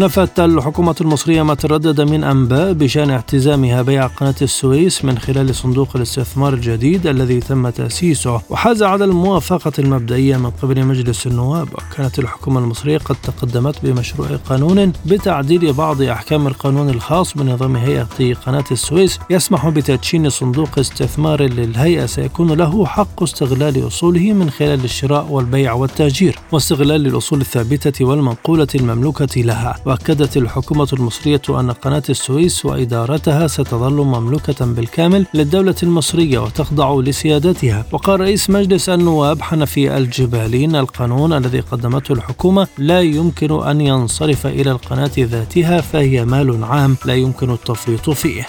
نفت 0.00 0.40
الحكومة 0.40 0.94
المصرية 1.00 1.42
ما 1.42 1.54
تردد 1.54 2.00
من 2.00 2.24
أنباء 2.24 2.72
بشأن 2.72 3.10
اعتزامها 3.10 3.82
بيع 3.82 4.06
قناة 4.06 4.34
السويس 4.42 5.04
من 5.04 5.18
خلال 5.18 5.54
صندوق 5.54 5.96
الاستثمار 5.96 6.54
الجديد 6.54 7.06
الذي 7.06 7.40
تم 7.40 7.68
تأسيسه. 7.68 8.40
وحاز 8.50 8.82
على 8.82 9.04
الموافقة 9.04 9.72
المبدئية 9.78 10.36
من 10.36 10.50
قبل 10.50 10.84
مجلس 10.84 11.26
النواب. 11.26 11.68
وكانت 11.74 12.18
الحكومة 12.18 12.60
المصرية 12.60 12.98
قد 12.98 13.16
تقدمت 13.22 13.74
بمشروع 13.82 14.28
قانون 14.48 14.92
بتعديل 15.06 15.72
بعض 15.72 16.02
أحكام 16.02 16.46
القانون 16.46 16.90
الخاص 16.90 17.36
بنظام 17.36 17.76
هيئة 17.76 18.34
قناة 18.46 18.64
السويس 18.70 19.18
يسمح 19.30 19.68
بتدشين 19.68 20.30
صندوق 20.30 20.78
استثمار 20.78 21.42
للهيئة. 21.42 22.06
سيكون 22.06 22.52
له 22.52 22.86
حق 22.86 23.22
استغلال 23.22 23.86
أصوله 23.86 24.32
من 24.32 24.50
خلال 24.50 24.84
الشراء 24.84 25.26
والبيع 25.30 25.72
والتأجير 25.72 26.38
واستغلال 26.52 27.06
الأصول 27.06 27.40
الثابتة 27.40 28.04
والمنقولة 28.04 28.68
المملوكة 28.74 29.42
لها. 29.42 29.76
وأكدت 29.86 30.36
الحكومة 30.36 30.88
المصرية 30.92 31.42
أن 31.48 31.70
قناة 31.70 32.02
السويس 32.10 32.66
وإدارتها 32.66 33.46
ستظل 33.46 33.92
مملوكة 33.92 34.66
بالكامل 34.66 35.26
للدولة 35.34 35.74
المصرية 35.82 36.38
وتخضع 36.38 36.94
لسيادتها. 37.00 37.84
وقال 37.92 38.20
رئيس 38.20 38.50
مجلس 38.50 38.88
النواب 38.88 39.42
حنفي 39.42 39.96
الجبالين 39.96 40.76
القانون 40.76 41.32
الذي 41.32 41.60
قدمته 41.60 42.12
الحكومة 42.12 42.66
لا 42.78 43.00
يمكن 43.00 43.62
أن 43.62 43.80
ينصرف 43.80 44.46
إلى 44.46 44.70
القناة 44.70 45.10
ذاتها 45.18 45.80
فهي 45.80 46.24
مال 46.24 46.64
عام 46.64 46.96
لا 47.04 47.14
يمكن 47.14 47.50
التفريط 47.50 48.10
فيه. 48.10 48.46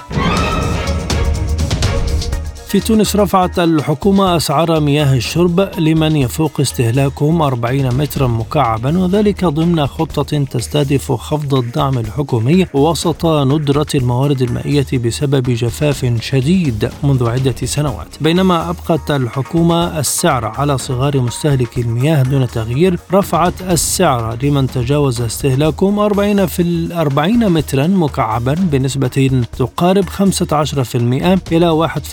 في 2.75 2.81
تونس 2.81 3.15
رفعت 3.15 3.59
الحكومة 3.59 4.35
أسعار 4.35 4.79
مياه 4.79 5.13
الشرب 5.13 5.59
لمن 5.79 6.15
يفوق 6.15 6.61
استهلاكهم 6.61 7.41
40 7.41 7.97
مترا 7.97 8.27
مكعبا 8.27 8.97
وذلك 8.99 9.45
ضمن 9.45 9.87
خطة 9.87 10.43
تستهدف 10.43 11.11
خفض 11.11 11.55
الدعم 11.55 11.97
الحكومي 11.97 12.67
وسط 12.73 13.25
ندرة 13.25 13.87
الموارد 13.95 14.41
المائية 14.41 14.85
بسبب 14.93 15.43
جفاف 15.43 16.13
شديد 16.21 16.89
منذ 17.03 17.29
عدة 17.29 17.55
سنوات 17.63 18.07
بينما 18.21 18.69
أبقت 18.69 19.11
الحكومة 19.11 19.99
السعر 19.99 20.45
على 20.45 20.77
صغار 20.77 21.19
مستهلكي 21.19 21.81
المياه 21.81 22.23
دون 22.23 22.47
تغيير 22.47 22.99
رفعت 23.13 23.61
السعر 23.61 24.37
لمن 24.43 24.67
تجاوز 24.67 25.21
استهلاكهم 25.21 25.99
40 25.99 26.45
في 26.45 26.89
40 26.93 27.51
مترا 27.51 27.87
مكعبا 27.87 28.53
بنسبة 28.53 29.43
تقارب 29.57 30.05
15% 30.09 31.51
إلى 31.51 31.69
1. 31.69 32.05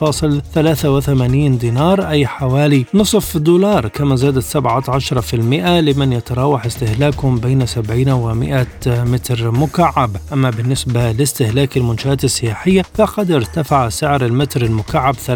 83 0.54 1.58
دينار 1.58 2.08
أي 2.08 2.26
حوالي 2.26 2.84
نصف 2.94 3.36
دولار 3.36 3.88
كما 3.88 4.16
زادت 4.16 4.44
17% 4.44 5.34
لمن 5.34 6.12
يتراوح 6.12 6.66
استهلاكهم 6.66 7.38
بين 7.38 7.66
70 7.66 8.08
و 8.08 8.34
100 8.34 8.66
متر 8.86 9.50
مكعب. 9.50 10.16
أما 10.32 10.50
بالنسبة 10.50 11.12
لاستهلاك 11.12 11.76
المنشآت 11.76 12.24
السياحية 12.24 12.82
فقد 12.94 13.30
ارتفع 13.30 13.88
سعر 13.88 14.26
المتر 14.26 14.62
المكعب 14.62 15.14
23% 15.14 15.26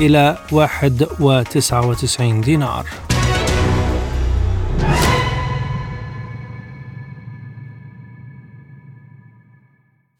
إلى 0.00 0.38
1.99 0.52 2.44
دينار. 2.44 2.84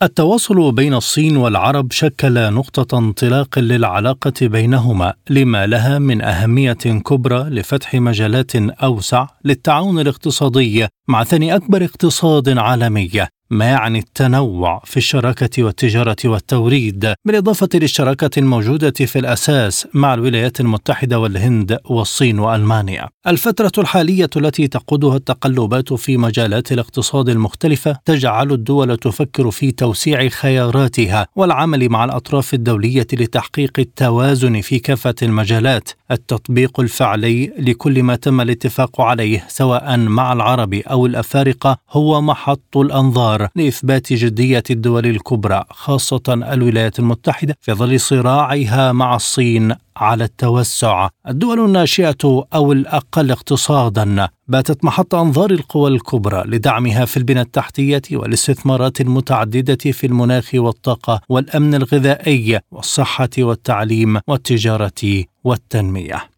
التواصل 0.03 0.73
بين 0.73 0.95
الصين 0.95 1.37
والعرب 1.37 1.93
شكل 1.93 2.53
نقطة 2.53 2.99
انطلاق 2.99 3.59
للعلاقة 3.59 4.33
بينهما 4.43 5.15
لما 5.31 5.67
لها 5.67 5.99
من 5.99 6.23
أهمية 6.23 6.73
كبرى 6.73 7.43
لفتح 7.51 7.95
مجالات 7.95 8.57
أوسع 8.57 9.27
للتعاون 9.45 10.01
الاقتصادي 10.01 10.87
مع 11.09 11.25
ثاني 11.25 11.55
أكبر 11.55 11.85
اقتصاد 11.85 12.59
عالمي. 12.59 13.11
ما 13.51 13.65
يعني 13.65 13.99
التنوع 13.99 14.83
في 14.85 14.97
الشراكة 14.97 15.65
والتجارة 15.65 16.17
والتوريد 16.25 17.15
بالإضافة 17.25 17.69
للشراكة 17.75 18.31
الموجودة 18.39 18.91
في 18.91 19.19
الأساس 19.19 19.87
مع 19.95 20.15
الولايات 20.15 20.61
المتحدة 20.61 21.19
والهند 21.19 21.79
والصين 21.85 22.39
وألمانيا. 22.39 23.09
الفترة 23.27 23.73
الحالية 23.79 24.31
التي 24.37 24.69
تقودها 24.69 25.17
التقلبات 25.17 25.93
في 25.93 26.17
مجالات 26.17 26.73
الاقتصاد 26.73 27.29
المختلفة 27.29 27.97
تجعل 28.05 28.53
الدول 28.53 28.97
تفكر 28.97 29.51
في 29.51 29.71
توسيع 29.71 30.29
خياراتها 30.29 31.27
والعمل 31.37 31.89
مع 31.89 32.05
الأطراف 32.05 32.55
الدولية 32.55 33.07
لتحقيق 33.13 33.73
التوازن 33.79 34.61
في 34.61 34.79
كافة 34.79 35.15
المجالات. 35.23 35.89
التطبيق 36.11 36.81
الفعلي 36.81 37.53
لكل 37.59 38.03
ما 38.03 38.17
تم 38.17 38.41
الاتفاق 38.41 39.01
عليه 39.01 39.45
سواء 39.49 39.97
مع 39.97 40.33
العرب 40.33 40.75
أو 40.75 41.07
الأفارقة 41.07 41.79
هو 41.91 42.21
محط 42.21 42.77
الأنظار 42.77 43.38
لإثبات 43.57 44.13
جدية 44.13 44.63
الدول 44.71 45.07
الكبرى 45.07 45.65
خاصة 45.71 46.23
الولايات 46.29 46.99
المتحدة 46.99 47.57
في 47.61 47.73
ظل 47.73 48.01
صراعها 48.01 48.93
مع 48.93 49.17
الصين 49.17 49.75
على 49.97 50.25
التوسع. 50.25 51.09
الدول 51.29 51.61
الناشئة 51.65 52.47
أو 52.55 52.73
الأقل 52.73 53.31
اقتصادا 53.31 54.29
باتت 54.49 54.85
محط 54.85 55.15
أنظار 55.15 55.51
القوى 55.51 55.91
الكبرى 55.91 56.43
لدعمها 56.47 57.05
في 57.05 57.17
البنى 57.17 57.41
التحتية 57.41 58.03
والاستثمارات 58.13 59.01
المتعددة 59.01 59.93
في 59.93 60.07
المناخ 60.07 60.51
والطاقة 60.55 61.21
والأمن 61.29 61.75
الغذائي 61.75 62.61
والصحة 62.71 63.31
والتعليم 63.39 64.21
والتجارة 64.29 65.25
والتنمية. 65.45 66.38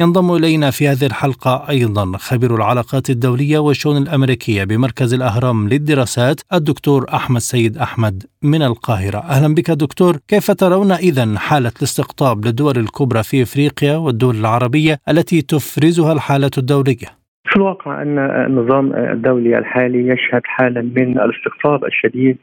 ينضم 0.00 0.34
إلينا 0.34 0.70
في 0.70 0.88
هذه 0.88 1.06
الحلقة 1.06 1.68
أيضا 1.68 2.18
خبير 2.18 2.54
العلاقات 2.54 3.10
الدولية 3.10 3.58
والشؤون 3.58 3.96
الأمريكية 3.96 4.64
بمركز 4.64 5.14
الأهرام 5.14 5.68
للدراسات 5.68 6.40
الدكتور 6.52 7.14
أحمد 7.14 7.40
سيد 7.40 7.78
أحمد 7.78 8.26
من 8.42 8.62
القاهرة. 8.62 9.18
أهلا 9.18 9.54
بك 9.54 9.70
دكتور. 9.70 10.18
كيف 10.28 10.50
ترون 10.50 10.92
إذا 10.92 11.38
حالة 11.38 11.72
الاستقطاب 11.76 12.46
للدول 12.46 12.78
الكبرى 12.78 13.22
في 13.22 13.42
إفريقيا 13.42 13.96
والدول 13.96 14.36
العربية 14.36 15.00
التي 15.08 15.42
تفرزها 15.42 16.12
الحالة 16.12 16.50
الدولية؟ 16.58 17.19
في 17.44 17.56
الواقع 17.56 18.02
أن 18.02 18.18
النظام 18.18 18.92
الدولي 18.94 19.58
الحالي 19.58 20.08
يشهد 20.08 20.42
حالا 20.44 20.82
من 20.82 21.20
الاستقطاب 21.20 21.84
الشديد 21.84 22.36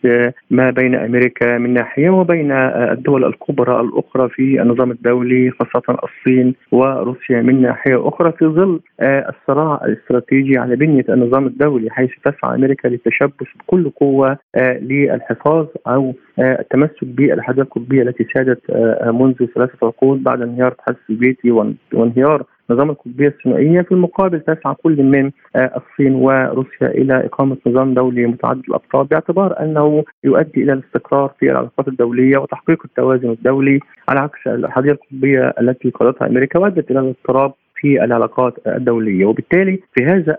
ما 0.52 0.70
بين 0.72 0.96
أمريكا 0.96 1.58
من 1.58 1.74
ناحية 1.74 2.10
وبين 2.10 2.52
الدول 2.52 3.26
الكبرى 3.26 3.82
الأخرى 3.82 4.30
في 4.30 4.62
النظام 4.62 4.92
الدولي 4.92 5.52
خاصة 5.52 5.98
الصين 6.04 6.56
وروسيا 6.72 7.42
من 7.42 7.62
ناحية 7.62 8.08
أخرى 8.08 8.32
في 8.32 8.46
ظل 8.46 8.80
الصراع 9.02 9.82
الاستراتيجي 9.86 10.58
على 10.58 10.76
بنية 10.76 11.06
النظام 11.10 11.46
الدولي 11.48 11.90
حيث 11.90 12.12
تسعى 12.26 12.56
أمريكا 12.56 12.88
للتشبث 12.88 13.48
بكل 13.60 13.90
قوة 13.90 14.38
للحفاظ 14.82 15.68
أو 15.88 16.14
التمسك 16.40 17.04
بالحدود 17.04 17.60
القطبية 17.60 18.02
التي 18.02 18.28
سادت 18.36 18.62
منذ 19.06 19.46
ثلاثة 19.56 19.88
عقود 19.88 20.24
بعد 20.24 20.42
انهيار 20.42 20.68
الاتحاد 20.68 20.96
السوفيتي 21.10 21.52
وانهيار 21.94 22.44
نظام 22.70 22.90
القطبية 22.90 23.28
الثنائيه 23.28 23.82
في 23.82 23.92
المقابل 23.92 24.40
تسعى 24.40 24.76
كل 24.84 25.04
من 25.04 25.32
الصين 25.56 26.16
وروسيا 26.16 26.88
إلى 26.88 27.26
إقامة 27.26 27.58
نظام 27.68 27.94
دولي 27.94 28.26
متعدد 28.26 28.64
الاقطاب 28.68 29.08
باعتبار 29.08 29.60
أنه 29.60 30.04
يؤدي 30.24 30.64
إلى 30.64 30.74
الاستقرار 30.74 31.34
في 31.40 31.52
العلاقات 31.52 31.88
الدولية 31.88 32.38
وتحقيق 32.38 32.82
التوازن 32.86 33.30
الدولي 33.30 33.80
على 34.10 34.20
عكس 34.20 34.48
الحديقه 34.48 34.94
القطبية 34.94 35.54
التي 35.62 35.90
قادتها 35.90 36.28
أمريكا 36.28 36.60
وأدت 36.60 36.92
إلى 36.92 37.00
الاضطراب 37.00 37.54
في 37.78 38.04
العلاقات 38.04 38.54
الدولية. 38.68 39.26
وبالتالي 39.26 39.80
في 39.96 40.06
هذا 40.06 40.38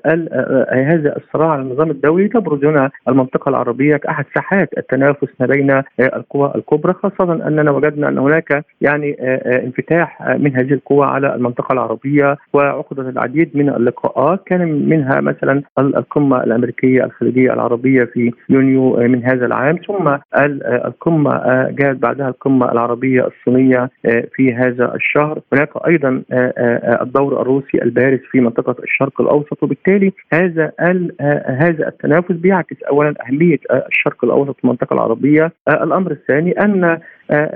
هذا 0.72 1.16
الصراع 1.16 1.51
على 1.51 1.62
النظام 1.62 1.91
الدولي 1.91 2.28
تبرز 2.28 2.64
هنا 2.64 2.91
المنطقة 3.09 3.49
العربية 3.49 3.97
كأحد 3.97 4.24
ساحات 4.34 4.68
التنافس 4.78 5.28
ما 5.41 5.47
بين 5.47 5.82
القوى 6.01 6.53
الكبرى 6.55 6.93
خاصة 6.93 7.32
أننا 7.49 7.70
وجدنا 7.70 8.09
أن 8.09 8.18
هناك 8.18 8.64
يعني 8.80 9.12
انفتاح 9.64 10.36
من 10.39 10.57
هذه 10.57 10.72
القوى 10.72 11.07
على 11.07 11.34
المنطقة 11.34 11.72
العربية 11.72 12.36
وعقدت 12.53 13.09
العديد 13.09 13.51
من 13.55 13.68
اللقاءات. 13.68 14.43
كان 14.47 14.89
منها 14.89 15.20
مثلا 15.20 15.62
القمة 15.78 16.45
الأمريكية 16.45 17.05
الخليجية 17.05 17.53
العربية 17.53 18.05
في 18.05 18.32
يونيو 18.49 18.97
من 18.97 19.24
هذا 19.24 19.47
العام 19.47 19.76
ثم 19.86 20.16
القمة 20.84 21.43
جاءت 21.70 21.97
بعدها 21.97 22.28
القمة 22.28 22.72
العربية 22.72 23.26
الصينية 23.26 23.91
في 24.34 24.55
هذا 24.55 24.95
الشهر. 24.95 25.41
هناك 25.53 25.68
أيضا 25.89 26.22
الدور 27.03 27.28
الدور 27.29 27.43
الروسي 27.43 27.83
البارز 27.83 28.18
في 28.31 28.41
منطقة 28.41 28.76
الشرق 28.83 29.20
الأوسط 29.20 29.62
وبالتالي 29.62 30.12
هذا 30.33 30.72
هذا 31.47 31.89
التنافس 31.89 32.33
بيعكس 32.33 32.83
اولا 32.83 33.14
أهمية 33.29 33.59
الشرق 33.89 34.24
الأوسط 34.24 34.57
في 34.57 34.64
المنطقة 34.64 34.95
العربية. 34.95 35.53
الأمر 35.68 36.11
الثاني 36.11 36.53
أن 36.53 36.99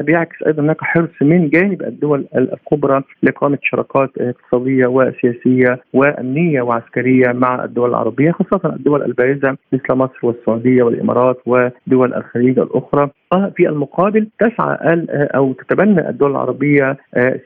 بيعكس 0.00 0.36
أيضا 0.46 0.62
هناك 0.62 0.80
حرص 0.80 1.08
من 1.22 1.48
جانب 1.48 1.82
الدول 1.82 2.26
الكبرى 2.36 3.02
لإقامة 3.22 3.58
شراكات 3.62 4.10
اقتصادية 4.18 4.86
وسياسية 4.86 5.80
وأمنية 5.92 6.62
وعسكرية 6.62 7.32
مع 7.32 7.64
الدول 7.64 7.90
العربية 7.90 8.30
خاصة 8.32 8.74
الدول 8.76 9.02
البارزة 9.02 9.56
مثل 9.72 9.94
مصر 9.94 10.18
والسعودية 10.22 10.82
والإمارات 10.82 11.38
ودول 11.46 12.14
الخليج 12.14 12.58
الأخرى. 12.58 13.10
في 13.56 13.68
المقابل 13.68 14.28
تسعى 14.40 14.76
أو 15.10 15.52
تتبنى 15.52 16.08
الدول 16.08 16.30
العربية 16.30 16.96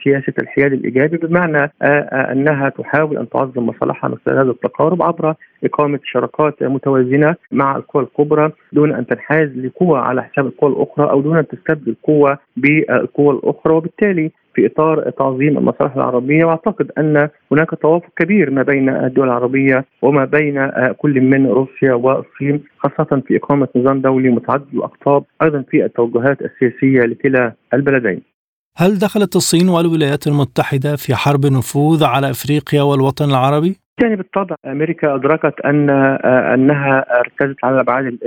سياسة 0.04 0.32
الحياد 0.38 0.72
الإيجابي 0.72 1.16
بمعنى 1.16 1.72
أنها 2.32 2.68
تحاول 2.68 3.18
أن 3.18 3.28
تعظم 3.28 3.66
مصالحها 3.66 4.08
من 4.10 4.16
خلال 4.26 4.38
هذا 4.38 4.50
التقارب 4.50 5.02
عبر 5.02 5.34
إقامة 5.66 6.00
شراكات 6.04 6.62
متوازنة 6.62 7.36
مع 7.52 7.76
القوى 7.76 8.02
الكبرى 8.02 8.52
دون 8.72 8.94
أن 8.94 9.06
تنحاز 9.06 9.48
لقوى 9.48 9.98
على 9.98 10.22
حساب 10.22 10.46
القوى 10.46 10.72
الأخرى 10.72 11.10
أو 11.10 11.20
دون 11.20 11.38
أن 11.38 11.46
تستبدل 11.48 11.96
قوة 12.04 12.38
بالقوى 12.56 13.34
الأخرى 13.34 13.74
وبالتالي 13.74 14.30
في 14.56 14.66
إطار 14.66 15.10
تعظيم 15.10 15.58
المصالح 15.58 15.96
العربية 15.96 16.44
وأعتقد 16.44 16.90
أن 16.98 17.28
هناك 17.52 17.70
توافق 17.82 18.08
كبير 18.16 18.50
ما 18.50 18.62
بين 18.62 18.88
الدول 18.88 19.26
العربية 19.26 19.84
وما 20.02 20.24
بين 20.24 20.70
كل 20.98 21.20
من 21.20 21.46
روسيا 21.46 21.94
والصين 21.94 22.64
خاصة 22.78 23.22
في 23.26 23.36
إقامة 23.36 23.68
نظام 23.76 24.00
دولي 24.00 24.30
متعدد 24.30 24.74
الأقطاب 24.74 25.24
أيضا 25.42 25.64
في 25.70 25.84
التوجهات 25.84 26.38
السياسية 26.42 27.00
لكلا 27.00 27.52
البلدين. 27.74 28.22
هل 28.76 28.98
دخلت 28.98 29.36
الصين 29.36 29.68
والولايات 29.68 30.26
المتحدة 30.26 30.96
في 30.96 31.14
حرب 31.14 31.46
نفوذ 31.46 32.04
على 32.04 32.30
إفريقيا 32.30 32.82
والوطن 32.82 33.30
العربي؟ 33.30 33.76
يعني 34.02 34.16
بالطبع 34.16 34.56
أمريكا 34.66 35.14
أدركت 35.14 35.60
أن 35.60 35.90
أنها 35.90 37.04
ركزت 37.26 37.56
على 37.64 37.74
الأبعاد 37.74 38.18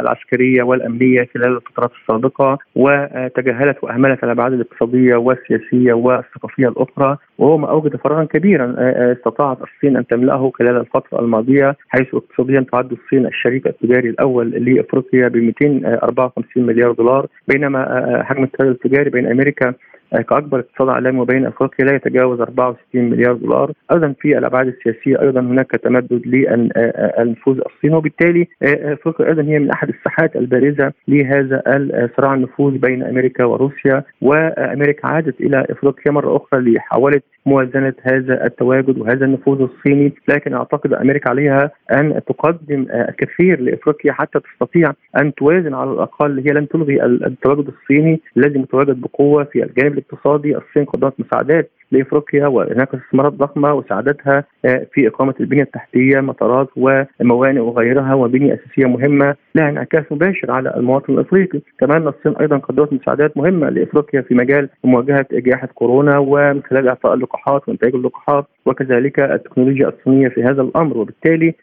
العسكرية 0.00 0.62
والأمنية 0.62 1.28
خلال 1.34 1.56
الفترات 1.56 1.90
السابقة 2.02 2.58
وتجاهلت 2.76 3.84
وأهملت 3.84 4.24
الأبعاد 4.24 4.52
الاقتصادية 4.52 5.16
والسياسية 5.16 5.92
والثقافية 5.92 6.68
الأخرى 6.68 7.16
وهو 7.38 7.58
ما 7.58 7.70
أوجد 7.70 7.96
فراغا 7.96 8.24
كبيرا 8.24 8.74
استطاعت 9.12 9.58
الصين 9.62 9.96
أن 9.96 10.06
تملأه 10.06 10.50
خلال 10.54 10.76
الفترة 10.76 11.20
الماضية 11.20 11.76
حيث 11.88 12.14
اقتصاديا 12.14 12.66
تعد 12.72 12.92
الصين 12.92 13.26
الشريك 13.26 13.66
التجاري 13.66 14.08
الأول 14.08 14.50
لأفريقيا 14.50 15.28
ب 15.28 15.36
254 15.36 16.66
مليار 16.66 16.92
دولار 16.92 17.26
بينما 17.48 18.22
حجم 18.24 18.42
التبادل 18.42 18.70
التجاري 18.70 19.10
بين 19.10 19.26
أمريكا 19.30 19.74
كأكبر 20.12 20.58
اقتصاد 20.58 20.88
عالمي 20.88 21.20
وبين 21.20 21.46
أفريقيا 21.46 21.86
لا 21.86 21.94
يتجاوز 21.94 22.40
64 22.40 23.10
مليار 23.10 23.32
دولار، 23.32 23.72
أيضا 23.92 24.14
في 24.20 24.38
الأبعاد 24.38 24.66
السياسية 24.66 25.20
أيضا 25.20 25.40
هناك 25.40 25.70
تمدد 25.70 26.22
للنفوذ 26.26 27.60
الصيني 27.66 27.94
وبالتالي 27.94 28.46
أفريقيا 28.62 29.28
أيضا 29.28 29.42
هي 29.42 29.58
من 29.58 29.70
أحد 29.70 29.88
الساحات 29.88 30.36
البارزة 30.36 30.92
لهذا 31.08 31.62
الصراع 31.66 32.34
النفوذ 32.34 32.78
بين 32.78 33.02
أمريكا 33.02 33.44
وروسيا. 33.44 34.02
وأمريكا 34.22 35.08
عادت 35.08 35.40
إلى 35.40 35.66
أفريقيا 35.70 36.12
مرة 36.12 36.36
أخرى 36.36 36.60
لحاولت 36.60 37.24
موازنة 37.46 37.94
هذا 38.02 38.46
التواجد 38.46 38.98
وهذا 38.98 39.24
النفوذ 39.24 39.62
الصيني، 39.62 40.12
لكن 40.28 40.54
أعتقد 40.54 40.92
أمريكا 40.92 41.30
عليها 41.30 41.70
أن 41.92 42.20
تقدم 42.26 42.86
الكثير 42.90 43.60
لأفريقيا 43.60 44.12
حتى 44.12 44.40
تستطيع 44.40 44.92
أن 45.20 45.34
توازن 45.34 45.74
على 45.74 45.90
الأقل. 45.90 46.38
هي 46.38 46.54
لن 46.54 46.68
تلغي 46.68 47.04
التواجد 47.04 47.68
الصيني 47.68 48.20
الذي 48.36 48.58
متواجد 48.58 49.00
بقوة 49.00 49.44
في 49.44 49.64
الجانب 49.64 50.01
الاقتصادي، 50.02 50.56
الصين 50.56 50.84
قدمت 50.84 51.14
مساعدات. 51.20 51.70
لإفريقيا 51.92 52.46
وهناك 52.46 52.94
استثمارات 52.94 53.32
ضخمة 53.32 53.74
وساعدتها 53.74 54.44
في 54.62 55.08
إقامة 55.08 55.34
البنية 55.40 55.62
التحتية 55.62 56.20
مطارات 56.20 56.68
وموانئ 56.76 57.60
وغيرها 57.60 58.14
وبنية 58.14 58.54
أساسية 58.54 58.86
مهمة 58.86 59.34
لها 59.54 59.68
انعكاس 59.68 60.04
مباشر 60.10 60.50
على 60.50 60.74
المواطن 60.76 61.12
الإفريقي، 61.14 61.60
كمان 61.80 62.08
الصين 62.08 62.36
أيضا 62.36 62.56
قدمت 62.58 62.92
مساعدات 62.92 63.36
مهمة 63.36 63.68
لإفريقيا 63.68 64.20
في 64.20 64.34
مجال 64.34 64.68
مواجهة 64.84 65.26
جائحه 65.32 65.66
كورونا 65.66 66.18
ومن 66.18 66.62
خلال 66.62 66.88
إعطاء 66.88 67.14
اللقاحات 67.14 67.68
وإنتاج 67.68 67.94
اللقاحات 67.94 68.44
وكذلك 68.66 69.20
التكنولوجيا 69.20 69.88
الصينية 69.88 70.28
في 70.28 70.42
هذا 70.44 70.62
الأمر 70.62 70.98
وبالتالي 70.98 71.54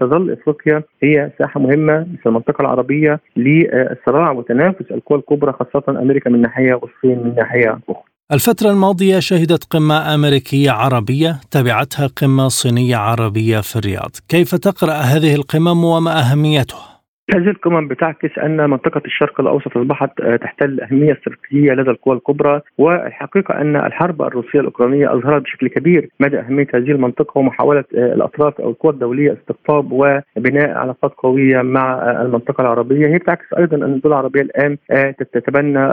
تظل 0.00 0.30
إفريقيا 0.32 0.82
هي 1.02 1.30
ساحة 1.38 1.60
مهمة 1.60 2.00
مثل 2.00 2.22
المنطقة 2.26 2.62
العربية 2.62 3.20
للصراع 3.36 4.30
وتنافس 4.30 4.90
القوى 4.90 5.18
الكبرى 5.18 5.52
خاصة 5.52 6.00
أمريكا 6.02 6.30
من 6.30 6.40
ناحية 6.40 6.74
والصين 6.74 7.24
من 7.24 7.34
ناحية 7.36 7.78
أخرى. 7.88 8.09
الفترة 8.32 8.70
الماضية 8.70 9.18
شهدت 9.18 9.64
قمة 9.64 10.14
أمريكية 10.14 10.70
عربية 10.70 11.40
تبعتها 11.50 12.06
قمة 12.06 12.48
صينية 12.48 12.96
عربية 12.96 13.60
في 13.60 13.76
الرياض 13.76 14.10
كيف 14.28 14.54
تقرأ 14.54 14.94
هذه 14.94 15.34
القمم 15.34 15.84
وما 15.84 16.20
أهميتها؟ 16.20 16.99
هذه 17.34 17.50
القمم 17.50 17.88
بتعكس 17.88 18.38
أن 18.38 18.70
منطقة 18.70 19.02
الشرق 19.06 19.40
الأوسط 19.40 19.76
اصبحت 19.76 20.20
آه، 20.20 20.36
تحتل 20.36 20.80
أهمية 20.80 21.12
استراتيجية 21.12 21.72
لدى 21.72 21.90
القوى 21.90 22.16
الكبرى 22.16 22.60
والحقيقة 22.78 23.60
أن 23.60 23.76
الحرب 23.76 24.22
الروسية 24.22 24.60
الأوكرانية 24.60 25.12
أظهرت 25.14 25.42
بشكل 25.42 25.68
كبير. 25.68 26.08
مدى 26.20 26.38
أهمية 26.38 26.66
هذه 26.74 26.90
المنطقة 26.90 27.38
ومحاولة 27.38 27.84
آه، 27.96 28.14
الأطراف 28.14 28.60
أو 28.60 28.70
القوى 28.70 28.92
الدولية 28.92 29.32
استقطاب 29.32 29.92
وبناء 29.92 30.70
علاقات 30.70 31.12
قوية 31.18 31.62
مع 31.62 31.92
آه، 31.92 32.22
المنطقة 32.22 32.62
العربية. 32.62 33.06
هي 33.06 33.18
بتعكس 33.18 33.46
أيضا 33.58 33.76
أن 33.76 33.92
الدول 33.92 34.12
العربية 34.12 34.40
الآن 34.40 34.76
تتبنى 35.18 35.86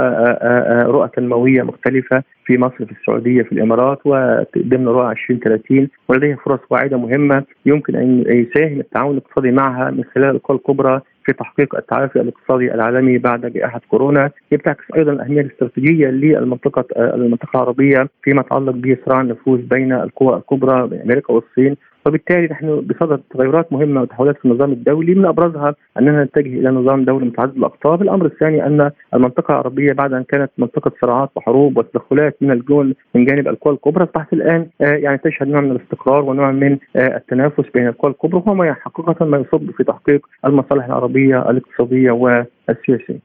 رؤى 0.83 1.09
تنمويه 1.15 1.61
مختلفة 1.61 2.23
في 2.47 2.57
مصر 2.57 2.85
في 2.85 2.91
السعودية 2.91 3.41
في 3.43 3.51
الإمارات 3.51 3.99
وضمن 4.05 4.87
رؤى 4.87 5.11
2030 5.11 5.87
ولديها 6.07 6.35
فرص 6.45 6.59
واعدة 6.69 6.97
مهمة 6.97 7.43
يمكن 7.65 7.95
أن 7.95 8.23
يساهم 8.27 8.79
التعاون 8.79 9.17
الاقتصادي 9.17 9.51
معها 9.51 9.91
من 9.91 10.03
خلال 10.15 10.35
القوى 10.35 10.57
الكبرى 10.57 11.01
في 11.25 11.33
تحقيق 11.33 11.75
التعافي 11.75 12.21
الاقتصادي 12.21 12.73
العالمي 12.73 13.17
بعد 13.17 13.45
جائحة 13.45 13.81
كورونا 13.89 14.31
هي 14.51 14.57
بتعكس 14.57 14.83
أيضا 14.97 15.11
الأهمية 15.11 15.41
الاستراتيجية 15.41 16.07
للمنطقة 16.07 16.85
المنطقة 16.97 17.49
العربية 17.55 18.09
فيما 18.23 18.41
يتعلق 18.41 18.71
بصراع 18.75 19.21
النفوذ 19.21 19.61
بين 19.61 19.93
القوى 19.93 20.37
الكبرى 20.37 21.01
أمريكا 21.03 21.33
والصين 21.33 21.75
وبالتالي 22.07 22.47
نحن 22.47 22.81
بصدد 22.81 23.21
تغيرات 23.33 23.73
مهمة 23.73 24.01
وتحولات 24.01 24.37
في 24.37 24.45
النظام 24.45 24.71
الدولي 24.71 25.15
من 25.15 25.25
أبرزها 25.25 25.75
أننا 25.99 26.23
نتجه 26.23 26.59
إلى 26.59 26.69
نظام 26.69 27.05
دولي 27.05 27.25
متعدد 27.25 27.57
الأقطاب، 27.57 28.01
الأمر 28.01 28.25
الثاني 28.25 28.65
أن 28.65 28.91
المنطقة 29.13 29.51
العربية 29.51 29.93
بعد 29.93 30.13
أن 30.13 30.23
كانت 30.23 30.51
منطقة 30.57 30.91
صراعات 31.01 31.29
وحروب 31.35 31.77
وتدخلات 31.77 32.37
من 32.41 32.51
الجول 32.51 32.95
من 33.15 33.25
جانب 33.25 33.47
القوى 33.47 33.73
الكبرى 33.73 34.03
أصبحت 34.03 34.33
الآن 34.33 34.67
آه، 34.81 34.85
يعني 34.85 35.17
تشهد 35.17 35.47
نوع 35.47 35.61
من 35.61 35.71
الاستقرار 35.71 36.23
ونوع 36.23 36.51
من 36.51 36.77
آه، 36.95 37.17
التنافس 37.17 37.63
بين 37.73 37.87
القوى 37.87 38.11
الكبرى 38.11 38.41
وهو 38.45 38.53
ما 38.53 38.73
حقيقة 38.73 39.25
ما 39.25 39.37
يصب 39.37 39.71
في 39.71 39.83
تحقيق 39.83 40.27
المصالح 40.45 40.85
العربية 40.85 41.49
الاقتصادية 41.49 42.11
والسياسية. 42.11 43.19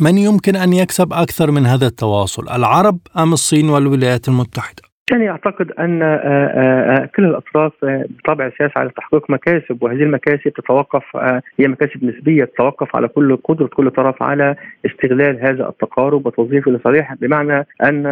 من 0.00 0.18
يمكن 0.18 0.56
أن 0.56 0.72
يكسب 0.72 1.12
أكثر 1.12 1.50
من 1.50 1.66
هذا 1.66 1.86
التواصل، 1.86 2.42
العرب 2.56 2.98
أم 3.18 3.32
الصين 3.32 3.68
والولايات 3.68 4.28
المتحدة؟ 4.28 4.89
يعني 5.10 5.30
أعتقد 5.30 5.72
أن 5.72 6.02
آه، 6.02 6.06
آه، 6.06 7.02
آه، 7.02 7.06
كل 7.16 7.24
الأطراف 7.24 7.72
بطبع 7.82 8.46
السياسة 8.46 8.72
على 8.76 8.90
تحقيق 8.96 9.30
مكاسب 9.30 9.82
وهذه 9.82 10.02
المكاسب 10.02 10.48
تتوقف 10.48 11.16
هي 11.58 11.68
مكاسب 11.68 12.04
نسبية 12.04 12.44
تتوقف 12.44 12.96
على 12.96 13.08
كل 13.08 13.36
قدرة 13.36 13.66
كل 13.66 13.90
طرف 13.90 14.22
على 14.22 14.56
استغلال 14.86 15.40
هذا 15.40 15.68
التقارب 15.68 16.26
وتوظيفه 16.26 16.70
لصالحه 16.70 17.16
بمعنى 17.20 17.66
أن 17.82 18.06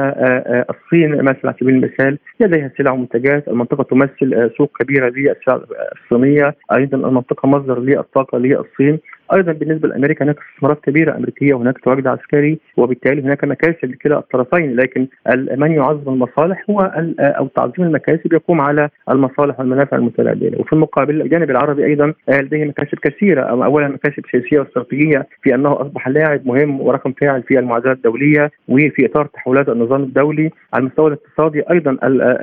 الصين 0.70 1.22
مثلا 1.22 1.40
على 1.44 1.54
سبيل 1.60 1.74
المثال 1.74 2.18
لديها 2.40 2.70
سلع 2.78 2.92
ومنتجات 2.92 3.48
المنطقة 3.48 3.82
تمثل 3.82 4.50
سوق 4.58 4.70
كبيرة 4.80 5.08
للسلع 5.08 5.60
الصينيه 6.02 6.54
أيضا 6.72 7.08
المنطقة 7.08 7.48
مصدر 7.48 7.80
للطاقة 7.80 8.38
للصين. 8.38 8.98
أيضا 9.32 9.52
بالنسبة 9.52 9.88
لأمريكا 9.88 10.24
هناك 10.24 10.36
استثمارات 10.38 10.80
كبيرة 10.80 11.16
أمريكية 11.16 11.54
وهناك 11.54 11.78
تواجد 11.78 12.06
عسكري 12.06 12.58
وبالتالي 12.76 13.22
هناك 13.22 13.44
مكاسب 13.44 13.84
لكلا 13.84 14.18
الطرفين 14.18 14.76
لكن 14.76 15.06
من 15.56 15.72
يعظم 15.72 16.12
المصالح 16.12 16.64
هو 16.70 16.92
أو 17.20 17.46
تعظيم 17.46 17.86
المكاسب 17.86 18.32
يقوم 18.32 18.60
على 18.60 18.88
المصالح 19.10 19.60
والمنافع 19.60 19.96
المتبادلة. 19.96 20.60
وفي 20.60 20.72
المقابل 20.72 21.22
الجانب 21.22 21.50
العربي 21.50 21.84
أيضا 21.84 22.14
لديه 22.28 22.64
مكاسب 22.64 22.98
كثيرة. 22.98 23.42
اولا 23.42 23.88
مكاسب 23.88 24.22
سياسية 24.30 24.60
واستراتيجية 24.60 25.26
في 25.42 25.54
أنه 25.54 25.80
أصبح 25.80 26.08
لاعب 26.08 26.46
مهم 26.46 26.80
ورقم 26.80 27.12
فاعل 27.12 27.42
في 27.42 27.58
المعادلات 27.58 27.96
الدولية 27.96 28.50
وفي 28.68 29.06
إطار 29.06 29.26
تحولات 29.26 29.68
النظام 29.68 30.02
الدولي. 30.02 30.50
على 30.74 30.80
المستوى 30.80 31.06
الاقتصادي 31.08 31.62
أيضا 31.70 31.98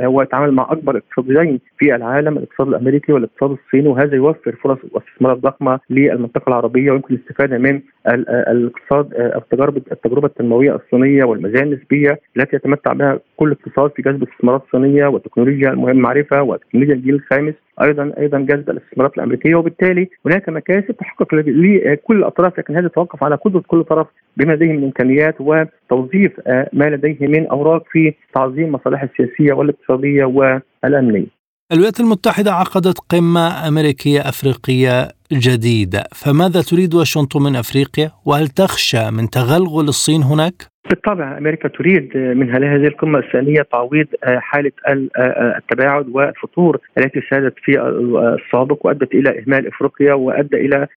هو 0.05 0.21
يتعامل 0.21 0.51
مع 0.51 0.67
أكبر 0.71 0.97
اقتصاديين 0.97 1.59
في 1.77 1.95
العالم 1.95 2.37
الاقتصاد 2.37 2.67
الأمريكي 2.67 3.13
والاقتصاد 3.13 3.51
الصيني 3.51 3.87
وهذا 3.87 4.15
يوفر 4.15 4.55
فرص 4.63 4.77
واستثمارات 4.91 5.37
ضخمة 5.37 5.79
للمنطقة 5.89 6.49
العربية. 6.49 6.74
العربية 6.75 6.91
ويمكن 6.91 7.15
الاستفادة 7.15 7.57
من 7.57 7.81
الاقتصاد 8.07 9.13
التجربه 9.13 9.81
التجربة 9.91 10.27
التنموية 10.27 10.75
الصينية 10.75 11.23
والمزايا 11.23 11.63
النسبية 11.63 12.19
التي 12.37 12.55
يتمتع 12.55 12.93
بها 12.93 13.19
كل 13.37 13.51
اقتصاد 13.51 13.91
في 13.95 14.01
جذب 14.01 14.23
الاستثمارات 14.23 14.63
الصينية 14.65 15.07
والتكنولوجيا 15.07 15.69
المهم 15.69 15.97
معرفه 15.97 16.41
وتكنولوجيا 16.41 16.95
الجيل 16.95 17.15
الخامس 17.15 17.53
أيضا 17.81 18.13
أيضا 18.17 18.39
جذب 18.39 18.69
الاستثمارات 18.69 19.17
الأمريكية 19.17 19.55
وبالتالي 19.55 20.09
هناك 20.25 20.49
مكاسب 20.49 20.95
تحقق 20.97 21.35
لكل 21.35 22.17
الأطراف 22.17 22.59
لكن 22.59 22.75
هذا 22.75 22.85
يتوقف 22.85 23.23
على 23.23 23.35
قدره 23.35 23.63
كل 23.67 23.83
طرف 23.83 24.07
بما 24.37 24.53
لديه 24.53 24.73
من 24.73 24.83
إمكانيات 24.83 25.35
وتوظيف 25.39 26.31
آه، 26.47 26.69
ما 26.73 26.85
لديه 26.85 27.27
من 27.27 27.47
أوراق 27.47 27.83
في 27.91 28.13
تعظيم 28.35 28.71
مصالحه 28.71 29.09
السياسية 29.13 29.53
والاقتصادية 29.53 30.25
والأمنية. 30.25 31.35
الولايات 31.71 31.99
المتحدة 31.99 32.51
عقدت 32.53 32.99
قمة 33.09 33.67
أمريكية 33.67 34.19
أفريقية 34.19 35.07
جديدة. 35.31 36.03
فماذا 36.15 36.61
تريد 36.61 36.93
واشنطن 36.93 37.41
من 37.41 37.55
أفريقيا؟ 37.55 38.11
وهل 38.25 38.47
تخشى 38.47 39.11
من 39.11 39.29
تغلغل 39.29 39.87
الصين 39.87 40.23
هناك؟ 40.23 40.75
بالطبع 40.89 41.37
أمريكا 41.37 41.69
تريد 41.69 42.17
من 42.17 42.49
هذه 42.49 42.87
القمة 42.87 43.19
الثانية 43.19 43.61
تعويض 43.61 44.07
آه، 44.23 44.39
حالة 44.39 44.71
آه، 44.87 45.09
آه، 45.17 45.57
التباعد 45.57 46.09
والفتور 46.09 46.79
التي 46.97 47.21
سادت 47.29 47.53
في 47.63 47.81
السابق 47.81 48.85
وأدت 48.85 49.13
إلى 49.13 49.39
إهمال 49.39 49.67
إفريقيا 49.67 50.13
وأدى 50.13 50.57
إلى 50.57 50.87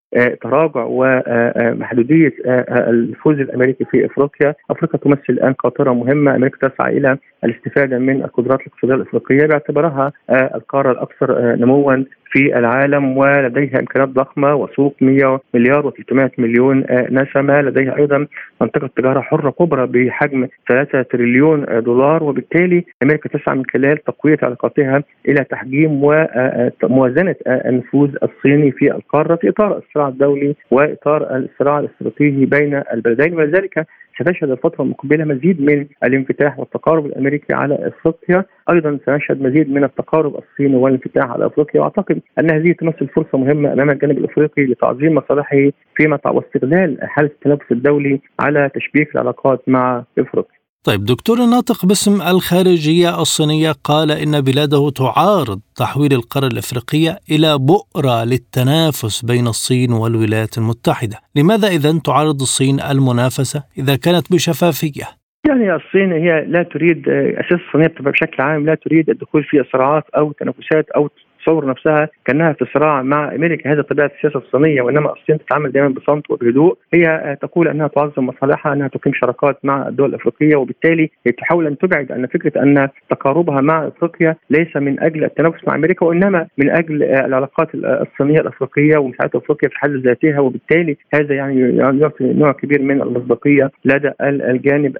تراجع 0.42 0.84
ومحدوديه 0.88 2.32
الفوز 2.70 3.40
الأمريكي 3.40 3.84
في 3.84 4.06
إفريقيا، 4.06 4.54
أفريقيا 4.70 5.00
تمثل 5.00 5.22
الآن 5.28 5.52
قاطرة 5.52 5.92
مهمة، 5.92 6.36
أمريكا 6.36 6.68
تسعى 6.68 6.98
إلى 6.98 7.18
الاستفادة 7.44 7.98
من 7.98 8.24
القدرات 8.24 8.60
الاقتصادية 8.60 8.94
الإفريقية 8.94 9.46
باعتبارها 9.46 10.12
القارة 10.30 10.92
الأكثر 10.92 11.56
نموا 11.56 12.04
في 12.30 12.58
العالم 12.58 13.16
ولديها 13.16 13.80
امكانيات 13.80 14.08
ضخمة 14.08 14.54
وسوق 14.54 14.96
100 15.00 15.40
مليار 15.54 15.90
و300 15.90 16.30
مليون 16.38 16.84
نسمة، 17.10 17.60
لديها 17.60 17.96
أيضا 17.96 18.26
منطقة 18.60 18.90
تجارة 18.96 19.20
حرة 19.20 19.50
كبرى 19.50 19.86
بحجم 19.86 20.48
3 20.68 21.02
تريليون 21.02 21.66
دولار. 21.82 22.24
وبالتالي 22.24 22.84
أمريكا 23.02 23.28
تسعى 23.28 23.56
من 23.56 23.64
خلال 23.72 24.04
تقوية 24.04 24.38
علاقاتها 24.42 25.02
إلى 25.28 25.44
تحجيم 25.44 26.04
وموازنه 26.04 27.34
النفوذ 27.46 28.16
الصيني 28.22 28.72
في 28.72 28.92
القارة 28.92 29.36
في 29.36 29.48
إطار 29.48 29.78
الصراع 29.78 30.08
الدولي 30.08 30.54
وإطار 30.70 31.36
الصراع 31.36 31.78
الاستراتيجي 31.78 32.46
بين 32.46 32.82
البلدين. 32.92 33.34
ولذلك 33.34 33.86
ستشهد 34.20 34.50
الفترة 34.50 34.82
المقبلة 34.82 35.24
مزيد 35.24 35.60
من 35.60 35.86
الانفتاح 36.04 36.58
والتقارب 36.58 37.06
الأمريكي 37.06 37.54
على 37.54 37.74
أفريقيا. 37.88 38.44
أيضا 38.70 38.98
سنشهد 39.06 39.42
مزيد 39.42 39.70
من 39.70 39.84
التقارب 39.84 40.36
الصيني 40.36 40.76
والانفتاح 40.76 41.30
على 41.30 41.46
أفريقيا. 41.46 41.80
وأعتقد 41.80 42.20
أن 42.38 42.50
هذه 42.50 42.72
تمثل 42.72 43.08
فرصة 43.08 43.38
مهمة 43.38 43.72
أمام 43.72 43.90
الجانب 43.90 44.18
الأفريقي 44.18 44.62
لتعظيم 44.62 45.14
مصالحه 45.14 45.70
فيما 45.94 46.18
واستغلال 46.26 46.98
حالة 47.02 47.28
التنافس 47.28 47.72
الدولي 47.72 48.20
على 48.40 48.70
تشبيك 48.74 49.14
العلاقات 49.14 49.68
مع 49.68 50.04
أفريقيا. 50.18 50.57
طيب 50.86 51.04
دكتور 51.04 51.36
الناطق 51.38 51.86
باسم 51.86 52.22
الخارجية 52.22 53.20
الصينية 53.22 53.72
قال 53.84 54.10
إن 54.10 54.40
بلاده 54.40 54.90
تعارض 54.90 55.60
تحويل 55.76 56.12
القارة 56.12 56.46
الأفريقية 56.46 57.18
إلى 57.30 57.58
بؤرة 57.58 58.24
للتنافس 58.24 59.24
بين 59.24 59.46
الصين 59.46 59.92
والولايات 59.92 60.58
المتحدة 60.58 61.16
لماذا 61.36 61.68
إذا 61.68 61.98
تعارض 62.04 62.40
الصين 62.40 62.80
المنافسة 62.80 63.62
إذا 63.78 63.96
كانت 63.96 64.32
بشفافية؟ 64.32 65.06
يعني 65.48 65.74
الصين 65.74 66.12
هي 66.12 66.44
لا 66.46 66.62
تريد 66.62 67.08
أساس 67.08 67.60
الصينية 67.66 67.94
بشكل 68.00 68.42
عام 68.42 68.66
لا 68.66 68.74
تريد 68.74 69.10
الدخول 69.10 69.44
في 69.44 69.64
صراعات 69.72 70.04
أو 70.16 70.32
تنافسات 70.32 70.90
أو 70.96 71.08
تصور 71.44 71.66
نفسها 71.66 72.08
كأنها 72.24 72.52
في 72.52 72.64
صراع 72.74 73.02
مع 73.02 73.34
أمريكا. 73.34 73.72
هذا 73.72 73.82
طبيعة 73.82 74.10
السياسة 74.16 74.38
الصينية 74.38 74.82
وإنما 74.82 75.12
الصين 75.12 75.38
تتعامل 75.38 75.72
دائما 75.72 75.88
بصمت 75.88 76.30
وبهدوء. 76.30 76.78
هي 76.94 77.36
تقول 77.42 77.68
أنها 77.68 77.88
تعظم 77.88 78.26
مصالحها 78.26 78.72
أنها 78.72 78.88
تقيم 78.88 79.12
شراكات 79.14 79.58
مع 79.64 79.88
الدول 79.88 80.08
الأفريقية 80.08 80.56
وبالتالي 80.56 81.10
تحاول 81.38 81.66
أن 81.66 81.78
تبعد 81.78 82.12
ان 82.12 82.26
فكرة 82.26 82.62
أن 82.62 82.88
تقاربها 83.10 83.60
مع 83.60 83.86
أفريقيا 83.86 84.36
ليس 84.50 84.76
من 84.76 85.00
أجل 85.00 85.24
التنافس 85.24 85.68
مع 85.68 85.74
أمريكا 85.74 86.06
وإنما 86.06 86.46
من 86.58 86.70
أجل 86.70 87.02
العلاقات 87.02 87.68
الصينية 87.74 88.40
الأفريقية 88.40 88.98
ومساعده 88.98 89.38
أفريقيا 89.38 89.68
في 89.68 89.78
حل 89.78 90.02
ذاتها. 90.02 90.40
وبالتالي 90.40 90.96
هذا 91.14 91.34
يعني 91.34 91.76
يعطي 91.76 92.24
نوع 92.24 92.52
كبير 92.52 92.82
من 92.82 93.02
المصداقية 93.02 93.70
لدى 93.84 94.10
الجانب 94.22 94.96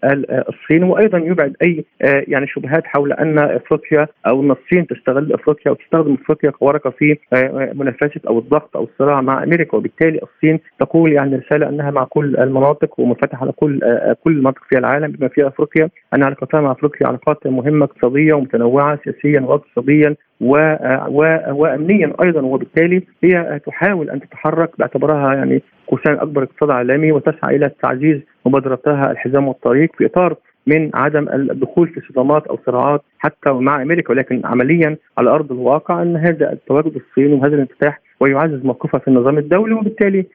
الصيني. 0.49 0.85
وأيضا 0.85 1.19
يبعد 1.19 1.57
أي 1.63 1.85
يعني 2.29 2.47
شبهات 2.47 2.87
حول 2.87 3.13
أن 3.13 3.39
أفريقيا 3.39 4.07
أو 4.27 4.43
أن 4.43 4.51
الصين 4.51 4.87
تستغل 4.87 5.33
أفريقيا 5.33 5.73
وتستخدم 5.73 6.17
افريقيا 6.29 6.51
كورقه 6.51 6.91
في 6.91 7.19
آه، 7.33 7.73
منافسة 7.75 8.21
أو 8.29 8.39
الضغط 8.39 8.77
أو 8.77 8.85
الصراع 8.85 9.21
مع 9.21 9.43
أمريكا. 9.43 9.77
وبالتالي 9.77 10.21
الصين 10.23 10.61
تقول 10.81 11.13
يعني 11.13 11.37
رسالة 11.37 11.69
أنها 11.69 11.91
مع 11.91 12.05
كل 12.05 12.37
المناطق 12.37 13.01
ومنفتحه 13.01 13.43
على 13.43 13.53
كل 13.53 13.81
آه، 13.85 14.17
كل 14.25 14.33
المناطق 14.33 14.63
في 14.71 14.79
العالم. 14.79 15.13
بما 15.13 15.29
فيها 15.29 15.49
أفريقيا 15.49 15.91
ان 16.15 16.23
علاقتها 16.23 16.61
مع 16.61 16.73
أفريقيا 16.73 17.07
علاقات 17.07 17.47
مهمة 17.47 17.85
اقتصادية 17.85 18.35
ومتنوعة 18.35 18.99
سياسيا 19.05 19.41
واقتصاديا 19.41 20.17
آه، 20.43 21.09
وامنيا 21.53 22.13
أيضا. 22.23 22.41
وبالتالي 22.41 23.03
هي 23.25 23.61
تحاول 23.67 24.11
أن 24.11 24.21
تتحرك 24.21 24.71
باعتبارها 24.79 25.35
يعني 25.35 25.63
قوسان 25.87 26.15
أكبر 26.15 26.43
اقتصاد 26.43 26.71
عالمي 26.71 27.13
وتسعى 27.13 27.57
إلى 27.57 27.71
تعزيز 27.83 28.21
مبادرتها 28.47 29.11
الحزام 29.11 29.49
والطريق 29.49 29.91
في 29.99 30.07
إطار 30.07 30.37
من 30.67 30.91
عدم 30.95 31.29
الدخول 31.29 31.89
في 31.89 32.01
صدامات 32.09 32.47
أو 32.47 32.59
صراعات 32.67 33.03
حتى 33.19 33.51
مع 33.51 33.83
أمريكا 33.83 34.11
ولكن 34.11 34.41
عمليا 34.45 34.97
على 35.19 35.31
أرض 35.31 35.53
الواقع 35.53 36.03
أن 36.03 36.17
هذا 36.17 36.53
التواجد 36.53 36.97
الصيني 36.97 37.35
وهذا 37.35 37.55
الانفتاح 37.55 38.01
ويعزز 38.21 38.65
موقفها 38.65 39.01
في 39.01 39.09
النظام 39.09 39.39
الدولي 39.39 39.75
وبالتالي 39.75 40.27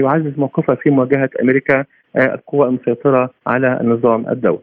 يعزز 0.00 0.38
موقفها 0.38 0.74
في 0.74 0.90
مواجهة 0.90 1.30
أمريكا 1.42 1.84
القوى 2.16 2.68
المسيطرة 2.68 3.30
على 3.46 3.80
النظام 3.80 4.28
الدولي. 4.28 4.62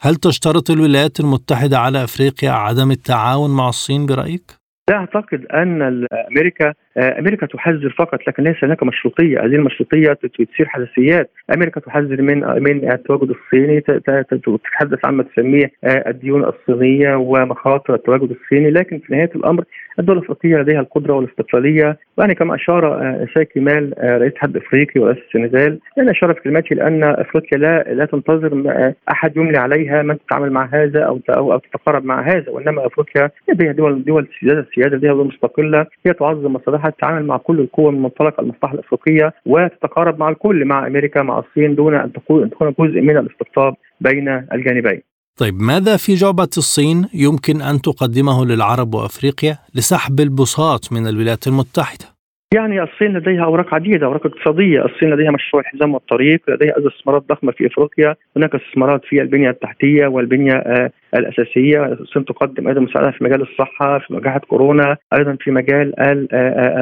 هل 0.00 0.14
تشترط 0.14 0.70
الولايات 0.70 1.20
المتحدة 1.20 1.78
على 1.78 2.04
أفريقيا 2.04 2.50
عدم 2.50 2.90
التعاون 2.90 3.56
مع 3.56 3.68
الصين 3.68 4.06
برأيك؟ 4.06 4.60
لا 4.90 4.96
أعتقد 4.96 5.46
أن 5.54 6.06
أمريكا 6.30 6.72
أمريكا 6.98 7.46
تحذر 7.46 7.94
فقط 7.98 8.18
لكن 8.28 8.42
ليس 8.42 8.64
هناك 8.64 8.82
مشروطية، 8.82 9.38
هذه 9.38 9.54
المشروطية 9.54 10.12
تثير 10.12 10.66
حساسيات، 10.68 11.30
أمريكا 11.54 11.80
تحذر 11.80 12.22
من 12.22 12.62
من 12.62 12.92
التواجد 12.92 13.30
الصيني 13.30 13.80
تتحدث 13.80 15.04
عما 15.04 15.22
تسميه 15.22 15.70
الديون 15.84 16.44
الصينية 16.44 17.14
ومخاطر 17.14 17.94
التواجد 17.94 18.30
الصيني، 18.30 18.70
لكن 18.70 18.98
في 18.98 19.14
نهاية 19.14 19.30
الأمر 19.36 19.64
الدول 19.98 20.18
الأفريقية 20.18 20.56
لديها 20.56 20.80
القدرة 20.80 21.14
والاستقلالية. 21.14 21.98
ويعني 22.16 22.34
كما 22.34 22.54
أشار 22.54 23.00
شاي 23.34 23.44
كمال 23.44 23.94
رئيس 23.98 24.30
الاتحاد 24.30 24.56
الافريقي 24.56 25.00
ورئيس 25.00 25.18
السنغال 25.26 25.78
يعني 25.96 26.10
أشار 26.10 26.34
في 26.34 26.40
كلمته 26.40 26.76
لأن 26.76 27.04
إفريقيا 27.04 27.58
لا 27.58 27.94
لا 27.94 28.04
تنتظر 28.04 28.64
أحد 29.10 29.36
يملي 29.36 29.58
عليها 29.58 30.02
من 30.02 30.18
تتعامل 30.18 30.50
مع 30.50 30.68
هذا 30.72 31.00
أو 31.00 31.20
أو 31.30 31.58
تتقارب 31.58 32.04
مع 32.04 32.20
هذا. 32.20 32.50
وإنما 32.50 32.86
إفريقيا 32.86 33.30
لديها 33.48 33.72
دول 33.72 34.04
دول 34.04 34.28
سيادة 34.40 34.60
السياده 34.60 34.96
لديها 34.96 35.12
دول 35.12 35.26
مستقلة. 35.26 35.86
هي 36.06 36.12
تعظم 36.12 36.52
مصالحها 36.52 36.79
تتعامل 36.88 37.26
مع 37.26 37.36
كل 37.36 37.60
القوى 37.60 37.92
من 37.92 38.02
منطلق 38.02 38.40
المصلحة 38.40 38.74
الأفريقية 38.74 39.34
وتتقارب 39.46 40.18
مع 40.18 40.28
الكل 40.28 40.64
مع 40.64 40.86
أمريكا 40.86 41.22
مع 41.22 41.38
الصين 41.38 41.74
دون 41.74 41.94
أن 41.94 42.12
تكون 42.12 42.50
جزء 42.78 43.00
من 43.00 43.16
الاستقطاب 43.16 43.74
بين 44.00 44.28
الجانبين. 44.28 45.02
طيب 45.38 45.54
ماذا 45.60 45.96
في 45.96 46.14
جعبة 46.14 46.48
الصين 46.56 47.08
يمكن 47.14 47.62
أن 47.62 47.80
تقدمه 47.80 48.44
للعرب 48.44 48.94
وأفريقيا 48.94 49.58
لسحب 49.74 50.20
البساط 50.20 50.92
من 50.92 51.06
الولايات 51.06 51.46
المتحدة؟ 51.46 52.19
يعني 52.54 52.82
الصين 52.82 53.12
لديها 53.12 53.44
أوراق 53.44 53.74
عديدة 53.74 54.06
أوراق 54.06 54.26
اقتصادية، 54.26 54.84
الصين 54.84 55.10
لديها 55.10 55.30
مشروع 55.30 55.62
الحزام 55.62 55.94
والطريق، 55.94 56.40
لديها 56.48 56.74
استثمارات 56.78 57.22
ضخمة 57.28 57.52
في 57.52 57.66
إفريقيا، 57.66 58.16
هناك 58.36 58.54
استثمارات 58.54 59.04
في 59.04 59.22
البنية 59.22 59.50
التحتية 59.50 60.06
والبنية 60.06 60.52
آه 60.52 60.90
الأساسية، 61.14 61.84
الصين 61.84 62.24
تقدم 62.24 62.68
أيضا 62.68 62.80
مساعدة 62.80 63.10
في 63.10 63.24
مجال 63.24 63.42
الصحة، 63.42 63.98
في 63.98 64.14
مجاعه 64.14 64.38
كورونا، 64.38 64.96
أيضا 65.18 65.36
في 65.40 65.50
مجال 65.50 65.94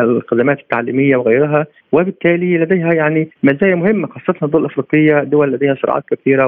الخدمات 0.01 0.61
التعليمية 0.61 1.16
وغيرها، 1.16 1.66
وبالتالي 1.93 2.59
لديها 2.59 2.93
يعني 2.93 3.29
مزايا 3.43 3.75
مهمة 3.75 4.09
خاصة 4.09 4.39
الدول 4.43 4.61
الأفريقية 4.61 5.23
دول 5.23 5.53
لديها 5.53 5.75
صراعات 5.83 6.05
كثيرة 6.11 6.47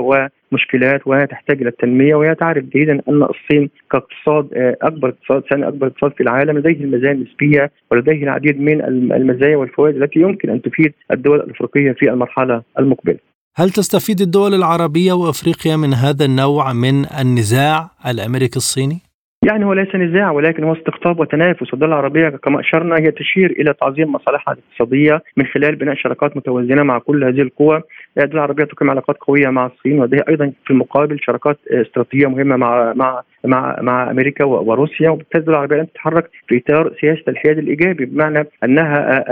ومشكلات 0.53 1.01
وتحتاج 1.07 1.61
إلى 1.61 1.69
التنمية 1.69 2.15
وهي 2.15 2.35
تعرف 2.35 2.65
جيدا 2.65 2.93
أن 3.09 3.23
الصين 3.23 3.71
كاقتصاد 3.91 4.49
أكبر 4.83 5.09
اقتصاد 5.09 5.43
ثاني 5.51 5.69
أكبر 5.69 5.87
اقتصاد 5.87 6.13
في 6.13 6.23
العالم 6.23 6.59
لديه 6.59 6.85
المزايا 6.85 7.13
النسبية 7.13 7.71
ولديه 7.91 8.23
العديد 8.23 8.61
من 8.61 8.85
المزايا 9.13 9.57
والفوائد 9.57 10.03
التي 10.03 10.21
يمكن 10.21 10.51
أن 10.51 10.63
تفيد 10.63 10.93
الدول 11.11 11.41
الأفريقية 11.41 11.93
في 11.93 12.11
المرحلة 12.11 12.63
المقبلة. 12.79 13.19
هل 13.57 13.71
تستفيد 13.71 14.21
الدول 14.21 14.55
العربية 14.55 15.13
وأفريقيا 15.13 15.77
من 15.77 15.95
هذا 15.95 16.25
النوع 16.25 16.73
من 16.73 17.05
النزاع 17.21 17.91
الأمريكي 18.07 18.57
الصيني؟ 18.57 19.10
يعني 19.47 19.65
هو 19.65 19.73
ليس 19.73 19.95
نزاع 19.95 20.31
ولكن 20.31 20.65
هو 20.65 20.73
استقطاب 20.73 21.21
وتنافس. 21.21 21.73
والدول 21.73 21.89
العربية 21.89 22.29
كما 22.29 22.61
أشرنا 22.61 22.97
هي 22.99 23.11
تشير 23.11 23.51
إلى 23.51 23.75
تعظيم 23.81 24.13
مصالحها 24.13 24.55
الاقتصادية 24.55 25.23
من 25.37 25.47
خلال 25.47 25.77
بناء 25.77 25.95
شراكات 25.95 26.37
متوازنة 26.37 26.83
مع 26.83 26.99
كل 26.99 27.25
هذه 27.25 27.41
القوى، 27.43 27.83
الدول 28.19 28.37
العربية 28.37 28.65
تقيم 28.65 28.91
علاقات 28.91 29.17
قوية 29.17 29.49
مع 29.49 29.67
الصين 29.67 30.01
ولديها 30.01 30.25
أيضا 30.29 30.53
في 30.65 30.71
المقابل 30.71 31.21
شراكات 31.21 31.59
استراتيجية 31.71 32.27
مهمة 32.27 32.57
مع 32.57 32.93
مع 32.97 33.23
مع 33.45 33.77
مع 33.83 34.11
أمريكا 34.11 34.45
وروسيا. 34.45 35.11
وبالتالي 35.11 35.41
الدول 35.41 35.55
العربية 35.55 35.83
تتحرك 35.83 36.31
في 36.49 36.57
إطار 36.67 36.93
سياسة 37.01 37.23
الحياد 37.29 37.59
الإيجابي 37.59 38.05
بمعنى 38.05 38.47
أنها 38.65 39.25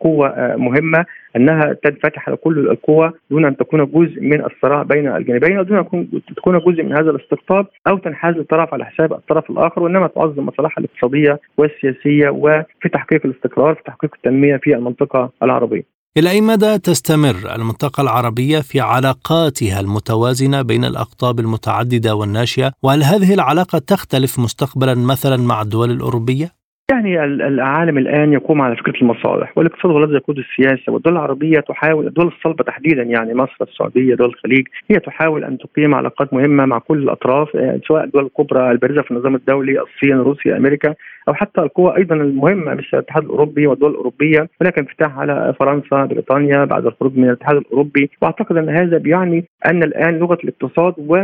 قوة 0.00 0.56
مهمة. 0.56 1.04
أنها 1.36 1.76
تنفتح 1.84 2.28
على 2.28 2.36
كل 2.36 2.58
القوى 2.58 3.12
دون 3.30 3.44
أن 3.44 3.56
تكون 3.56 3.84
جزء 3.86 4.20
من 4.20 4.44
الصراع 4.44 4.82
بين 4.82 5.16
الجانبين 5.16 5.58
ودون 5.58 5.78
أن 5.78 6.10
تكون 6.36 6.58
جزء 6.58 6.82
من 6.82 6.92
هذا 6.92 7.10
الاستقطاب 7.10 7.66
أو 7.86 7.98
تنحاز 7.98 8.34
لطرف 8.34 8.74
على 8.74 8.84
حساب 8.84 9.12
الطرف 9.12 9.50
الآخر 9.50 9.82
وإنما 9.82 10.06
تعظم 10.06 10.46
مصالحها 10.46 10.84
الاقتصادية 10.84 11.40
والسياسية 11.58 12.28
وفي 12.30 12.88
تحقيق 12.92 13.26
الاستقرار 13.26 13.74
في 13.74 13.82
تحقيق 13.86 14.10
التنمية 14.14 14.56
في 14.56 14.74
المنطقة 14.74 15.30
العربية. 15.42 15.82
إلى 16.16 16.30
أي 16.30 16.40
مدى 16.40 16.78
تستمر 16.78 17.54
المنطقة 17.54 18.00
العربية 18.00 18.58
في 18.58 18.80
علاقاتها 18.80 19.80
المتوازنة 19.80 20.62
بين 20.62 20.84
الأقطاب 20.84 21.40
المتعددة 21.40 22.14
والناشئة؟ 22.14 22.72
وهل 22.82 23.02
هذه 23.02 23.34
العلاقة 23.34 23.78
تختلف 23.78 24.38
مستقبلا 24.38 24.94
مثلا 24.94 25.36
مع 25.36 25.62
الدول 25.62 25.90
الأوروبية؟ 25.90 26.61
يعني 26.90 27.24
العالم 27.24 27.98
الآن 27.98 28.32
يقوم 28.32 28.60
على 28.60 28.76
فكره 28.76 29.00
المصالح 29.02 29.58
والاقتصاد 29.58 29.96
الذي 29.96 30.14
يقود 30.14 30.38
السياسة 30.38 30.92
والدول 30.92 31.12
العربية 31.12 31.60
تحاول 31.60 32.06
الدول 32.06 32.26
الصلبة 32.26 32.64
تحديدا 32.64 33.02
يعني 33.02 33.34
مصر 33.34 33.56
السعودية 33.62 34.14
دول 34.14 34.28
الخليج 34.28 34.66
هي 34.90 34.96
تحاول 34.96 35.44
أن 35.44 35.58
تقيم 35.58 35.94
علاقات 35.94 36.34
مهمة 36.34 36.66
مع 36.66 36.78
كل 36.78 36.98
الأطراف 37.02 37.48
سواء 37.88 38.04
الدول 38.04 38.24
الكبرى 38.24 38.70
البارزة 38.70 39.02
في 39.02 39.10
النظام 39.10 39.34
الدولي 39.34 39.80
الصين 39.80 40.18
روسيا 40.18 40.56
أمريكا. 40.56 40.94
أو 41.28 41.34
حتى 41.34 41.60
القوى 41.60 41.96
أيضا 41.96 42.14
المهمة 42.14 42.74
مثل 42.74 42.88
الاتحاد 42.94 43.24
الأوروبي 43.24 43.66
والدول 43.66 43.90
الأوروبية 43.90 44.48
هناك 44.62 44.78
انفتاح 44.78 45.18
على 45.18 45.54
فرنسا 45.60 46.04
بريطانيا 46.04 46.64
بعد 46.64 46.86
الخروج 46.86 47.16
من 47.16 47.24
الاتحاد 47.24 47.56
الأوروبي. 47.56 48.10
وأعتقد 48.22 48.56
أن 48.56 48.68
هذا 48.68 48.98
بيعني 48.98 49.44
أن 49.66 49.82
الآن 49.82 50.18
لغة 50.18 50.38
الاقتصاد 50.44 50.94
هو 51.10 51.16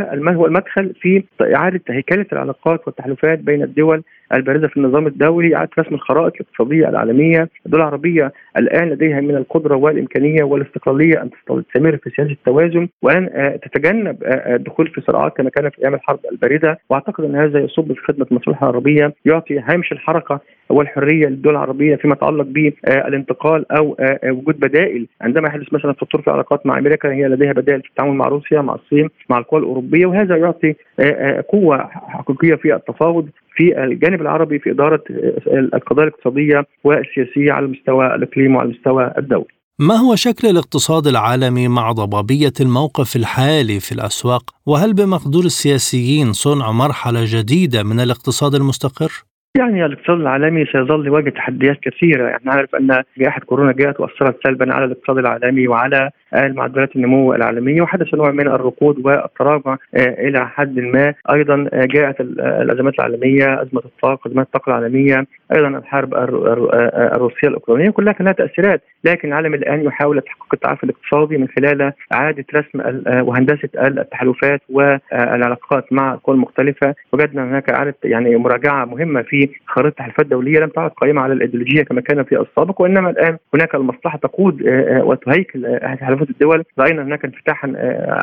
المدخل 0.47 0.95
في 1.01 1.23
إعادة 1.55 1.81
هيكله 1.89 2.27
العلاقات 2.33 2.87
والتحالفات 2.87 3.39
بين 3.39 3.63
الدول 3.63 4.03
البارزة 4.35 4.69
في 4.69 4.77
النظام 4.77 5.07
الدولي 5.07 5.57
إعادة 5.57 5.71
رسم 5.79 5.95
الخرائط 5.95 6.35
الاقتصادية 6.35 6.89
العالمية، 6.89 7.49
الدول 7.67 7.81
العربية 7.81 8.33
الآن 8.57 8.89
لديها 8.89 9.21
من 9.21 9.37
القدرة 9.37 9.77
والإمكانية 9.77 10.43
والاستقلالية 10.43 11.23
أن 11.23 11.31
تستمر 11.31 11.97
في 11.97 12.11
سياسة 12.11 12.31
التوازن 12.31 12.89
وأن 13.03 13.31
تتجنب 13.63 14.17
الدخول 14.25 14.89
في 14.89 15.01
صراعات 15.01 15.37
كما 15.37 15.51
كان 15.51 15.71
في 15.71 15.83
أيام 15.83 15.95
الحرب 15.95 16.19
الباردة، 16.33 16.79
وأعتقد 16.91 17.25
أن 17.25 17.37
هذا 17.37 17.59
يصب 17.61 17.93
في 17.93 18.01
خدمة 18.01 18.27
المصالح 18.31 18.63
العربية، 18.63 19.15
يعطي 19.25 19.59
هامش 19.59 19.88
الحركة 19.93 20.41
والحرية 20.71 21.27
للدول 21.27 21.53
العربية 21.53 21.97
فيما 21.97 22.15
يتعلق 22.15 22.47
بالانتقال 22.47 23.73
أو 23.73 23.97
وجود 24.25 24.61
بدائل 24.61 25.07
عندما 25.21 25.49
يحدث 25.49 25.73
مثلا 25.73 25.93
فتور 25.93 26.23
في 26.23 26.31
علاقات 26.31 26.67
مع 26.67 26.79
أمريكا 26.79 27.13
هي 27.13 27.29
لديها 27.29 27.53
بدائل 27.53 27.83
في 27.83 27.89
التعامل 27.89 28.13
مع 28.13 28.29
روسيا 28.29 28.61
مع 28.61 28.75
الصين 28.75 29.09
مع 29.31 29.39
القوى 29.39 29.61
الأوروبية 29.61 30.07
وهذا 30.07 30.37
يعطي 30.37 30.75
قوة 31.49 31.91
حقيقية 31.93 32.55
في 32.55 32.75
التفاوض 32.75 33.29
في 33.57 33.85
الجانب 33.85 34.21
العربي 34.21 34.59
في 34.59 34.71
إدارة 34.71 35.03
القضايا 35.47 36.09
الاقتصادية 36.09 36.67
والسياسية 36.85 37.53
على 37.53 37.67
المستوى 37.67 38.15
الاقليمي 38.15 38.57
وعلى 38.57 38.69
المستوى 38.69 39.13
الدولي. 39.19 39.59
ما 39.81 39.95
هو 39.95 40.15
شكل 40.15 40.49
الاقتصاد 40.49 41.07
العالمي 41.07 41.69
مع 41.69 41.93
ضبابية 41.93 42.53
الموقف 42.61 43.17
الحالي 43.17 43.81
في 43.81 43.93
الأسواق؟ 43.93 44.43
وهل 44.67 44.95
بمقدور 44.95 45.45
السياسيين 45.45 46.33
صنع 46.33 46.73
مرحلة 46.73 47.21
جديدة 47.25 47.83
من 47.83 48.01
الاقتصاد 48.01 48.55
المستقر؟ 48.55 49.13
يعني 49.57 49.87
الاقتصاد 49.87 50.21
العالمي 50.21 50.65
سيظل 50.65 51.07
يواجه 51.07 51.31
تحديات 51.31 51.81
كثيرة، 51.83 52.29
يعني 52.29 52.43
نعرف 52.45 52.75
أن 52.75 53.03
جائحه 53.19 53.41
كورونا 53.41 53.73
جاءت 53.73 54.01
وأثرت 54.01 54.37
سلبا 54.47 54.75
على 54.75 54.85
الاقتصاد 54.85 55.19
العالمي 55.19 55.69
وعلى 55.69 56.11
معدلات 56.33 56.97
النمو 56.97 57.35
العالمية 57.35 57.83
وحدث 57.83 58.15
نوع 58.15 58.31
من 58.31 58.47
الركود 58.47 59.07
والتراجع 59.07 59.77
إلى 59.97 60.49
حد 60.49 60.79
ما، 60.79 61.15
أيضا 61.33 61.69
جاءت 61.73 62.21
الأزمات 62.41 62.95
العالمية، 62.95 63.63
أزمة 63.63 63.83
الطاقة، 63.85 64.29
أزمات 64.29 64.47
الطاقة 64.47 64.71
العالمية، 64.71 65.27
أيضا 65.57 65.69
الحرب 65.69 66.15
الروسية 66.15 67.49
الأوكرانية 67.49 67.91
كلها 67.91 68.13
كان 68.13 68.25
لها 68.25 68.33
تأثيرات، 68.33 68.83
لكن 69.05 69.29
العالم 69.29 69.55
الآن 69.55 69.83
يحاول 69.83 70.21
تحقيق 70.21 70.47
التعافي 70.53 70.85
الاقتصادي 70.85 71.39
من 71.39 71.49
خلال 71.49 71.93
إعادة 72.13 72.45
رسم 72.55 73.03
وهندسة 73.29 73.69
التحالفات 73.77 74.61
والعلاقات 74.71 75.93
مع 75.93 76.15
القوى 76.15 76.37
المختلفه، 76.37 76.95
وجدنا 77.13 77.45
هناك 77.45 77.71
إعادة 77.71 77.95
يعني 78.05 78.37
مراجعة 78.37 78.85
مهمة 78.85 79.23
في 79.23 79.49
خريطة 79.67 79.89
التحالفات 79.89 80.21
الدولية 80.21 80.61
لم 80.61 80.69
تعد 80.69 80.91
قائمة 80.91 81.21
على 81.23 81.33
الإيديولوجية 81.33 81.83
كما 81.83 82.01
كان 82.01 82.25
في 82.25 82.41
السابق 82.41 82.83
وإنما 82.83 83.11
الآن 83.11 83.37
هناك 83.55 83.75
المصلحة 83.75 84.19
تقود 84.19 84.63
وتهيكل 84.91 85.79
تحالفات 86.01 86.31
الدول. 86.31 86.65
رأينا 86.79 87.03
هناك 87.03 87.25
انفتاحا 87.25 87.73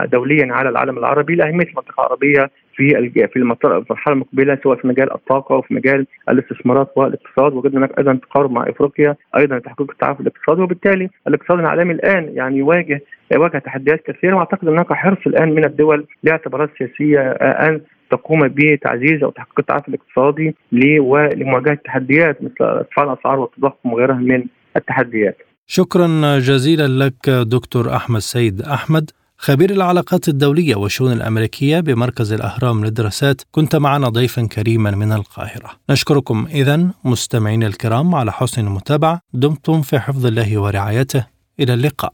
دوليا 0.05 0.53
على 0.53 0.69
العالم 0.69 0.97
العربي 0.97 1.35
لأهمية 1.35 1.65
المنطقة 1.65 2.01
العربية 2.01 2.49
في 2.75 3.11
في 3.33 3.35
المرحلة 3.35 3.85
المقبلة 4.07 4.57
سواء 4.63 4.77
في 4.77 4.87
مجال 4.87 5.13
الطاقة 5.13 5.55
وفي 5.55 5.73
مجال 5.73 6.07
الاستثمارات 6.29 6.91
والاقتصاد 6.95 7.53
وجدنا 7.53 7.79
هناك 7.79 7.97
أيضا 7.97 8.13
تقارب 8.13 8.51
مع 8.51 8.69
إفريقيا 8.69 9.15
أيضا 9.37 9.59
تحقيق 9.59 9.91
التعافي 9.91 10.19
الاقتصادي 10.19 10.61
وبالتالي 10.61 11.09
الاقتصاد 11.27 11.59
العالمي 11.59 11.93
الآن 11.93 12.29
يعني 12.33 12.57
يواجه 12.57 13.01
يواجه 13.31 13.57
تحديات 13.57 14.03
كثيرة 14.05 14.35
وأعتقد 14.35 14.67
هناك 14.67 14.93
حرص 14.93 15.27
الآن 15.27 15.55
من 15.55 15.65
الدول 15.65 16.05
لاعتبارات 16.23 16.69
سياسية 16.77 17.19
أن 17.41 17.81
تقوم 18.11 18.47
بتعزيز 18.47 19.23
أو 19.23 19.29
تحقيق 19.29 19.59
التعافي 19.59 19.87
الاقتصادي 19.87 20.55
ولمواجهه 20.99 21.77
تحديات 21.85 22.43
مثل 22.43 22.55
ارتفاع 22.61 23.05
الأسعار 23.05 23.39
والتضخم 23.39 23.93
وغيرها 23.93 24.15
من 24.15 24.43
التحديات. 24.77 25.37
شكرا 25.67 26.07
جزيلا 26.39 26.87
لك 26.87 27.29
دكتور 27.29 27.95
أحمد 27.95 28.19
سيد 28.19 28.61
أحمد 28.61 29.11
خبير 29.45 29.71
العلاقات 29.71 30.29
الدولية 30.29 30.75
والشؤون 30.75 31.11
الأمريكية 31.11 31.79
بمركز 31.79 32.33
الأهرام 32.33 32.85
للدراسات 32.85 33.41
كنت 33.51 33.75
معنا 33.75 34.09
ضيفا 34.09 34.47
كريما 34.47 34.91
من 34.91 35.11
القاهرة. 35.11 35.71
نشكركم 35.89 36.47
إذا 36.51 36.87
مستمعين 37.03 37.63
الكرام 37.63 38.15
على 38.15 38.31
حسن 38.31 38.67
المتابعة. 38.67 39.21
دمتم 39.33 39.81
في 39.81 39.99
حفظ 39.99 40.25
الله 40.25 40.57
ورعايته. 40.57 41.25
إلى 41.59 41.73
اللقاء. 41.73 42.13